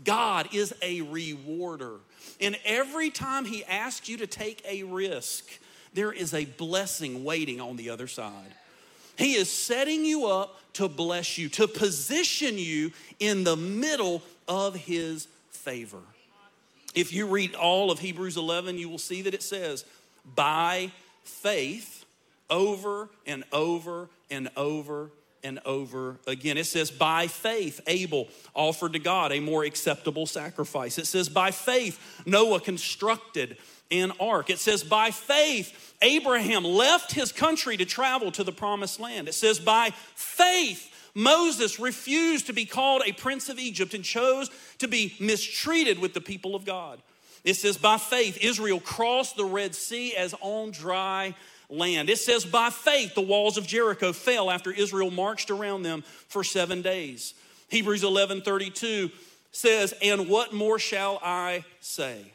God 0.03 0.49
is 0.53 0.73
a 0.81 1.01
rewarder. 1.01 1.95
And 2.39 2.57
every 2.65 3.09
time 3.09 3.45
He 3.45 3.63
asks 3.65 4.09
you 4.09 4.17
to 4.17 4.27
take 4.27 4.63
a 4.67 4.83
risk, 4.83 5.45
there 5.93 6.11
is 6.11 6.33
a 6.33 6.45
blessing 6.45 7.23
waiting 7.23 7.61
on 7.61 7.75
the 7.77 7.89
other 7.89 8.07
side. 8.07 8.53
He 9.17 9.33
is 9.33 9.51
setting 9.51 10.05
you 10.05 10.27
up 10.27 10.59
to 10.73 10.87
bless 10.87 11.37
you, 11.37 11.49
to 11.49 11.67
position 11.67 12.57
you 12.57 12.91
in 13.19 13.43
the 13.43 13.57
middle 13.57 14.21
of 14.47 14.75
His 14.75 15.27
favor. 15.49 16.01
If 16.93 17.13
you 17.13 17.27
read 17.27 17.55
all 17.55 17.91
of 17.91 17.99
Hebrews 17.99 18.37
11, 18.37 18.77
you 18.77 18.89
will 18.89 18.97
see 18.97 19.23
that 19.23 19.33
it 19.33 19.43
says, 19.43 19.85
by 20.35 20.91
faith, 21.23 22.05
over 22.49 23.09
and 23.25 23.43
over 23.51 24.09
and 24.29 24.49
over 24.55 25.11
and 25.43 25.59
over 25.65 26.17
again. 26.25 26.57
It 26.57 26.65
says, 26.65 26.91
by 26.91 27.27
faith, 27.27 27.81
Abel 27.87 28.27
offered 28.53 28.93
to 28.93 28.99
God 28.99 29.31
a 29.31 29.39
more 29.39 29.63
acceptable 29.63 30.25
sacrifice. 30.25 30.97
It 30.97 31.07
says, 31.07 31.29
by 31.29 31.51
faith, 31.51 32.23
Noah 32.25 32.59
constructed 32.59 33.57
an 33.91 34.11
ark. 34.19 34.49
It 34.49 34.59
says, 34.59 34.83
by 34.83 35.11
faith, 35.11 35.95
Abraham 36.01 36.63
left 36.63 37.13
his 37.13 37.31
country 37.31 37.77
to 37.77 37.85
travel 37.85 38.31
to 38.31 38.43
the 38.43 38.51
promised 38.51 38.99
land. 38.99 39.27
It 39.27 39.33
says, 39.33 39.59
by 39.59 39.91
faith, 40.15 40.93
Moses 41.15 41.79
refused 41.79 42.47
to 42.47 42.53
be 42.53 42.65
called 42.65 43.01
a 43.05 43.11
prince 43.11 43.49
of 43.49 43.57
Egypt 43.57 43.93
and 43.93 44.03
chose 44.03 44.51
to 44.77 44.87
be 44.87 45.15
mistreated 45.19 45.99
with 45.99 46.13
the 46.13 46.21
people 46.21 46.55
of 46.55 46.65
God. 46.65 47.01
It 47.43 47.55
says, 47.55 47.77
by 47.77 47.97
faith, 47.97 48.37
Israel 48.41 48.79
crossed 48.79 49.35
the 49.37 49.45
Red 49.45 49.73
Sea 49.73 50.15
as 50.15 50.35
on 50.41 50.71
dry 50.71 51.33
land. 51.69 52.09
It 52.09 52.19
says, 52.19 52.45
by 52.45 52.69
faith, 52.69 53.15
the 53.15 53.21
walls 53.21 53.57
of 53.57 53.65
Jericho 53.65 54.13
fell 54.13 54.51
after 54.51 54.71
Israel 54.71 55.11
marched 55.11 55.49
around 55.49 55.83
them 55.83 56.03
for 56.27 56.43
seven 56.43 56.81
days. 56.81 57.33
Hebrews 57.69 58.03
11 58.03 58.41
32 58.41 59.09
says, 59.51 59.93
And 60.01 60.29
what 60.29 60.53
more 60.53 60.79
shall 60.79 61.19
I 61.23 61.65
say? 61.79 62.31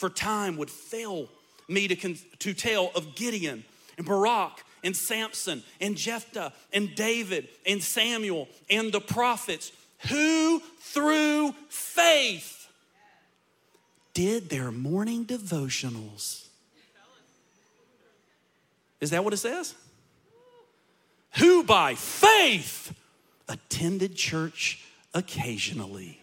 For 0.00 0.08
time 0.08 0.56
would 0.56 0.70
fail 0.70 1.28
me 1.68 1.86
to, 1.86 1.94
con- 1.94 2.16
to 2.38 2.54
tell 2.54 2.90
of 2.94 3.14
Gideon 3.14 3.64
and 3.98 4.06
Barak 4.06 4.64
and 4.82 4.96
Samson 4.96 5.62
and 5.78 5.94
Jephthah 5.94 6.54
and 6.72 6.94
David 6.94 7.48
and 7.66 7.82
Samuel 7.82 8.48
and 8.70 8.90
the 8.90 9.00
prophets 9.00 9.72
who 10.08 10.60
through 10.80 11.52
faith 11.68 12.68
did 14.14 14.48
their 14.48 14.72
morning 14.72 15.26
devotionals. 15.26 16.46
Is 19.02 19.10
that 19.10 19.22
what 19.22 19.34
it 19.34 19.36
says? 19.38 19.74
Who 21.36 21.62
by 21.62 21.94
faith 21.94 22.94
attended 23.48 24.16
church 24.16 24.82
occasionally, 25.12 26.19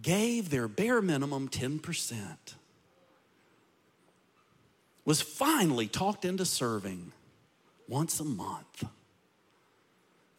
gave 0.00 0.50
their 0.50 0.68
bare 0.68 1.02
minimum 1.02 1.48
10%, 1.48 2.36
was 5.04 5.20
finally 5.20 5.86
talked 5.86 6.24
into 6.24 6.44
serving 6.44 7.12
once 7.88 8.20
a 8.20 8.24
month. 8.24 8.84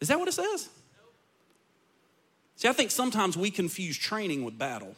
Is 0.00 0.08
that 0.08 0.18
what 0.18 0.28
it 0.28 0.32
says? 0.32 0.68
See, 2.56 2.68
I 2.68 2.72
think 2.72 2.90
sometimes 2.90 3.36
we 3.36 3.50
confuse 3.50 3.96
training 3.96 4.44
with 4.44 4.58
battle. 4.58 4.96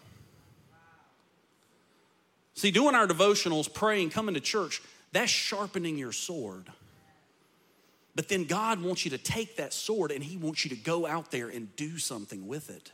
See, 2.55 2.71
doing 2.71 2.95
our 2.95 3.07
devotionals, 3.07 3.73
praying, 3.73 4.11
coming 4.11 4.35
to 4.35 4.41
church, 4.41 4.81
that's 5.13 5.31
sharpening 5.31 5.99
your 5.99 6.13
sword. 6.13 6.67
But 8.15 8.29
then 8.29 8.45
God 8.45 8.83
wants 8.83 9.05
you 9.05 9.11
to 9.11 9.19
take 9.19 9.57
that 9.57 9.75
sword 9.75 10.11
and 10.11 10.25
He 10.25 10.39
wants 10.39 10.65
you 10.65 10.71
to 10.71 10.77
go 10.77 11.07
out 11.07 11.31
there 11.31 11.49
and 11.49 11.75
do 11.77 11.99
something 11.99 12.47
with 12.47 12.71
it. 12.71 12.93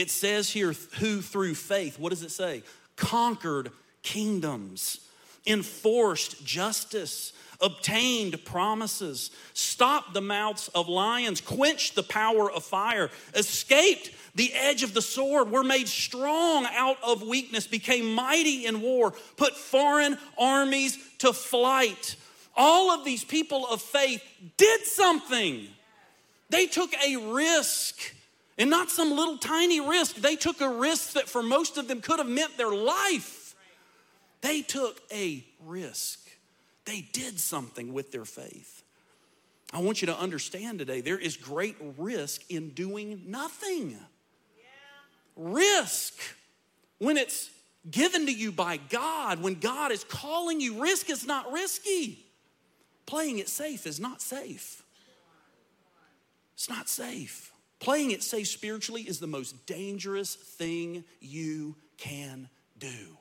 It 0.00 0.10
says 0.10 0.48
here, 0.48 0.72
who 0.98 1.20
through 1.20 1.54
faith, 1.54 1.98
what 1.98 2.08
does 2.08 2.22
it 2.22 2.30
say? 2.30 2.62
Conquered 2.96 3.70
kingdoms, 4.02 5.06
enforced 5.46 6.42
justice, 6.42 7.34
obtained 7.60 8.42
promises, 8.46 9.30
stopped 9.52 10.14
the 10.14 10.22
mouths 10.22 10.68
of 10.74 10.88
lions, 10.88 11.42
quenched 11.42 11.96
the 11.96 12.02
power 12.02 12.50
of 12.50 12.64
fire, 12.64 13.10
escaped 13.34 14.10
the 14.34 14.50
edge 14.54 14.82
of 14.82 14.94
the 14.94 15.02
sword, 15.02 15.50
were 15.50 15.62
made 15.62 15.86
strong 15.86 16.66
out 16.72 16.96
of 17.02 17.22
weakness, 17.22 17.66
became 17.66 18.14
mighty 18.14 18.64
in 18.64 18.80
war, 18.80 19.12
put 19.36 19.54
foreign 19.54 20.16
armies 20.38 20.96
to 21.18 21.34
flight. 21.34 22.16
All 22.56 22.90
of 22.90 23.04
these 23.04 23.22
people 23.22 23.66
of 23.66 23.82
faith 23.82 24.22
did 24.56 24.86
something. 24.86 25.68
They 26.48 26.66
took 26.68 26.90
a 27.06 27.16
risk. 27.16 28.14
And 28.60 28.68
not 28.68 28.90
some 28.90 29.10
little 29.10 29.38
tiny 29.38 29.80
risk. 29.80 30.16
They 30.16 30.36
took 30.36 30.60
a 30.60 30.68
risk 30.68 31.14
that 31.14 31.30
for 31.30 31.42
most 31.42 31.78
of 31.78 31.88
them 31.88 32.02
could 32.02 32.18
have 32.18 32.28
meant 32.28 32.58
their 32.58 32.70
life. 32.70 33.56
They 34.42 34.60
took 34.60 35.00
a 35.10 35.42
risk. 35.64 36.28
They 36.84 37.00
did 37.12 37.40
something 37.40 37.94
with 37.94 38.12
their 38.12 38.26
faith. 38.26 38.84
I 39.72 39.80
want 39.80 40.02
you 40.02 40.06
to 40.06 40.18
understand 40.18 40.78
today 40.78 41.00
there 41.00 41.18
is 41.18 41.38
great 41.38 41.76
risk 41.96 42.42
in 42.50 42.70
doing 42.70 43.22
nothing. 43.26 43.96
Risk 45.36 46.14
when 46.98 47.16
it's 47.16 47.48
given 47.90 48.26
to 48.26 48.32
you 48.32 48.52
by 48.52 48.76
God, 48.76 49.42
when 49.42 49.54
God 49.54 49.90
is 49.90 50.04
calling 50.04 50.60
you, 50.60 50.82
risk 50.82 51.08
is 51.08 51.26
not 51.26 51.50
risky. 51.50 52.26
Playing 53.06 53.38
it 53.38 53.48
safe 53.48 53.86
is 53.86 53.98
not 53.98 54.20
safe. 54.20 54.82
It's 56.52 56.68
not 56.68 56.90
safe. 56.90 57.49
Playing 57.80 58.10
it 58.10 58.22
safe 58.22 58.48
spiritually 58.48 59.02
is 59.02 59.20
the 59.20 59.26
most 59.26 59.66
dangerous 59.66 60.34
thing 60.34 61.02
you 61.20 61.76
can 61.96 62.48
do. 62.78 63.16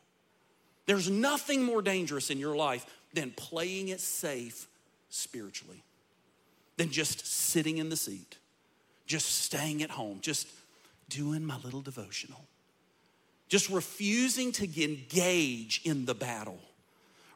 There's 0.85 1.09
nothing 1.09 1.63
more 1.63 1.81
dangerous 1.81 2.29
in 2.29 2.39
your 2.39 2.55
life 2.55 2.85
than 3.13 3.31
playing 3.31 3.87
it 3.87 4.01
safe 4.01 4.67
spiritually, 5.09 5.83
than 6.77 6.91
just 6.91 7.25
sitting 7.25 7.77
in 7.77 7.89
the 7.89 7.95
seat, 7.95 8.37
just 9.05 9.43
staying 9.43 9.81
at 9.81 9.89
home, 9.89 10.19
just 10.21 10.47
doing 11.07 11.43
my 11.43 11.57
little 11.63 11.81
devotional, 11.81 12.43
just 13.47 13.69
refusing 13.69 14.51
to 14.51 14.83
engage 14.83 15.81
in 15.85 16.05
the 16.05 16.13
battle, 16.13 16.59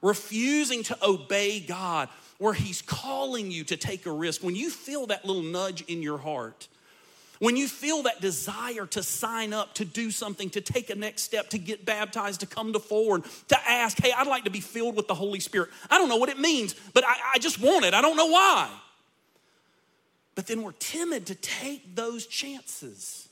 refusing 0.02 0.84
to 0.84 0.98
obey 1.04 1.60
God 1.60 2.10
where 2.38 2.54
He's 2.54 2.82
calling 2.82 3.50
you 3.50 3.64
to 3.66 3.78
take 3.78 4.06
a 4.06 4.12
risk, 4.12 4.44
when 4.44 4.56
you 4.56 4.70
feel 4.70 5.08
that 5.08 5.26
little 5.26 5.42
nudge 5.42 5.82
in 5.84 6.02
your 6.02 6.18
heart, 6.18 6.68
when 7.44 7.58
you 7.58 7.68
feel 7.68 8.04
that 8.04 8.22
desire 8.22 8.86
to 8.86 9.04
sign 9.04 9.52
up, 9.52 9.74
to 9.74 9.84
do 9.84 10.12
something, 10.12 10.50
to 10.52 10.62
take 10.62 10.90
a 10.90 10.96
next 10.96 11.24
step, 11.24 11.50
to 11.50 11.58
get 11.58 11.84
baptized, 11.84 12.40
to 12.40 12.46
come 12.46 12.72
to 12.72 12.80
forward, 12.80 13.26
to 13.50 13.70
ask, 13.70 14.02
hey, 14.02 14.14
I'd 14.16 14.28
like 14.28 14.46
to 14.46 14.50
be 14.50 14.62
filled 14.62 14.96
with 14.96 15.10
the 15.10 15.14
Holy 15.14 15.42
Spirit. 15.42 15.70
I 15.90 15.98
don't 15.98 16.08
know 16.08 16.16
what 16.16 16.30
it 16.30 16.40
means, 16.40 16.74
but 16.94 17.04
I, 17.06 17.16
I 17.34 17.40
just 17.40 17.60
want 17.60 17.84
it. 17.84 17.94
I 17.94 18.00
don't 18.00 18.16
know 18.16 18.28
why. 18.28 18.70
But 20.36 20.48
then 20.48 20.64
we're 20.64 20.72
timid 20.72 21.26
to 21.26 21.36
take 21.36 21.98
those 21.98 22.28
chances. 22.28 23.28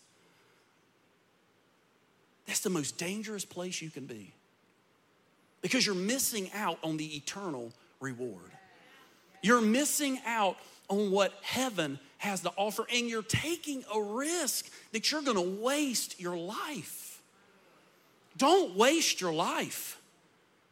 That's 2.48 2.60
the 2.60 2.70
most 2.70 2.98
dangerous 2.98 3.46
place 3.46 3.82
you 3.82 3.90
can 3.90 4.08
be 4.08 4.34
because 5.62 5.86
you're 5.86 5.96
missing 5.96 6.52
out 6.54 6.80
on 6.84 6.98
the 6.98 7.16
eternal 7.16 7.72
reward. 8.02 8.52
You're 9.42 9.62
missing 9.62 10.20
out 10.26 10.58
on 10.90 11.12
what 11.12 11.32
heaven 11.44 11.98
has 12.22 12.42
to 12.42 12.52
offer, 12.56 12.86
and 12.94 13.10
you're 13.10 13.24
taking 13.24 13.84
a 13.94 14.00
risk 14.00 14.70
that 14.92 15.12
you're 15.12 15.24
gonna 15.24 15.42
waste 15.42 16.20
your 16.20 16.38
life. 16.38 17.20
Don't 18.38 18.76
waste 18.76 19.20
your 19.20 19.34
life. 19.34 20.00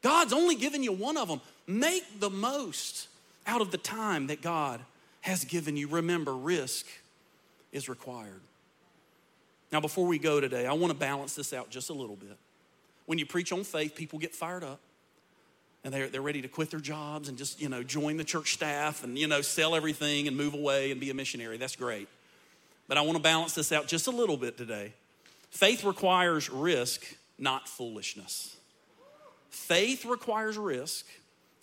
God's 0.04 0.32
only 0.32 0.54
given 0.54 0.84
you 0.84 0.94
one 0.94 1.18
of 1.18 1.28
them. 1.28 1.42
Make 1.66 2.20
the 2.20 2.30
most 2.30 3.08
out 3.48 3.62
of 3.62 3.72
the 3.72 3.80
time 3.80 4.28
that 4.28 4.44
God 4.44 4.80
has 5.22 5.44
given 5.44 5.76
you. 5.76 5.88
Remember, 5.88 6.36
risk 6.36 6.86
is 7.72 7.90
required. 7.90 8.42
Now, 9.72 9.82
before 9.82 10.06
we 10.06 10.20
go 10.20 10.40
today, 10.40 10.68
I 10.68 10.74
wanna 10.74 10.94
balance 10.94 11.34
this 11.34 11.52
out 11.52 11.72
just 11.72 11.90
a 11.90 11.94
little 11.94 12.16
bit. 12.16 12.38
When 13.08 13.18
you 13.18 13.26
preach 13.26 13.52
on 13.52 13.64
faith, 13.64 13.96
people 13.96 14.20
get 14.20 14.36
fired 14.36 14.64
up 14.64 14.80
and 15.84 15.94
they're, 15.94 16.08
they're 16.08 16.22
ready 16.22 16.42
to 16.42 16.48
quit 16.48 16.72
their 16.72 16.80
jobs 16.80 17.30
and 17.30 17.38
just 17.38 17.62
you 17.62 17.70
know 17.70 17.84
join 17.84 18.18
the 18.18 18.24
church 18.24 18.54
staff 18.54 19.04
and 19.04 19.18
you 19.18 19.28
know 19.28 19.42
sell 19.42 19.76
everything 19.76 20.28
and 20.28 20.36
move 20.36 20.54
away 20.54 20.92
and 20.92 21.00
be 21.00 21.10
a 21.10 21.14
missionary. 21.14 21.58
That's 21.58 21.76
great. 21.76 22.08
But 22.88 22.98
i 22.98 23.02
want 23.02 23.18
to 23.18 23.24
balance 23.24 23.54
this 23.54 23.72
out 23.72 23.88
just 23.88 24.08
a 24.08 24.12
little 24.12 24.38
bit 24.38 24.58
today. 24.58 24.94
Faith 25.52 25.84
requires 25.84 26.50
risk 26.50 27.04
not 27.38 27.68
foolishness. 27.68 28.58
Faith 29.50 30.06
requires 30.06 30.58
risk 30.58 31.06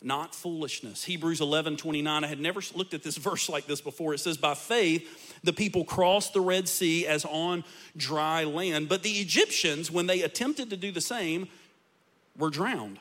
not 0.02 0.34
foolishness. 0.34 1.04
Hebrews 1.04 1.40
11 1.40 1.76
29 1.76 2.24
i 2.24 2.26
had 2.26 2.40
never 2.40 2.60
looked 2.74 2.94
at 2.94 3.02
this 3.02 3.16
verse 3.18 3.48
like 3.48 3.66
this 3.66 3.80
before. 3.80 4.14
It 4.14 4.18
says 4.18 4.36
by 4.36 4.54
faith 4.54 5.40
the 5.42 5.52
people 5.52 5.84
crossed 5.84 6.32
the 6.32 6.40
red 6.40 6.68
sea 6.68 7.06
as 7.06 7.24
on 7.24 7.64
dry 7.96 8.44
land 8.44 8.88
but 8.88 9.02
the 9.02 9.10
egyptians 9.10 9.90
when 9.90 10.06
they 10.06 10.22
attempted 10.22 10.70
to 10.70 10.76
do 10.76 10.90
the 10.90 11.00
same 11.00 11.48
were 12.36 12.50
drowned 12.50 12.98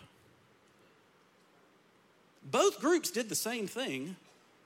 both 2.45 2.79
groups 2.79 3.11
did 3.11 3.29
the 3.29 3.35
same 3.35 3.67
thing. 3.67 4.15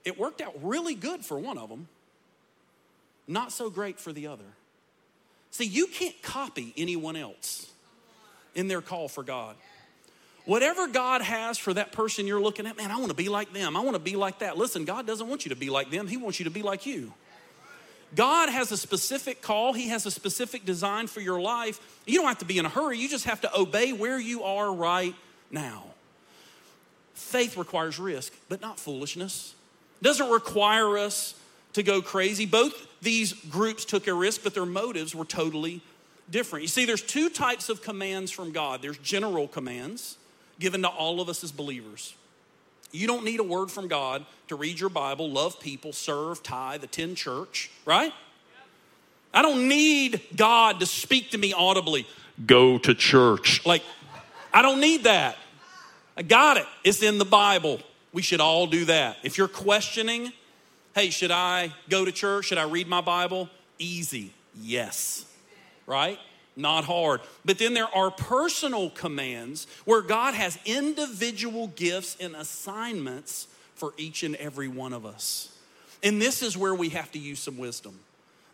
It 0.05 0.19
worked 0.19 0.41
out 0.41 0.53
really 0.61 0.95
good 0.95 1.25
for 1.25 1.37
one 1.39 1.57
of 1.57 1.69
them, 1.69 1.87
not 3.27 3.51
so 3.51 3.69
great 3.69 3.99
for 3.99 4.11
the 4.11 4.27
other. 4.27 4.45
See, 5.51 5.65
you 5.65 5.87
can't 5.87 6.21
copy 6.21 6.73
anyone 6.77 7.15
else 7.15 7.71
in 8.55 8.67
their 8.67 8.81
call 8.81 9.07
for 9.07 9.23
God. 9.23 9.55
Whatever 10.45 10.87
God 10.87 11.21
has 11.21 11.57
for 11.57 11.73
that 11.73 11.91
person 11.91 12.25
you're 12.25 12.41
looking 12.41 12.65
at, 12.65 12.77
man, 12.77 12.91
I 12.91 12.97
want 12.97 13.09
to 13.09 13.15
be 13.15 13.29
like 13.29 13.53
them. 13.53 13.77
I 13.77 13.81
want 13.81 13.95
to 13.95 14.01
be 14.01 14.15
like 14.15 14.39
that. 14.39 14.57
Listen, 14.57 14.85
God 14.85 15.05
doesn't 15.05 15.27
want 15.27 15.45
you 15.45 15.49
to 15.49 15.55
be 15.55 15.69
like 15.69 15.91
them, 15.91 16.07
He 16.07 16.17
wants 16.17 16.39
you 16.39 16.45
to 16.45 16.51
be 16.51 16.61
like 16.61 16.85
you. 16.85 17.13
God 18.15 18.49
has 18.49 18.71
a 18.71 18.77
specific 18.77 19.41
call, 19.41 19.73
He 19.73 19.89
has 19.89 20.05
a 20.05 20.11
specific 20.11 20.65
design 20.65 21.07
for 21.07 21.21
your 21.21 21.39
life. 21.39 21.79
You 22.07 22.19
don't 22.19 22.27
have 22.27 22.39
to 22.39 22.45
be 22.45 22.57
in 22.57 22.65
a 22.65 22.69
hurry, 22.69 22.97
you 22.97 23.09
just 23.09 23.25
have 23.25 23.41
to 23.41 23.59
obey 23.59 23.93
where 23.93 24.19
you 24.19 24.43
are 24.43 24.73
right 24.73 25.13
now. 25.51 25.85
Faith 27.19 27.57
requires 27.57 27.99
risk, 27.99 28.33
but 28.47 28.61
not 28.61 28.79
foolishness. 28.79 29.53
It 30.01 30.05
doesn't 30.05 30.29
require 30.29 30.97
us 30.97 31.35
to 31.73 31.83
go 31.83 32.01
crazy. 32.01 32.45
Both 32.45 32.87
these 33.01 33.33
groups 33.33 33.85
took 33.85 34.07
a 34.07 34.13
risk, 34.13 34.41
but 34.43 34.53
their 34.53 34.65
motives 34.65 35.13
were 35.13 35.25
totally 35.25 35.81
different. 36.31 36.63
You 36.63 36.69
see, 36.69 36.85
there's 36.85 37.01
two 37.01 37.29
types 37.29 37.69
of 37.69 37.83
commands 37.83 38.31
from 38.31 38.51
God 38.51 38.81
there's 38.81 38.97
general 38.99 39.47
commands 39.47 40.17
given 40.59 40.81
to 40.81 40.87
all 40.87 41.21
of 41.21 41.29
us 41.29 41.43
as 41.43 41.51
believers. 41.51 42.15
You 42.91 43.05
don't 43.05 43.23
need 43.23 43.39
a 43.39 43.43
word 43.43 43.69
from 43.69 43.87
God 43.87 44.25
to 44.47 44.55
read 44.55 44.79
your 44.79 44.89
Bible, 44.89 45.29
love 45.29 45.59
people, 45.59 45.93
serve, 45.93 46.41
tithe, 46.41 46.83
attend 46.83 47.17
church, 47.17 47.69
right? 47.85 48.13
I 49.33 49.41
don't 49.41 49.67
need 49.67 50.21
God 50.35 50.79
to 50.79 50.85
speak 50.85 51.31
to 51.31 51.37
me 51.37 51.53
audibly. 51.53 52.07
Go 52.45 52.79
to 52.79 52.95
church. 52.95 53.63
Like, 53.65 53.83
I 54.53 54.61
don't 54.61 54.79
need 54.79 55.03
that. 55.03 55.37
I 56.19 56.21
got 56.21 56.57
it. 56.57 56.65
It's 56.83 57.01
in 57.01 57.17
the 57.17 57.23
Bible. 57.23 57.79
We 58.11 58.21
should 58.21 58.41
all 58.41 58.67
do 58.67 58.83
that. 58.85 59.15
If 59.23 59.37
you're 59.37 59.47
questioning, 59.47 60.33
hey, 60.93 61.11
should 61.11 61.31
I 61.31 61.73
go 61.89 62.03
to 62.03 62.11
church? 62.11 62.47
Should 62.47 62.57
I 62.57 62.63
read 62.63 62.89
my 62.89 62.99
Bible? 62.99 63.49
Easy. 63.77 64.33
Yes. 64.61 65.23
Right? 65.85 66.19
Not 66.57 66.83
hard. 66.83 67.21
But 67.45 67.57
then 67.57 67.73
there 67.73 67.87
are 67.95 68.11
personal 68.11 68.89
commands 68.89 69.65
where 69.85 70.01
God 70.01 70.33
has 70.33 70.59
individual 70.65 71.67
gifts 71.67 72.17
and 72.19 72.35
assignments 72.35 73.47
for 73.75 73.93
each 73.95 74.23
and 74.23 74.35
every 74.35 74.67
one 74.67 74.91
of 74.91 75.05
us. 75.05 75.55
And 76.03 76.21
this 76.21 76.41
is 76.41 76.57
where 76.57 76.75
we 76.75 76.89
have 76.89 77.09
to 77.13 77.19
use 77.19 77.39
some 77.39 77.57
wisdom. 77.57 77.97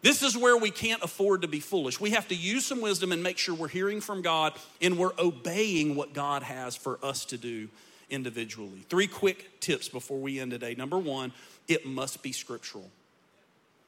This 0.06 0.22
is 0.22 0.38
where 0.38 0.56
we 0.56 0.70
can't 0.70 1.02
afford 1.02 1.42
to 1.42 1.48
be 1.48 1.60
foolish. 1.60 2.00
We 2.00 2.12
have 2.12 2.28
to 2.28 2.36
use 2.36 2.64
some 2.64 2.80
wisdom 2.80 3.12
and 3.12 3.24
make 3.24 3.40
sure 3.40 3.56
we're 3.56 3.68
hearing 3.68 4.02
from 4.02 4.22
God 4.22 4.54
and 4.80 5.00
we're 5.00 5.14
obeying 5.18 5.96
what 5.96 6.14
God 6.14 6.44
has 6.44 6.76
for 6.76 7.00
us 7.04 7.26
to 7.26 7.40
do 7.40 7.70
individually. 8.12 8.86
Three 8.88 9.08
quick 9.08 9.60
tips 9.62 9.90
before 9.90 10.20
we 10.20 10.40
end 10.40 10.52
today. 10.52 10.76
Number 10.76 11.00
one, 11.00 11.34
it 11.68 11.88
must 11.88 12.22
be 12.22 12.34
scriptural. 12.34 12.92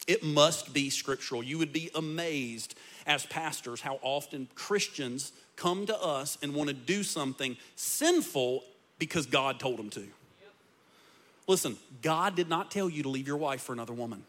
It 0.07 0.23
must 0.23 0.73
be 0.73 0.89
scriptural. 0.89 1.43
You 1.43 1.59
would 1.59 1.71
be 1.71 1.91
amazed 1.93 2.73
as 3.05 3.27
pastors 3.27 3.81
how 3.81 3.99
often 4.01 4.47
Christians 4.55 5.33
come 5.55 5.85
to 5.85 6.01
us 6.01 6.39
and 6.41 6.55
want 6.55 6.69
to 6.69 6.73
do 6.73 7.03
something 7.03 7.57
sinful 7.75 8.63
because 8.97 9.27
God 9.27 9.59
told 9.59 9.77
them 9.77 9.91
to. 9.91 10.07
Listen, 11.45 11.77
God 12.01 12.35
did 12.35 12.49
not 12.49 12.71
tell 12.71 12.89
you 12.89 13.03
to 13.03 13.09
leave 13.09 13.27
your 13.27 13.37
wife 13.37 13.61
for 13.61 13.73
another 13.73 13.93
woman. 13.93 14.23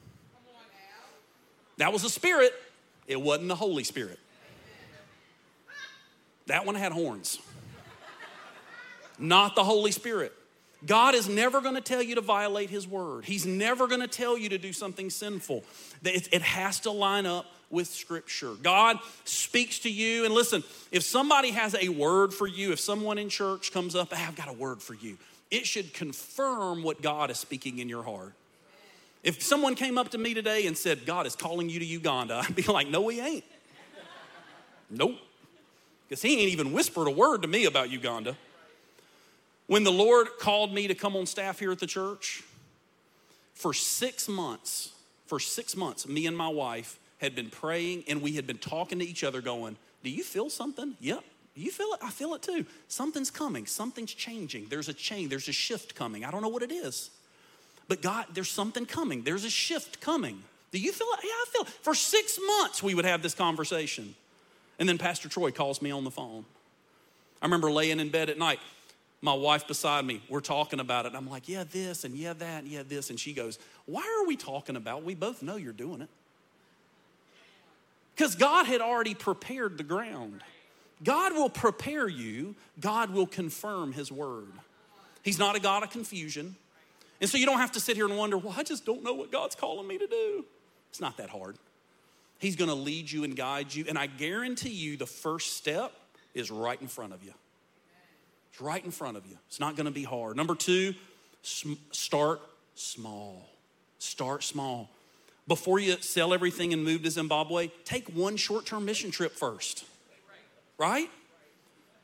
That 1.79 1.93
was 1.93 2.05
a 2.05 2.11
spirit, 2.11 2.53
it 3.07 3.21
wasn't 3.21 3.49
the 3.49 3.57
Holy 3.57 3.85
Spirit. 3.85 4.19
That 6.47 6.65
one 6.67 6.75
had 6.75 6.93
horns, 6.93 7.39
not 9.19 9.55
the 9.55 9.65
Holy 9.65 9.93
Spirit. 9.93 10.33
God 10.87 11.17
is 11.17 11.29
never 11.29 11.61
going 11.61 11.75
to 11.75 11.81
tell 11.81 12.01
you 12.01 12.15
to 12.15 12.21
violate 12.21 12.71
His 12.71 12.87
word. 12.87 13.25
He's 13.25 13.45
never 13.45 13.89
going 13.89 14.01
to 14.01 14.07
tell 14.07 14.39
you 14.39 14.49
to 14.51 14.59
do 14.59 14.73
something 14.73 15.11
sinful. 15.11 15.65
It 16.05 16.43
has 16.43 16.81
to 16.81 16.93
line 16.93 17.27
up 17.27 17.47
with 17.69 17.89
Scripture. 17.89 18.55
God 18.63 18.99
speaks 19.25 19.81
to 19.81 19.91
you, 19.91 20.25
and 20.25 20.33
listen, 20.33 20.63
if 20.93 21.03
somebody 21.03 21.51
has 21.51 21.75
a 21.75 21.89
word 21.89 22.33
for 22.33 22.47
you, 22.47 22.73
if 22.73 22.81
someone 22.81 23.19
in 23.19 23.29
church 23.29 23.73
comes 23.73 23.95
up, 23.97 24.15
hey, 24.15 24.25
I've 24.25 24.37
got 24.37 24.49
a 24.49 24.53
word 24.53 24.81
for 24.81 24.95
you, 24.95 25.19
it 25.51 25.67
should 25.67 25.93
confirm 25.93 26.83
what 26.83 27.03
God 27.03 27.31
is 27.31 27.39
speaking 27.39 27.79
in 27.79 27.89
your 27.89 28.05
heart. 28.05 28.33
If 29.23 29.43
someone 29.43 29.75
came 29.75 29.99
up 29.99 30.11
to 30.11 30.19
me 30.19 30.35
today 30.35 30.67
and 30.67 30.77
said, 30.77 31.05
God 31.05 31.27
is 31.27 31.35
calling 31.35 31.69
you 31.69 31.79
to 31.79 31.85
Uganda, 31.85 32.43
I'd 32.49 32.55
be 32.55 32.63
like, 32.63 32.89
no, 32.89 33.09
he 33.09 33.21
ain't. 33.21 33.45
nope. 34.91 35.17
Because 36.09 36.23
he 36.23 36.41
ain't 36.41 36.53
even 36.53 36.73
whispered 36.73 37.07
a 37.07 37.11
word 37.11 37.43
to 37.43 37.49
me 37.49 37.67
about 37.67 37.91
Uganda. 37.91 38.37
When 39.67 39.85
the 39.85 39.93
Lord 39.93 40.29
called 40.41 40.73
me 40.73 40.89
to 40.89 40.95
come 40.95 41.15
on 41.15 41.27
staff 41.27 41.59
here 41.59 41.71
at 41.71 41.79
the 41.79 41.87
church, 41.87 42.43
for 43.53 43.75
six 43.75 44.29
months, 44.29 44.93
for 45.27 45.39
six 45.39 45.77
months, 45.77 46.09
me 46.09 46.27
and 46.27 46.37
my 46.37 46.49
wife 46.49 46.99
had 47.19 47.35
been 47.35 47.51
praying 47.51 48.05
and 48.09 48.23
we 48.23 48.33
had 48.33 48.47
been 48.47 48.57
talking 48.57 49.01
to 49.01 49.05
each 49.05 49.25
other, 49.25 49.43
going, 49.43 49.77
Do 50.03 50.11
you 50.11 50.23
feel 50.23 50.49
something? 50.49 50.95
Yep. 51.01 51.23
You 51.55 51.73
feel 51.73 51.89
it? 51.93 52.01
I 52.03 52.11
feel 52.11 52.35
it 52.35 52.43
too. 52.43 52.65
Something's 52.87 53.31
coming, 53.31 53.67
something's 53.67 54.15
changing. 54.15 54.69
There's 54.71 54.89
a 54.89 54.95
change, 54.95 55.29
there's 55.29 55.49
a 55.49 55.53
shift 55.53 55.95
coming. 55.95 56.25
I 56.25 56.31
don't 56.31 56.41
know 56.41 56.49
what 56.49 56.63
it 56.63 56.71
is. 56.71 57.11
But 57.89 58.03
God, 58.03 58.27
there's 58.35 58.51
something 58.51 58.87
coming, 58.87 59.23
there's 59.23 59.45
a 59.45 59.51
shift 59.51 60.01
coming. 60.01 60.43
Do 60.71 60.79
you 60.79 60.93
feel 60.93 61.07
it? 61.15 61.21
Yeah, 61.25 61.31
I 61.31 61.45
feel 61.51 61.63
it. 61.63 61.69
For 61.69 61.95
six 61.95 62.39
months, 62.47 62.83
we 62.83 62.95
would 62.95 63.07
have 63.07 63.23
this 63.23 63.35
conversation. 63.35 64.15
And 64.79 64.87
then 64.87 64.99
Pastor 64.99 65.29
Troy 65.29 65.51
calls 65.51 65.81
me 65.81 65.91
on 65.91 66.05
the 66.05 66.11
phone. 66.11 66.45
I 67.41 67.47
remember 67.47 67.71
laying 67.71 68.01
in 68.01 68.11
bed 68.11 68.29
at 68.29 68.39
night 68.39 68.61
my 69.21 69.35
wife 69.35 69.67
beside 69.67 70.05
me, 70.05 70.23
we're 70.29 70.41
talking 70.41 70.79
about 70.79 71.07
it. 71.07 71.13
I'm 71.15 71.29
like, 71.29 71.49
yeah, 71.49 71.65
this 71.69 72.05
and 72.05 72.15
yeah, 72.15 72.35
that 72.35 72.63
and 72.63 72.73
yeah, 72.73 72.83
this. 72.87 73.11
And 73.11 73.19
she 73.19 73.33
goes, 73.33 73.59
why 73.87 74.03
are 74.03 74.27
we 74.27 74.37
talking 74.37 74.77
about? 74.77 75.01
It? 75.01 75.05
We 75.05 75.15
both 75.15 75.43
know 75.43 75.57
you're 75.57 75.73
doing 75.73 76.03
it. 76.03 76.09
Because 78.15 78.35
God 78.35 78.67
had 78.67 78.81
already 78.81 79.15
prepared 79.15 79.77
the 79.77 79.85
ground. 79.85 80.43
God 81.03 81.33
will 81.33 81.51
prepare 81.51 82.09
you, 82.09 82.55
God 82.81 83.11
will 83.11 83.27
confirm 83.27 83.93
His 83.93 84.11
word. 84.11 84.49
He's 85.23 85.39
not 85.39 85.57
a 85.57 85.61
God 85.61 85.83
of 85.83 85.91
confusion. 85.91 86.57
And 87.21 87.29
so 87.29 87.37
you 87.37 87.47
don't 87.47 87.59
have 87.59 87.73
to 87.73 87.81
sit 87.81 87.97
here 87.97 88.07
and 88.07 88.17
wonder, 88.17 88.39
well, 88.39 88.55
I 88.57 88.63
just 88.63 88.87
don't 88.87 89.03
know 89.03 89.15
what 89.15 89.33
God's 89.33 89.55
calling 89.55 89.87
me 89.87 89.99
to 89.99 90.07
do. 90.07 90.45
It's 90.91 91.01
not 91.01 91.17
that 91.17 91.31
hard. 91.31 91.57
He's 92.39 92.55
gonna 92.55 92.75
lead 92.75 93.11
you 93.11 93.25
and 93.25 93.35
guide 93.35 93.75
you. 93.75 93.85
And 93.89 93.99
I 93.99 94.07
guarantee 94.07 94.71
you, 94.71 94.97
the 94.97 95.07
first 95.07 95.57
step 95.57 95.93
is 96.35 96.51
right 96.51 96.81
in 96.81 96.87
front 96.87 97.13
of 97.13 97.25
you. 97.25 97.35
It's 98.53 98.61
right 98.61 98.85
in 98.85 98.91
front 98.91 99.17
of 99.17 99.27
you. 99.27 99.37
It's 99.49 99.59
not 99.61 99.77
to 99.77 99.91
be 99.91 100.05
hard. 100.05 100.37
Number 100.37 100.55
two, 100.55 100.95
start 101.43 102.41
small. 102.75 103.49
Start 103.99 104.45
small. 104.45 104.91
Before 105.49 105.79
you 105.79 105.97
sell 106.01 106.35
everything 106.35 106.73
and 106.73 106.85
move 106.85 107.03
to 107.03 107.11
Zimbabwe, 107.11 107.71
take 107.85 108.09
one 108.09 108.37
short 108.37 108.67
term 108.67 108.85
mission 108.85 109.11
trip 109.11 109.33
first. 109.33 109.85
Right? 110.77 111.11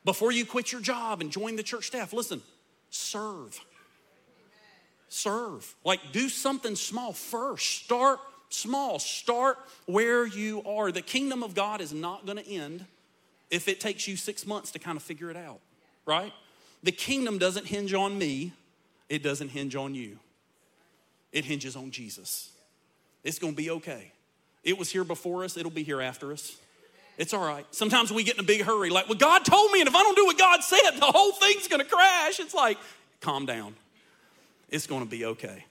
Before 0.04 0.32
you 0.32 0.44
quit 0.44 0.72
your 0.72 0.80
job 0.80 1.20
and 1.20 1.30
join 1.30 1.56
the 1.56 1.62
church 1.62 1.86
staff, 1.86 2.12
listen, 2.12 2.42
serve. 2.90 3.58
Serve. 5.14 5.74
Like, 5.84 6.00
do 6.12 6.28
something 6.28 6.76
small 6.76 7.12
first. 7.12 7.84
Start 7.84 8.20
small. 8.48 8.98
Start 8.98 9.58
where 9.86 10.26
you 10.26 10.62
are. 10.64 10.90
The 10.90 11.02
kingdom 11.02 11.42
of 11.42 11.54
God 11.54 11.80
is 11.80 11.92
not 11.92 12.26
going 12.26 12.38
to 12.38 12.48
end 12.48 12.84
if 13.50 13.68
it 13.68 13.80
takes 13.80 14.08
you 14.08 14.16
six 14.16 14.46
months 14.46 14.70
to 14.72 14.78
kind 14.78 14.96
of 14.96 15.02
figure 15.02 15.30
it 15.30 15.36
out 15.36 15.60
right? 16.06 16.32
The 16.82 16.92
kingdom 16.92 17.38
doesn't 17.38 17.66
hinge 17.66 17.94
on 17.94 18.16
me, 18.18 18.52
it 19.08 19.22
doesn't 19.22 19.48
hinge 19.48 19.76
on 19.76 19.94
you. 19.94 20.18
It 21.32 21.44
hinges 21.44 21.76
on 21.76 21.90
Jesus. 21.90 22.50
It's 23.24 23.38
gonna 23.38 23.54
be 23.54 23.70
okay. 23.70 24.12
It 24.62 24.78
was 24.78 24.90
here 24.90 25.04
before 25.04 25.44
us, 25.44 25.56
it'll 25.56 25.70
be 25.70 25.82
here 25.82 26.00
after 26.00 26.32
us. 26.32 26.56
It's 27.16 27.32
all 27.32 27.44
right. 27.44 27.64
Sometimes 27.70 28.12
we 28.12 28.24
get 28.24 28.34
in 28.34 28.40
a 28.40 28.46
big 28.46 28.62
hurry, 28.62 28.90
like, 28.90 29.08
well, 29.08 29.18
God 29.18 29.44
told 29.44 29.70
me, 29.72 29.80
and 29.80 29.88
if 29.88 29.94
I 29.94 30.02
don't 30.02 30.16
do 30.16 30.26
what 30.26 30.38
God 30.38 30.62
said, 30.62 30.92
the 30.92 31.06
whole 31.06 31.32
thing's 31.32 31.68
gonna 31.68 31.84
crash. 31.84 32.40
It's 32.40 32.54
like, 32.54 32.78
calm 33.20 33.46
down. 33.46 33.74
It's 34.68 34.86
gonna 34.86 35.06
be 35.06 35.24
okay. 35.24 35.64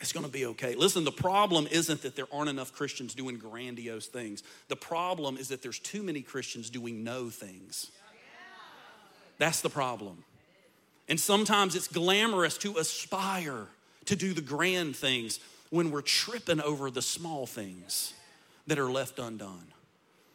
It's 0.00 0.12
gonna 0.12 0.28
be 0.28 0.46
okay. 0.46 0.74
Listen, 0.74 1.04
the 1.04 1.12
problem 1.12 1.66
isn't 1.70 2.02
that 2.02 2.16
there 2.16 2.26
aren't 2.32 2.50
enough 2.50 2.72
Christians 2.72 3.14
doing 3.14 3.36
grandiose 3.36 4.06
things. 4.06 4.42
The 4.68 4.76
problem 4.76 5.36
is 5.36 5.48
that 5.48 5.62
there's 5.62 5.78
too 5.78 6.02
many 6.02 6.22
Christians 6.22 6.70
doing 6.70 7.04
no 7.04 7.30
things. 7.30 7.90
That's 9.38 9.60
the 9.60 9.70
problem. 9.70 10.24
And 11.08 11.18
sometimes 11.20 11.74
it's 11.74 11.88
glamorous 11.88 12.56
to 12.58 12.78
aspire 12.78 13.66
to 14.06 14.16
do 14.16 14.32
the 14.32 14.40
grand 14.40 14.96
things 14.96 15.40
when 15.70 15.90
we're 15.90 16.02
tripping 16.02 16.60
over 16.60 16.90
the 16.90 17.02
small 17.02 17.46
things 17.46 18.14
that 18.66 18.78
are 18.78 18.90
left 18.90 19.18
undone. 19.18 19.66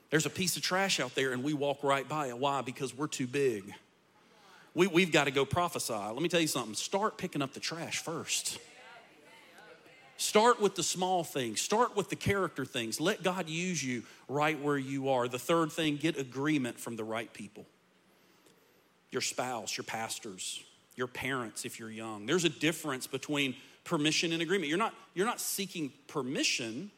There's 0.09 0.25
a 0.25 0.29
piece 0.29 0.57
of 0.57 0.63
trash 0.63 0.99
out 0.99 1.15
there 1.15 1.31
and 1.31 1.43
we 1.43 1.53
walk 1.53 1.83
right 1.83 2.07
by 2.07 2.27
it. 2.27 2.37
Why? 2.37 2.61
Because 2.61 2.95
we're 2.95 3.07
too 3.07 3.27
big. 3.27 3.73
We, 4.79 4.87
we've 4.87 5.11
got 5.11 5.25
to 5.25 5.31
go 5.31 5.43
prophesy. 5.43 5.91
Let 5.91 6.21
me 6.21 6.29
tell 6.29 6.39
you 6.39 6.47
something 6.47 6.73
start 6.73 7.17
picking 7.17 7.41
up 7.41 7.51
the 7.51 7.59
trash 7.59 8.01
first. 8.01 8.59
Start 10.15 10.61
with 10.61 10.75
the 10.75 10.83
small 10.83 11.25
things, 11.25 11.59
start 11.59 11.97
with 11.97 12.09
the 12.09 12.15
character 12.15 12.63
things. 12.63 13.01
Let 13.01 13.21
God 13.21 13.49
use 13.49 13.83
you 13.83 14.03
right 14.29 14.57
where 14.57 14.77
you 14.77 15.09
are. 15.09 15.27
The 15.27 15.37
third 15.37 15.73
thing, 15.73 15.97
get 15.97 16.17
agreement 16.17 16.79
from 16.79 16.95
the 16.95 17.03
right 17.03 17.31
people 17.33 17.65
your 19.11 19.21
spouse, 19.21 19.75
your 19.75 19.83
pastors, 19.83 20.63
your 20.95 21.07
parents 21.07 21.65
if 21.65 21.77
you're 21.77 21.91
young. 21.91 22.25
There's 22.25 22.45
a 22.45 22.49
difference 22.49 23.05
between 23.05 23.55
permission 23.83 24.31
and 24.31 24.41
agreement. 24.41 24.69
You're 24.69 24.77
not, 24.77 24.93
you're 25.13 25.25
not 25.25 25.41
seeking 25.41 25.91
permission, 26.07 26.89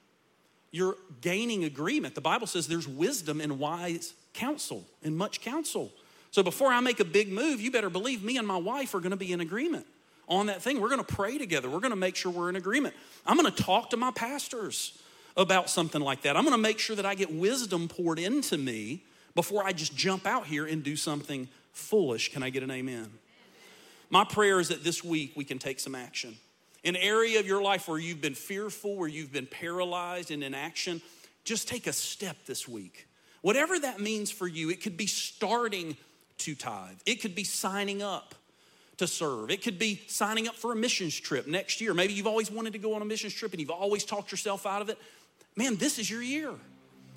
you're 0.70 0.98
gaining 1.22 1.64
agreement. 1.64 2.14
The 2.14 2.22
Bible 2.22 2.46
says 2.46 2.68
there's 2.68 2.88
wisdom 2.88 3.42
and 3.42 3.58
wise 3.58 4.14
counsel, 4.36 4.86
and 5.04 5.18
much 5.18 5.42
counsel. 5.42 5.92
So 6.32 6.44
before 6.44 6.72
I 6.72 6.80
make 6.80 7.00
a 7.00 7.06
big 7.06 7.32
move, 7.32 7.62
you 7.62 7.72
better 7.72 7.90
believe 7.90 8.24
me 8.24 8.38
and 8.38 8.48
my 8.48 8.58
wife 8.58 8.96
are 8.96 9.00
gonna 9.00 9.18
be 9.18 9.32
in 9.32 9.42
agreement 9.42 9.86
on 10.28 10.46
that 10.46 10.62
thing. 10.62 10.80
We're 10.80 10.90
gonna 10.90 11.04
pray 11.04 11.38
together, 11.38 11.70
we're 11.70 11.80
gonna 11.80 11.96
make 11.96 12.16
sure 12.16 12.32
we're 12.32 12.50
in 12.50 12.56
agreement. 12.56 12.96
I'm 13.26 13.36
gonna 13.36 13.52
talk 13.52 13.90
to 13.92 13.98
my 13.98 14.12
pastors 14.12 14.98
about 15.38 15.70
something 15.70 16.02
like 16.02 16.24
that. 16.24 16.38
I'm 16.38 16.44
gonna 16.44 16.58
make 16.58 16.80
sure 16.80 16.96
that 16.96 17.06
I 17.06 17.16
get 17.16 17.34
wisdom 17.34 17.88
poured 17.88 18.18
into 18.18 18.58
me 18.58 19.04
before 19.36 19.64
I 19.66 19.74
just 19.74 19.96
jump 19.96 20.26
out 20.26 20.48
here 20.48 20.66
and 20.66 20.84
do 20.84 20.96
something 20.96 21.48
foolish. 21.74 22.32
Can 22.32 22.44
I 22.44 22.50
get 22.50 22.64
an 22.64 22.72
amen? 22.72 23.12
My 24.10 24.24
prayer 24.24 24.60
is 24.60 24.70
that 24.70 24.84
this 24.84 25.04
week 25.04 25.34
we 25.36 25.46
can 25.46 25.60
take 25.60 25.80
some 25.80 25.96
action. 25.96 26.38
An 26.84 26.96
area 26.96 27.40
of 27.40 27.46
your 27.46 27.62
life 27.62 27.88
where 27.88 28.00
you've 28.00 28.22
been 28.22 28.36
fearful, 28.36 28.96
where 28.96 29.08
you've 29.08 29.32
been 29.32 29.46
paralyzed 29.46 30.32
in 30.32 30.44
inaction, 30.44 31.02
just 31.44 31.68
take 31.68 31.88
a 31.88 31.94
step 31.94 32.38
this 32.46 32.68
week. 32.68 33.08
Whatever 33.42 33.80
that 33.80 34.00
means 34.00 34.32
for 34.32 34.48
you, 34.48 34.70
it 34.70 34.82
could 34.82 34.98
be 34.98 35.08
starting 35.08 35.96
to 36.42 36.56
tithe, 36.56 36.98
it 37.06 37.22
could 37.22 37.36
be 37.36 37.44
signing 37.44 38.02
up 38.02 38.36
to 38.98 39.08
serve. 39.08 39.50
It 39.50 39.64
could 39.64 39.80
be 39.80 40.02
signing 40.08 40.48
up 40.48 40.56
for 40.56 40.72
a 40.72 40.76
missions 40.76 41.20
trip 41.20 41.48
next 41.48 41.82
year. 41.82 41.94
Maybe 41.94 42.14
you've 42.14 42.28
always 42.28 42.52
wanted 42.52 42.74
to 42.74 42.80
go 42.80 42.94
on 42.94 43.02
a 43.02 43.06
missions 43.06 43.34
trip 43.34 43.52
and 43.52 43.60
you've 43.60 43.72
always 43.72 44.06
talked 44.06 44.32
yourself 44.32 44.66
out 44.66 44.82
of 44.82 44.90
it. 44.90 44.98
Man, 45.56 45.76
this 45.76 45.98
is 45.98 46.10
your 46.10 46.22
year. 46.22 46.52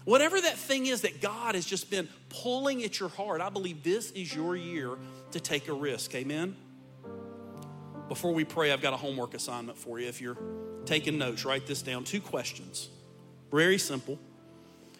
Whatever 0.05 0.41
that 0.41 0.57
thing 0.57 0.87
is 0.87 1.03
that 1.03 1.21
God 1.21 1.55
has 1.55 1.65
just 1.65 1.91
been 1.91 2.09
pulling 2.29 2.83
at 2.85 3.01
your 3.01 3.09
heart, 3.09 3.41
I 3.41 3.49
believe 3.49 3.83
this 3.83 4.11
is 4.13 4.35
your 4.35 4.57
year 4.57 4.97
to 5.33 5.41
take 5.41 5.69
a 5.69 5.73
risk. 5.73 6.15
Amen? 6.15 6.57
Before 8.09 8.33
we 8.33 8.45
pray, 8.45 8.71
I've 8.71 8.83
got 8.83 8.93
a 8.93 8.99
homework 8.99 9.35
assignment 9.35 9.79
for 9.79 9.99
you. 9.99 10.07
If 10.09 10.21
you're 10.21 10.37
taking 10.85 11.17
notes, 11.17 11.45
write 11.45 11.67
this 11.67 11.81
down. 11.81 12.05
Two 12.05 12.21
questions. 12.21 12.91
Very 13.51 13.79
simple. 13.79 14.19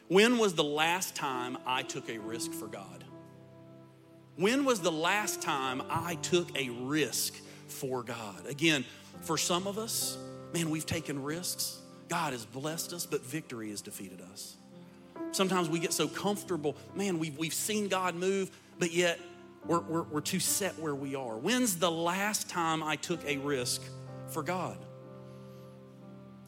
When 0.09 0.39
was 0.39 0.55
the 0.55 0.65
last 0.65 1.15
time 1.15 1.59
I 1.67 1.83
took 1.83 2.09
a 2.09 2.19
risk 2.19 2.53
for 2.53 2.67
God? 2.67 3.04
When 4.37 4.65
was 4.65 4.81
the 4.81 4.93
last 4.93 5.43
time 5.43 5.83
I 5.89 6.17
took 6.17 6.57
a 6.59 6.71
risk 6.71 7.35
for 7.69 8.03
God? 8.03 8.47
Again, 8.47 8.85
for 9.23 9.39
some 9.39 9.67
of 9.67 9.79
us, 9.79 10.19
man, 10.53 10.71
we've 10.71 10.87
taken 10.87 11.23
risks 11.23 11.81
God 12.09 12.33
has 12.33 12.45
blessed 12.45 12.93
us, 12.93 13.07
but 13.07 13.25
victory 13.25 13.71
has 13.71 13.81
defeated 13.81 14.21
us. 14.21 14.57
Sometimes 15.33 15.69
we 15.69 15.79
get 15.79 15.93
so 15.93 16.07
comfortable, 16.07 16.77
man, 16.95 17.19
we've, 17.19 17.37
we've 17.39 17.55
seen 17.55 17.89
God 17.89 18.15
move, 18.15 18.51
but 18.79 18.93
yet 18.93 19.19
we're, 19.67 19.81
we're, 19.81 20.03
we're 20.03 20.21
too 20.21 20.41
set 20.41 20.79
where 20.79 20.95
we 20.95 21.15
are. 21.15 21.37
When's 21.37 21.77
the 21.77 21.91
last 21.91 22.49
time 22.49 22.83
I 22.83 22.97
took 22.97 23.25
a 23.25 23.39
risk 23.39 23.83
for 24.29 24.43
God? 24.43 24.79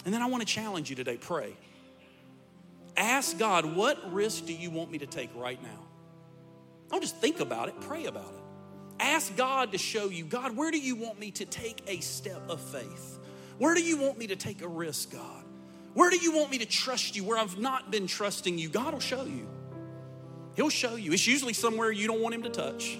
And 0.04 0.14
then 0.14 0.22
I 0.22 0.26
want 0.26 0.46
to 0.46 0.46
challenge 0.46 0.90
you 0.90 0.96
today 0.96 1.16
pray. 1.16 1.56
Ask 2.96 3.38
God, 3.38 3.64
what 3.64 4.12
risk 4.12 4.46
do 4.46 4.54
you 4.54 4.70
want 4.70 4.90
me 4.90 4.98
to 4.98 5.06
take 5.06 5.30
right 5.34 5.60
now? 5.62 5.85
Don't 6.88 7.00
just 7.00 7.16
think 7.16 7.40
about 7.40 7.68
it, 7.68 7.80
pray 7.80 8.06
about 8.06 8.32
it. 8.32 8.42
Ask 8.98 9.36
God 9.36 9.72
to 9.72 9.78
show 9.78 10.08
you, 10.08 10.24
God, 10.24 10.56
where 10.56 10.70
do 10.70 10.78
you 10.78 10.96
want 10.96 11.18
me 11.18 11.30
to 11.32 11.44
take 11.44 11.82
a 11.86 12.00
step 12.00 12.48
of 12.48 12.60
faith? 12.60 13.18
Where 13.58 13.74
do 13.74 13.82
you 13.82 13.98
want 13.98 14.18
me 14.18 14.28
to 14.28 14.36
take 14.36 14.62
a 14.62 14.68
risk, 14.68 15.12
God? 15.12 15.44
Where 15.94 16.10
do 16.10 16.18
you 16.18 16.36
want 16.36 16.50
me 16.50 16.58
to 16.58 16.66
trust 16.66 17.16
you 17.16 17.24
where 17.24 17.38
I've 17.38 17.58
not 17.58 17.90
been 17.90 18.06
trusting 18.06 18.58
you? 18.58 18.68
God 18.68 18.92
will 18.92 19.00
show 19.00 19.24
you. 19.24 19.48
He'll 20.54 20.70
show 20.70 20.96
you. 20.96 21.12
It's 21.12 21.26
usually 21.26 21.52
somewhere 21.52 21.90
you 21.90 22.06
don't 22.06 22.20
want 22.20 22.34
Him 22.34 22.42
to 22.42 22.50
touch. 22.50 22.98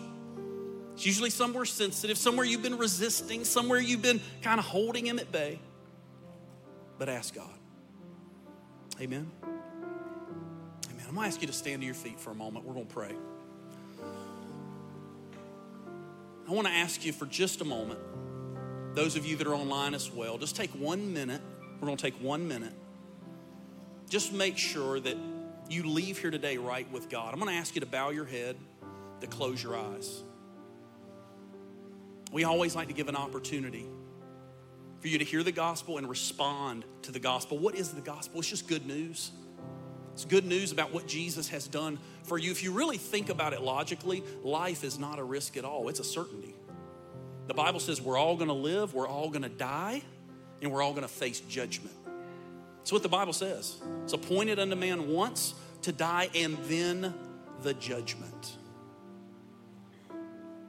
It's 0.94 1.04
usually 1.04 1.30
somewhere 1.30 1.66
sensitive, 1.66 2.16
somewhere 2.16 2.46
you've 2.46 2.62
been 2.62 2.78
resisting, 2.78 3.44
somewhere 3.44 3.78
you've 3.78 4.02
been 4.02 4.20
kind 4.42 4.58
of 4.58 4.64
holding 4.64 5.06
Him 5.06 5.18
at 5.18 5.30
bay. 5.30 5.60
But 6.98 7.10
ask 7.10 7.34
God. 7.34 7.48
Amen. 9.00 9.30
Amen. 9.42 11.04
I'm 11.06 11.14
going 11.14 11.16
to 11.16 11.28
ask 11.28 11.40
you 11.40 11.46
to 11.46 11.52
stand 11.52 11.82
to 11.82 11.86
your 11.86 11.94
feet 11.94 12.18
for 12.18 12.30
a 12.30 12.34
moment. 12.34 12.64
We're 12.64 12.74
going 12.74 12.86
to 12.86 12.94
pray. 12.94 13.14
I 16.48 16.52
want 16.52 16.68
to 16.68 16.72
ask 16.72 17.04
you 17.04 17.12
for 17.12 17.26
just 17.26 17.60
a 17.60 17.64
moment, 17.64 17.98
those 18.94 19.16
of 19.16 19.26
you 19.26 19.36
that 19.36 19.46
are 19.46 19.54
online 19.54 19.94
as 19.94 20.12
well, 20.12 20.38
just 20.38 20.54
take 20.54 20.70
one 20.70 21.12
minute. 21.12 21.40
We're 21.80 21.86
going 21.86 21.96
to 21.96 22.02
take 22.02 22.14
one 22.22 22.46
minute. 22.46 22.72
Just 24.08 24.32
make 24.32 24.56
sure 24.56 25.00
that 25.00 25.16
you 25.68 25.82
leave 25.82 26.18
here 26.18 26.30
today 26.30 26.56
right 26.56 26.90
with 26.92 27.08
God. 27.08 27.34
I'm 27.34 27.40
going 27.40 27.52
to 27.52 27.58
ask 27.58 27.74
you 27.74 27.80
to 27.80 27.86
bow 27.86 28.10
your 28.10 28.24
head, 28.24 28.56
to 29.20 29.26
close 29.26 29.60
your 29.60 29.76
eyes. 29.76 30.22
We 32.32 32.44
always 32.44 32.76
like 32.76 32.88
to 32.88 32.94
give 32.94 33.08
an 33.08 33.16
opportunity 33.16 33.86
for 35.00 35.08
you 35.08 35.18
to 35.18 35.24
hear 35.24 35.42
the 35.42 35.52
gospel 35.52 35.98
and 35.98 36.08
respond 36.08 36.84
to 37.02 37.12
the 37.12 37.18
gospel. 37.18 37.58
What 37.58 37.74
is 37.74 37.90
the 37.90 38.00
gospel? 38.00 38.38
It's 38.38 38.48
just 38.48 38.68
good 38.68 38.86
news. 38.86 39.32
It's 40.16 40.24
good 40.24 40.46
news 40.46 40.72
about 40.72 40.94
what 40.94 41.06
Jesus 41.06 41.50
has 41.50 41.68
done 41.68 41.98
for 42.22 42.38
you. 42.38 42.50
If 42.50 42.62
you 42.62 42.72
really 42.72 42.96
think 42.96 43.28
about 43.28 43.52
it 43.52 43.60
logically, 43.60 44.24
life 44.42 44.82
is 44.82 44.98
not 44.98 45.18
a 45.18 45.22
risk 45.22 45.58
at 45.58 45.64
all, 45.66 45.90
it's 45.90 46.00
a 46.00 46.04
certainty. 46.04 46.54
The 47.48 47.52
Bible 47.52 47.80
says 47.80 48.00
we're 48.00 48.16
all 48.16 48.34
gonna 48.34 48.54
live, 48.54 48.94
we're 48.94 49.06
all 49.06 49.28
gonna 49.28 49.50
die, 49.50 50.00
and 50.62 50.72
we're 50.72 50.80
all 50.80 50.94
gonna 50.94 51.06
face 51.06 51.40
judgment. 51.40 51.94
That's 52.78 52.92
what 52.92 53.02
the 53.02 53.10
Bible 53.10 53.34
says. 53.34 53.76
It's 54.04 54.14
appointed 54.14 54.58
unto 54.58 54.74
man 54.74 55.08
once 55.08 55.52
to 55.82 55.92
die 55.92 56.30
and 56.34 56.56
then 56.62 57.12
the 57.60 57.74
judgment. 57.74 58.56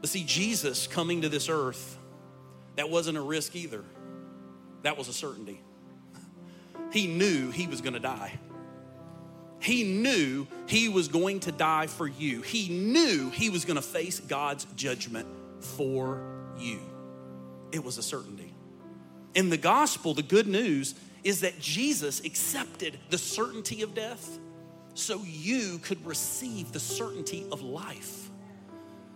But 0.02 0.10
see, 0.10 0.26
Jesus 0.26 0.88
coming 0.88 1.22
to 1.22 1.30
this 1.30 1.48
earth, 1.48 1.98
that 2.76 2.89
wasn't 2.89 3.18
a 3.18 3.22
risk 3.22 3.56
either. 3.56 3.86
That 4.82 4.98
was 4.98 5.08
a 5.08 5.14
certainty. 5.14 5.62
He 6.91 7.08
knew 7.08 7.50
he 7.50 7.66
was 7.66 7.80
gonna 7.80 8.02
die. 8.02 8.38
He 9.60 9.84
knew 9.84 10.47
he 10.68 10.89
was 10.89 11.08
going 11.08 11.39
to 11.41 11.51
die 11.51 11.88
for 11.88 12.08
you. 12.08 12.41
He 12.41 12.70
knew 12.70 13.30
he 13.30 13.49
was 13.49 13.66
going 13.66 13.76
to 13.76 13.82
face 13.82 14.20
God's 14.20 14.66
judgment 14.76 15.28
for 15.60 16.22
you. 16.58 16.80
It 17.72 17.84
was 17.84 17.97
a 17.97 18.03
certainty. 18.03 18.53
In 19.34 19.49
the 19.49 19.58
gospel, 19.58 20.14
the 20.14 20.24
good 20.24 20.47
news 20.47 20.95
is 21.24 21.41
that 21.41 21.60
Jesus 21.60 22.24
accepted 22.24 22.97
the 23.10 23.18
certainty 23.18 23.82
of 23.82 23.93
death 23.93 24.39
so 24.93 25.22
you 25.24 25.80
could 25.80 26.03
receive 26.05 26.72
the 26.72 26.80
certainty 26.80 27.45
of 27.51 27.62
life. 27.62 28.30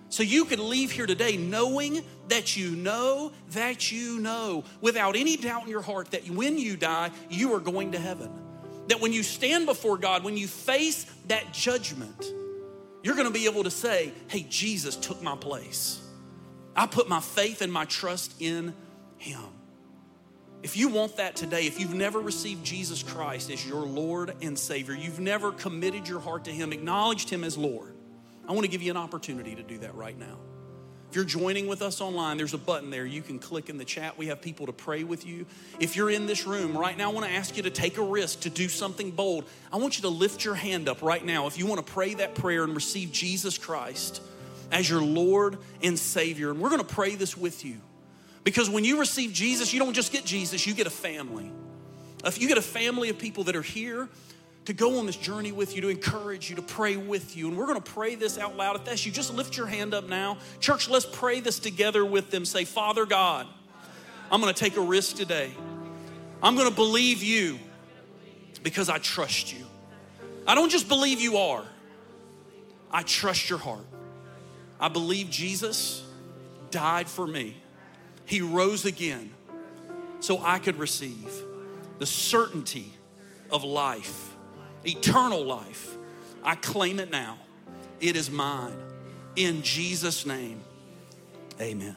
So 0.09 0.23
you 0.23 0.43
could 0.43 0.59
leave 0.59 0.91
here 0.91 1.05
today 1.05 1.37
knowing 1.37 2.03
that 2.27 2.57
you 2.57 2.71
know 2.71 3.31
that 3.51 3.91
you 3.91 4.19
know 4.19 4.65
without 4.81 5.15
any 5.15 5.37
doubt 5.37 5.63
in 5.63 5.69
your 5.69 5.81
heart 5.81 6.11
that 6.11 6.29
when 6.29 6.57
you 6.57 6.75
die, 6.75 7.11
you 7.29 7.53
are 7.53 7.61
going 7.61 7.93
to 7.93 7.99
heaven. 7.99 8.29
That 8.91 8.99
when 8.99 9.13
you 9.13 9.23
stand 9.23 9.67
before 9.67 9.97
God, 9.97 10.25
when 10.25 10.35
you 10.35 10.49
face 10.49 11.05
that 11.27 11.53
judgment, 11.53 12.25
you're 13.03 13.15
gonna 13.15 13.31
be 13.31 13.45
able 13.45 13.63
to 13.63 13.71
say, 13.71 14.11
Hey, 14.27 14.45
Jesus 14.49 14.97
took 14.97 15.23
my 15.23 15.37
place. 15.37 16.05
I 16.75 16.87
put 16.87 17.07
my 17.07 17.21
faith 17.21 17.61
and 17.61 17.71
my 17.71 17.85
trust 17.85 18.41
in 18.41 18.73
Him. 19.17 19.45
If 20.61 20.75
you 20.75 20.89
want 20.89 21.15
that 21.15 21.37
today, 21.37 21.67
if 21.67 21.79
you've 21.79 21.93
never 21.93 22.19
received 22.19 22.65
Jesus 22.65 23.01
Christ 23.01 23.49
as 23.49 23.65
your 23.65 23.85
Lord 23.85 24.35
and 24.41 24.59
Savior, 24.59 24.93
you've 24.93 25.21
never 25.21 25.53
committed 25.53 26.05
your 26.05 26.19
heart 26.19 26.43
to 26.43 26.51
Him, 26.51 26.73
acknowledged 26.73 27.29
Him 27.29 27.45
as 27.45 27.57
Lord, 27.57 27.95
I 28.45 28.51
wanna 28.51 28.67
give 28.67 28.81
you 28.81 28.91
an 28.91 28.97
opportunity 28.97 29.55
to 29.55 29.63
do 29.63 29.77
that 29.77 29.95
right 29.95 30.19
now. 30.19 30.37
If 31.12 31.16
you're 31.18 31.26
joining 31.26 31.68
with 31.68 31.82
us 31.82 31.99
online, 31.99 32.38
there's 32.38 32.53
a 32.53 32.57
button 32.57 32.89
there. 32.89 33.05
You 33.05 33.22
can 33.22 33.38
click 33.38 33.68
in 33.68 33.78
the 33.78 33.84
chat. 33.84 34.18
We 34.18 34.28
have 34.28 34.41
people 34.41 34.68
to 34.68 34.72
pray 34.72 35.03
with 35.03 35.26
you. 35.26 35.45
If 35.78 35.97
you're 35.97 36.09
in 36.09 36.26
this 36.26 36.47
room 36.47 36.78
right 36.78 36.97
now, 36.97 37.12
I 37.12 37.14
want 37.14 37.26
to 37.26 37.34
ask 37.34 37.57
you 37.57 37.64
to 37.64 37.70
take 37.70 37.97
a 37.97 38.01
risk, 38.01 38.39
to 38.41 38.49
do 38.49 38.70
something 38.70 39.12
bold. 39.12 39.43
I 39.74 39.76
want 39.76 39.97
you 39.97 40.03
to 40.03 40.07
lift 40.07 40.45
your 40.45 40.55
hand 40.55 40.88
up 40.88 41.01
right 41.01 41.26
now 41.26 41.47
if 41.47 41.57
you 41.57 41.66
want 41.66 41.86
to 41.86 41.91
pray 41.93 42.14
that 42.14 42.36
prayer 42.36 42.64
and 42.64 42.74
receive 42.74 43.12
Jesus 43.12 43.57
Christ 43.57 44.22
as 44.72 44.89
your 44.89 45.01
Lord 45.01 45.57
and 45.84 45.99
Savior. 45.99 46.49
And 46.49 46.62
we're 46.62 46.70
going 46.70 46.80
to 46.80 46.88
pray 46.88 47.16
this 47.16 47.36
with 47.36 47.66
you. 47.66 47.82
Because 48.45 48.70
when 48.70 48.86
you 48.86 48.97
receive 48.97 49.34
Jesus, 49.34 49.74
you 49.74 49.80
don't 49.80 49.93
just 49.93 50.14
get 50.14 50.24
Jesus, 50.24 50.66
you 50.66 50.74
get 50.74 50.88
a 50.88 50.91
family. 50.91 51.51
If 52.24 52.41
you 52.41 52.47
get 52.47 52.57
a 52.57 52.62
family 52.62 53.09
of 53.09 53.18
people 53.18 53.43
that 53.43 53.57
are 53.57 53.62
here 53.62 54.07
to 54.66 54.74
go 54.74 54.99
on 54.99 55.05
this 55.05 55.16
journey 55.16 55.51
with 55.51 55.76
you, 55.76 55.82
to 55.82 55.89
encourage 55.89 56.49
you, 56.49 56.55
to 56.55 56.62
pray 56.62 56.95
with 56.95 57.36
you. 57.36 57.47
And 57.47 57.57
we're 57.57 57.66
going 57.66 57.82
to 57.82 57.91
pray 57.91 58.16
this 58.16 58.38
out 58.38 58.57
loud. 58.57 58.76
If 58.76 58.86
that's 58.86 59.05
you, 59.05 59.12
just 59.12 59.34
lift 59.34 59.57
your 59.57 59.66
hand 59.66 59.93
up 59.93 60.07
now. 60.07 60.38
Church, 60.59 60.89
let's 60.89 61.05
pray 61.05 61.39
this 61.39 61.59
together 61.59 62.05
with 62.05 62.30
them. 62.30 62.45
Say, 62.45 62.66
Father 62.66 63.05
God, 63.05 63.47
I'm 64.32 64.39
going 64.39 64.53
to 64.53 64.59
take 64.59 64.78
a 64.78 64.82
risk 64.82 65.16
today. 65.16 65.51
I'm 66.43 66.55
going 66.55 66.70
to 66.70 66.76
believe 66.76 67.24
you 67.24 67.59
because 68.64 68.89
I 68.89 68.99
trust 68.99 69.53
you. 69.53 69.66
I 70.47 70.55
don't 70.55 70.70
just 70.70 70.88
believe 70.88 71.22
you 71.22 71.38
are, 71.38 71.64
I 72.91 73.03
trust 73.03 73.49
your 73.49 73.59
heart. 73.59 73.86
I 74.80 74.88
believe 74.88 75.30
Jesus 75.30 76.03
died 76.72 77.07
for 77.07 77.28
me, 77.28 77.57
He 78.26 78.41
rose 78.41 78.86
again 78.86 79.32
so 80.20 80.39
I 80.43 80.59
could 80.59 80.78
receive 80.78 81.32
the 81.99 82.05
certainty 82.05 82.91
of 83.51 83.64
life 83.64 84.30
eternal 84.86 85.43
life. 85.43 85.97
I 86.43 86.55
claim 86.55 86.99
it 86.99 87.11
now. 87.11 87.38
It 87.99 88.15
is 88.15 88.32
mine. 88.32 88.77
In 89.36 89.61
Jesus' 89.61 90.25
name, 90.25 90.61
amen. 91.59 91.95